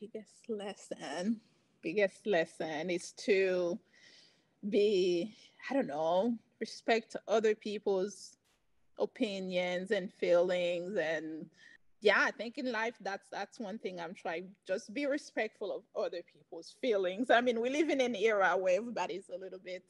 biggest 0.00 0.48
lesson 0.48 1.38
biggest 1.82 2.26
lesson 2.26 2.88
is 2.90 3.12
to 3.12 3.78
be, 4.68 5.34
I 5.68 5.74
don't 5.74 5.86
know, 5.86 6.36
respect 6.60 7.16
other 7.26 7.54
people's 7.54 8.36
opinions 8.98 9.90
and 9.92 10.12
feelings 10.12 10.96
and 10.96 11.46
yeah 12.02 12.18
i 12.20 12.30
think 12.30 12.58
in 12.58 12.70
life 12.70 12.94
that's 13.00 13.28
that's 13.30 13.58
one 13.58 13.78
thing 13.78 13.98
i'm 13.98 14.14
trying 14.14 14.48
just 14.66 14.92
be 14.92 15.06
respectful 15.06 15.74
of 15.74 15.82
other 16.04 16.20
people's 16.32 16.76
feelings 16.82 17.30
i 17.30 17.40
mean 17.40 17.60
we 17.60 17.70
live 17.70 17.88
in 17.88 18.00
an 18.00 18.14
era 18.14 18.54
where 18.56 18.76
everybody's 18.76 19.30
a 19.34 19.38
little 19.38 19.58
bit 19.64 19.84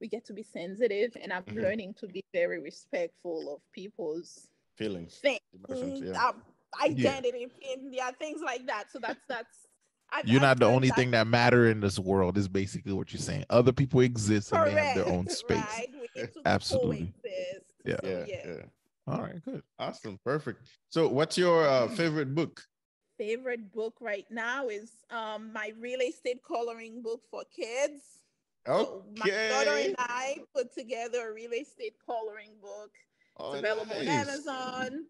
we 0.00 0.06
get 0.08 0.24
to 0.24 0.32
be 0.32 0.42
sensitive 0.42 1.16
and 1.20 1.32
i'm 1.32 1.42
Mhm. 1.44 1.62
learning 1.62 1.94
to 1.94 2.06
be 2.06 2.22
very 2.32 2.60
respectful 2.60 3.52
of 3.54 3.60
people's 3.72 4.48
Feelings. 4.76 5.14
things 5.16 5.40
Emotions, 5.68 6.02
yeah. 6.04 6.28
um, 6.28 6.42
identity 6.82 7.48
and 7.72 7.92
yeah 7.92 8.10
things 8.12 8.42
like 8.42 8.66
that 8.66 8.92
so 8.92 8.98
that's 9.00 9.24
that's 9.28 9.66
I've, 10.12 10.24
You're 10.28 10.36
I've 10.36 10.42
not 10.42 10.58
the 10.60 10.66
only 10.66 10.88
that 10.88 10.96
thing 10.96 11.10
that 11.12 11.26
matter 11.26 11.68
in 11.68 11.80
this 11.80 11.98
world. 11.98 12.38
Is 12.38 12.46
basically 12.46 12.92
what 12.92 13.12
you're 13.12 13.20
saying. 13.20 13.44
Other 13.50 13.72
people 13.72 13.98
exist 14.02 14.52
and 14.52 14.64
they 14.64 14.70
have 14.70 14.94
their 14.94 15.08
own 15.08 15.28
space. 15.42 15.56
right? 15.58 15.88
We 16.16 16.22
need 16.22 16.32
to 16.34 16.40
Absolutely. 16.46 17.12
coexist. 17.22 17.74
Yeah. 17.84 17.96
So, 18.02 18.08
Yeah, 18.08 18.24
yeah. 18.26 18.54
yeah. 18.56 18.62
All 19.08 19.20
right, 19.22 19.44
good. 19.44 19.62
Awesome. 19.78 20.18
Perfect. 20.24 20.66
So 20.90 21.08
what's 21.08 21.38
your 21.38 21.66
uh, 21.66 21.88
favorite 21.88 22.34
book? 22.34 22.60
Favorite 23.18 23.72
book 23.72 23.94
right 24.00 24.26
now 24.30 24.68
is 24.68 24.90
um 25.10 25.52
my 25.52 25.72
real 25.78 26.00
estate 26.00 26.42
coloring 26.42 27.02
book 27.02 27.22
for 27.30 27.44
kids. 27.54 28.02
So 28.66 29.04
my 29.16 29.26
daughter 29.26 29.70
and 29.70 29.94
I 29.98 30.38
put 30.54 30.74
together 30.74 31.30
a 31.30 31.32
real 31.32 31.52
estate 31.52 31.94
coloring 32.04 32.56
book. 32.60 32.90
Oh, 33.38 33.52
It's 33.52 33.60
available 33.60 33.96
on. 33.96 34.08
Amazon 34.08 35.04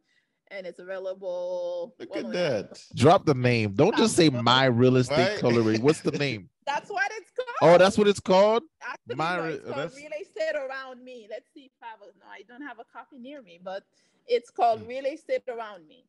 and 0.51 0.67
it's 0.67 0.79
available. 0.79 1.95
Look 1.99 2.11
well, 2.11 2.19
at 2.21 2.25
on 2.27 2.33
that. 2.33 2.83
Drop 2.95 3.25
the 3.27 3.35
name. 3.35 3.73
Don't 3.75 3.97
just 3.97 4.15
say 4.17 4.29
my 4.31 4.67
real 4.67 4.97
estate 4.97 5.17
Right. 5.31 5.39
coloring. 5.39 5.83
What's 5.83 6.01
the 6.01 6.11
name? 6.19 6.49
That's 6.67 6.91
what 6.91 7.11
it's 7.17 7.31
called. 7.31 7.75
Oh, 7.75 7.79
that's 7.79 7.97
what 7.99 8.09
it's 8.09 8.21
called. 8.21 8.63
Actually, 8.83 9.15
my 9.17 9.37
no, 9.37 9.43
re- 9.45 9.53
it's 9.55 9.65
called 9.65 9.77
that's- 9.77 9.97
real 9.97 10.11
estate 10.21 10.57
around 10.57 11.05
me. 11.05 11.27
Let's 11.31 11.47
see 11.55 11.67
if 11.67 11.73
I 11.83 11.87
have 11.87 12.01
a, 12.03 12.07
no, 12.19 12.27
I 12.31 12.43
don't 12.49 12.63
have 12.67 12.79
a 12.79 12.85
copy 12.93 13.19
near 13.19 13.43
me, 13.43 13.61
but 13.63 13.85
it's 14.27 14.51
called 14.51 14.83
Mm. 14.83 14.89
real 14.89 15.05
estate 15.07 15.43
around 15.49 15.87
me. 15.87 16.05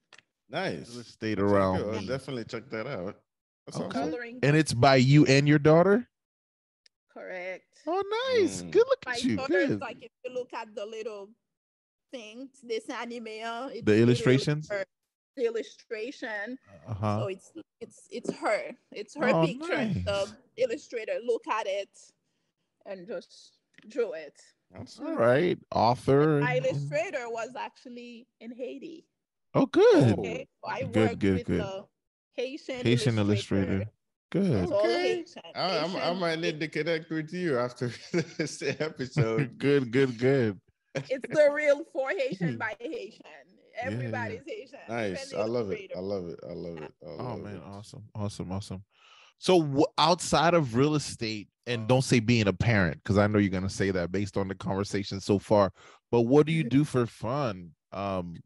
Nice. 0.50 0.90
Real 0.92 1.02
estate 1.02 1.36
Check 1.38 1.40
it 1.40 1.44
around. 1.44 1.82
out. 1.82 2.02
me. 2.02 2.08
Definitely 2.08 2.46
check 2.46 2.70
that 2.70 2.88
out. 2.88 3.20
That's 3.66 3.78
Okay. 3.78 3.86
awesome. 3.88 4.12
Coloring 4.12 4.40
And 4.44 4.56
it's 4.56 4.74
by 4.74 4.96
you 4.96 5.26
and 5.26 5.48
your 5.48 5.60
daughter. 5.60 6.08
correct. 7.14 7.66
Oh, 7.86 8.04
nice. 8.36 8.62
Mm. 8.62 8.72
Good 8.72 8.86
look 8.88 9.00
My 9.06 9.14
at 9.14 9.24
you. 9.24 9.36
daughter 9.38 9.58
is 9.60 9.78
like 9.80 9.98
if 10.02 10.12
you 10.24 10.34
look 10.34 10.54
at 10.54 10.74
the 10.76 10.86
little 10.86 11.30
things, 12.12 12.50
this 12.64 12.90
anime, 12.90 13.28
uh, 13.44 13.70
it's 13.72 13.86
The 13.86 13.98
illustrations? 14.02 14.70
her- 14.70 14.86
the 15.36 15.46
illustration. 15.46 16.58
Uh 16.88 16.94
huh. 16.96 17.20
So 17.22 17.28
it's 17.28 17.52
it's 17.80 18.08
it's 18.10 18.34
her. 18.38 18.72
It's 18.92 19.16
her 19.16 19.30
Oh, 19.30 19.46
picture. 19.46 19.74
and 19.74 20.04
The 20.06 20.28
illustrator 20.58 21.20
look 21.24 21.48
at 21.48 21.68
it 21.68 21.90
and 22.88 23.08
just 23.08 23.58
drew 23.88 24.14
it. 24.14 24.34
That's 24.72 25.00
All 25.00 25.14
right. 25.16 25.60
Author. 25.76 26.42
My 26.42 26.58
illustrator 26.58 27.30
was 27.30 27.50
actually 27.56 28.26
in 28.42 28.52
Haiti. 28.52 29.06
Oh, 29.54 29.68
good. 29.68 30.18
Okay, 30.20 30.48
so 30.64 30.70
I 30.72 30.84
good, 30.84 31.20
good, 31.20 31.46
good. 31.46 31.84
Haitian, 32.34 32.84
Haitian 32.84 33.18
illustrator. 33.20 33.86
Good. 34.32 34.72
Okay. 34.72 35.24
I, 35.56 35.78
I'm- 35.78 35.96
I 35.96 36.14
might 36.14 36.40
need 36.40 36.60
to 36.60 36.68
connect 36.68 37.10
with 37.12 37.32
you 37.32 37.58
after 37.60 37.92
this 38.38 38.62
episode. 38.62 39.58
good, 39.60 39.92
good, 39.92 40.18
good. 40.18 40.60
It's 41.10 41.28
the 41.28 41.50
real 41.54 41.84
for 41.94 42.10
Haitian 42.10 42.58
by 42.58 42.76
Haitian. 42.80 43.22
yeah. 43.76 43.82
Everybody's 43.84 44.42
Haitian. 44.46 44.80
Nice. 44.90 45.34
I 45.34 45.38
the 45.44 45.48
love 45.48 45.72
it. 45.72 45.92
I 45.96 46.00
love 46.00 46.28
it. 46.30 46.40
I 46.50 46.54
love 46.54 46.78
it. 46.78 46.94
I 47.04 47.10
Oh 47.10 47.24
love 47.24 47.40
man, 47.42 47.62
awesome, 47.66 48.04
awesome, 48.16 48.52
awesome. 48.52 48.84
So 49.40 49.62
wh- 49.62 50.02
outside 50.02 50.54
of 50.56 50.76
real 50.76 50.96
estate, 50.96 51.48
and 51.68 51.88
don't 51.88 52.02
say 52.04 52.20
being 52.20 52.48
a 52.48 52.54
parent, 52.54 52.98
because 53.04 53.18
I 53.18 53.28
know 53.28 53.38
you're 53.40 53.52
gonna 53.52 53.70
say 53.70 53.92
that 53.92 54.12
based 54.12 54.36
on 54.38 54.48
the 54.48 54.56
conversation 54.56 55.20
so 55.22 55.38
far. 55.38 55.72
But 56.12 56.22
what 56.22 56.46
do 56.48 56.54
you 56.54 56.64
do 56.64 56.84
for 56.84 57.06
fun? 57.06 57.72
Um. 57.92 58.38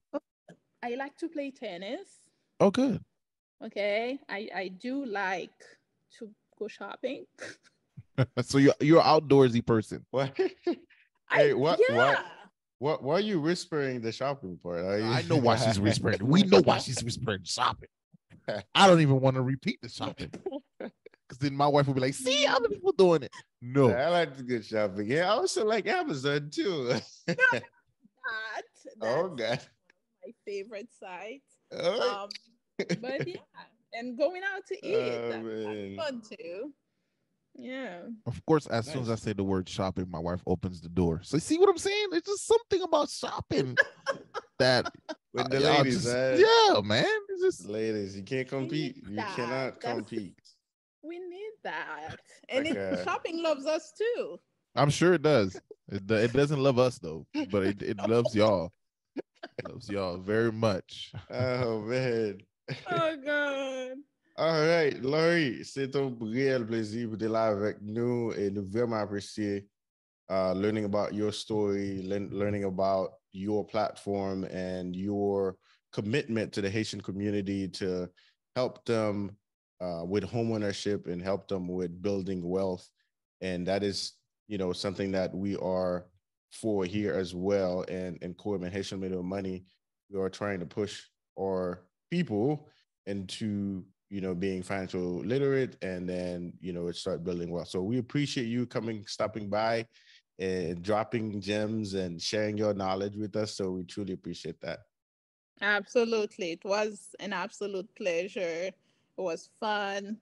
I 0.83 0.95
like 0.95 1.15
to 1.17 1.29
play 1.29 1.51
tennis. 1.51 2.07
Oh, 2.59 2.71
good. 2.71 3.01
Okay. 3.63 4.17
I, 4.27 4.49
I 4.55 4.67
do 4.69 5.05
like 5.05 5.51
to 6.17 6.29
go 6.57 6.67
shopping. 6.67 7.25
so 8.41 8.57
you're 8.57 8.73
you're 8.81 8.99
an 8.99 9.05
outdoorsy 9.05 9.65
person. 9.65 10.05
What? 10.11 10.35
I, 11.29 11.37
Hey, 11.37 11.53
what- 11.53 11.79
yeah. 11.87 11.95
what- 11.95 12.25
What? 12.81 13.03
Why 13.03 13.17
are 13.17 13.19
you 13.19 13.39
whispering 13.39 14.01
the 14.01 14.11
shopping 14.11 14.57
part? 14.57 14.83
You... 14.83 15.05
I 15.05 15.21
know 15.29 15.35
why 15.35 15.55
she's 15.55 15.79
whispering. 15.79 16.17
We 16.19 16.41
know 16.41 16.61
why 16.63 16.79
she's 16.79 17.03
whispering 17.03 17.43
shopping. 17.43 17.89
I 18.73 18.87
don't 18.87 19.01
even 19.01 19.21
want 19.21 19.35
to 19.35 19.43
repeat 19.43 19.79
the 19.83 19.87
shopping 19.87 20.31
because 20.79 21.37
then 21.39 21.55
my 21.55 21.67
wife 21.67 21.85
will 21.85 21.93
be 21.93 22.01
like, 22.01 22.15
"See, 22.15 22.47
other 22.47 22.69
people 22.69 22.91
doing 22.93 23.21
it." 23.21 23.31
No, 23.61 23.91
I 23.91 24.07
like 24.07 24.35
to 24.35 24.41
go 24.41 24.59
shopping. 24.61 25.05
Yeah, 25.11 25.25
I 25.25 25.35
also 25.35 25.63
like 25.63 25.85
Amazon 25.85 26.49
too. 26.51 26.95
That, 27.27 27.63
oh 28.99 29.27
God. 29.27 29.59
my 30.25 30.33
favorite 30.47 30.89
site. 30.99 31.43
All 31.71 31.99
right. 31.99 32.23
Um, 32.23 32.29
but 32.99 33.27
yeah, 33.27 33.35
and 33.93 34.17
going 34.17 34.41
out 34.43 34.65
to 34.65 34.75
eat. 34.83 34.95
Oh, 34.95 35.29
that, 35.29 35.43
that's 35.43 36.09
fun 36.09 36.21
too. 36.27 36.73
Yeah. 37.55 37.99
of 38.25 38.43
course. 38.45 38.65
As 38.67 38.85
soon 38.87 39.01
as 39.03 39.09
I 39.09 39.15
say 39.15 39.33
the 39.33 39.43
word 39.43 39.67
shopping, 39.67 40.07
my 40.09 40.19
wife 40.19 40.41
opens 40.47 40.81
the 40.81 40.89
door. 40.89 41.21
So 41.23 41.37
see 41.37 41.57
what 41.57 41.69
I'm 41.69 41.77
saying? 41.77 42.07
It's 42.13 42.27
just 42.27 42.47
something 42.47 42.81
about 42.81 43.09
shopping 43.09 43.77
that 44.59 44.91
With 45.33 45.49
the 45.49 45.59
y'all 45.61 45.77
ladies, 45.79 46.03
just- 46.03 46.15
huh? 46.15 46.37
yeah, 46.75 46.81
man. 46.81 47.05
It's 47.29 47.41
just 47.43 47.69
Ladies, 47.69 48.15
you 48.15 48.23
can't 48.23 48.47
compete. 48.47 48.97
You 49.07 49.15
that. 49.17 49.35
cannot 49.35 49.81
That's- 49.81 49.93
compete. 49.95 50.35
We 51.03 51.17
need 51.19 51.51
that. 51.63 52.15
And 52.49 52.65
Like, 52.67 52.75
it, 52.75 52.77
uh, 52.77 53.03
shopping 53.03 53.41
loves 53.41 53.65
us 53.65 53.91
too. 53.97 54.39
I'm 54.75 54.89
sure 54.89 55.13
it 55.13 55.21
does. 55.23 55.59
It, 55.91 56.09
it 56.09 56.31
doesn't 56.33 56.59
love 56.61 56.79
us 56.79 56.99
though, 56.99 57.25
but 57.49 57.63
it, 57.63 57.81
it 57.81 57.97
loves 58.07 58.33
y'all. 58.35 58.71
It 59.15 59.67
loves 59.67 59.89
y'all 59.89 60.17
very 60.17 60.51
much. 60.51 61.11
Oh 61.29 61.81
man. 61.81 62.37
Oh 62.89 63.15
God. 63.25 63.97
All 64.41 64.65
right, 64.65 64.99
Lori, 65.03 65.63
c'est 65.63 65.95
un 65.95 66.17
réel 66.19 66.65
plaisir 66.65 67.15
d'être 67.15 67.29
là 67.29 67.43
avec 67.43 67.79
nous 67.79 68.33
et 68.33 68.49
nous 68.49 68.65
vraiment 68.65 68.95
apprécier 68.95 69.67
uh, 70.31 70.55
learning 70.55 70.85
about 70.85 71.13
your 71.13 71.31
story, 71.31 72.01
learn, 72.01 72.27
learning 72.31 72.63
about 72.63 73.11
your 73.33 73.63
platform 73.63 74.45
and 74.45 74.95
your 74.95 75.57
commitment 75.93 76.51
to 76.53 76.61
the 76.61 76.69
Haitian 76.71 77.01
community 77.01 77.67
to 77.67 78.09
help 78.55 78.83
them 78.85 79.37
uh, 79.79 80.03
with 80.07 80.23
homeownership 80.23 81.05
and 81.05 81.21
help 81.21 81.47
them 81.47 81.67
with 81.67 82.01
building 82.01 82.41
wealth. 82.43 82.89
And 83.41 83.67
that 83.67 83.83
is, 83.83 84.13
you 84.47 84.57
know, 84.57 84.73
something 84.73 85.11
that 85.11 85.35
we 85.35 85.55
are 85.57 86.07
for 86.51 86.83
here 86.83 87.13
as 87.13 87.35
well. 87.35 87.85
And 87.89 88.17
and 88.23 88.35
Korim 88.35 88.67
Haitian 88.67 89.01
Middle 89.01 89.21
Money, 89.21 89.65
we 90.09 90.19
are 90.19 90.31
trying 90.31 90.59
to 90.61 90.65
push 90.65 90.99
our 91.39 91.83
people 92.09 92.67
into 93.05 93.85
you 94.11 94.19
know 94.19 94.35
being 94.35 94.61
financial 94.61 95.23
literate 95.23 95.77
and 95.81 96.07
then 96.07 96.51
you 96.59 96.73
know 96.73 96.87
it 96.87 96.95
start 96.97 97.23
building 97.23 97.49
wealth. 97.49 97.69
So 97.69 97.81
we 97.81 97.97
appreciate 97.97 98.45
you 98.45 98.67
coming, 98.67 99.05
stopping 99.07 99.49
by, 99.49 99.87
and 100.37 100.83
dropping 100.83 101.39
gems 101.39 101.93
and 101.93 102.21
sharing 102.21 102.57
your 102.57 102.73
knowledge 102.73 103.15
with 103.15 103.35
us. 103.37 103.55
So 103.55 103.71
we 103.71 103.83
truly 103.85 104.13
appreciate 104.13 104.59
that. 104.61 104.79
Absolutely. 105.61 106.51
It 106.51 106.65
was 106.65 107.15
an 107.19 107.31
absolute 107.31 107.87
pleasure. 107.95 108.69
It 108.69 108.75
was 109.17 109.49
fun. 109.59 110.17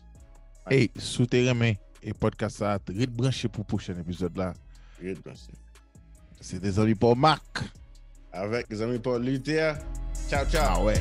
Hey, 0.69 0.91
sou 0.99 1.27
te 1.31 1.39
reme, 1.47 1.77
e 2.03 2.13
podcast 2.13 2.59
sa, 2.59 2.75
red 2.91 3.13
branche 3.15 3.47
pou 3.49 3.63
prochain 3.65 3.99
épisode 4.03 4.37
là. 4.37 4.53
Good, 5.01 5.23
merci. 5.25 5.53
C'est 6.41 6.61
des 6.61 6.79
amis 6.79 6.95
pour 6.95 7.17
Marc. 7.17 7.63
avec 8.37 8.67
les 8.71 8.83
amis 8.83 8.99
Paul 8.99 9.23
Luther. 9.23 9.75
Ciao, 10.29 10.45
ciao. 10.47 10.79
Ah 10.79 10.83
ouais. 10.83 11.01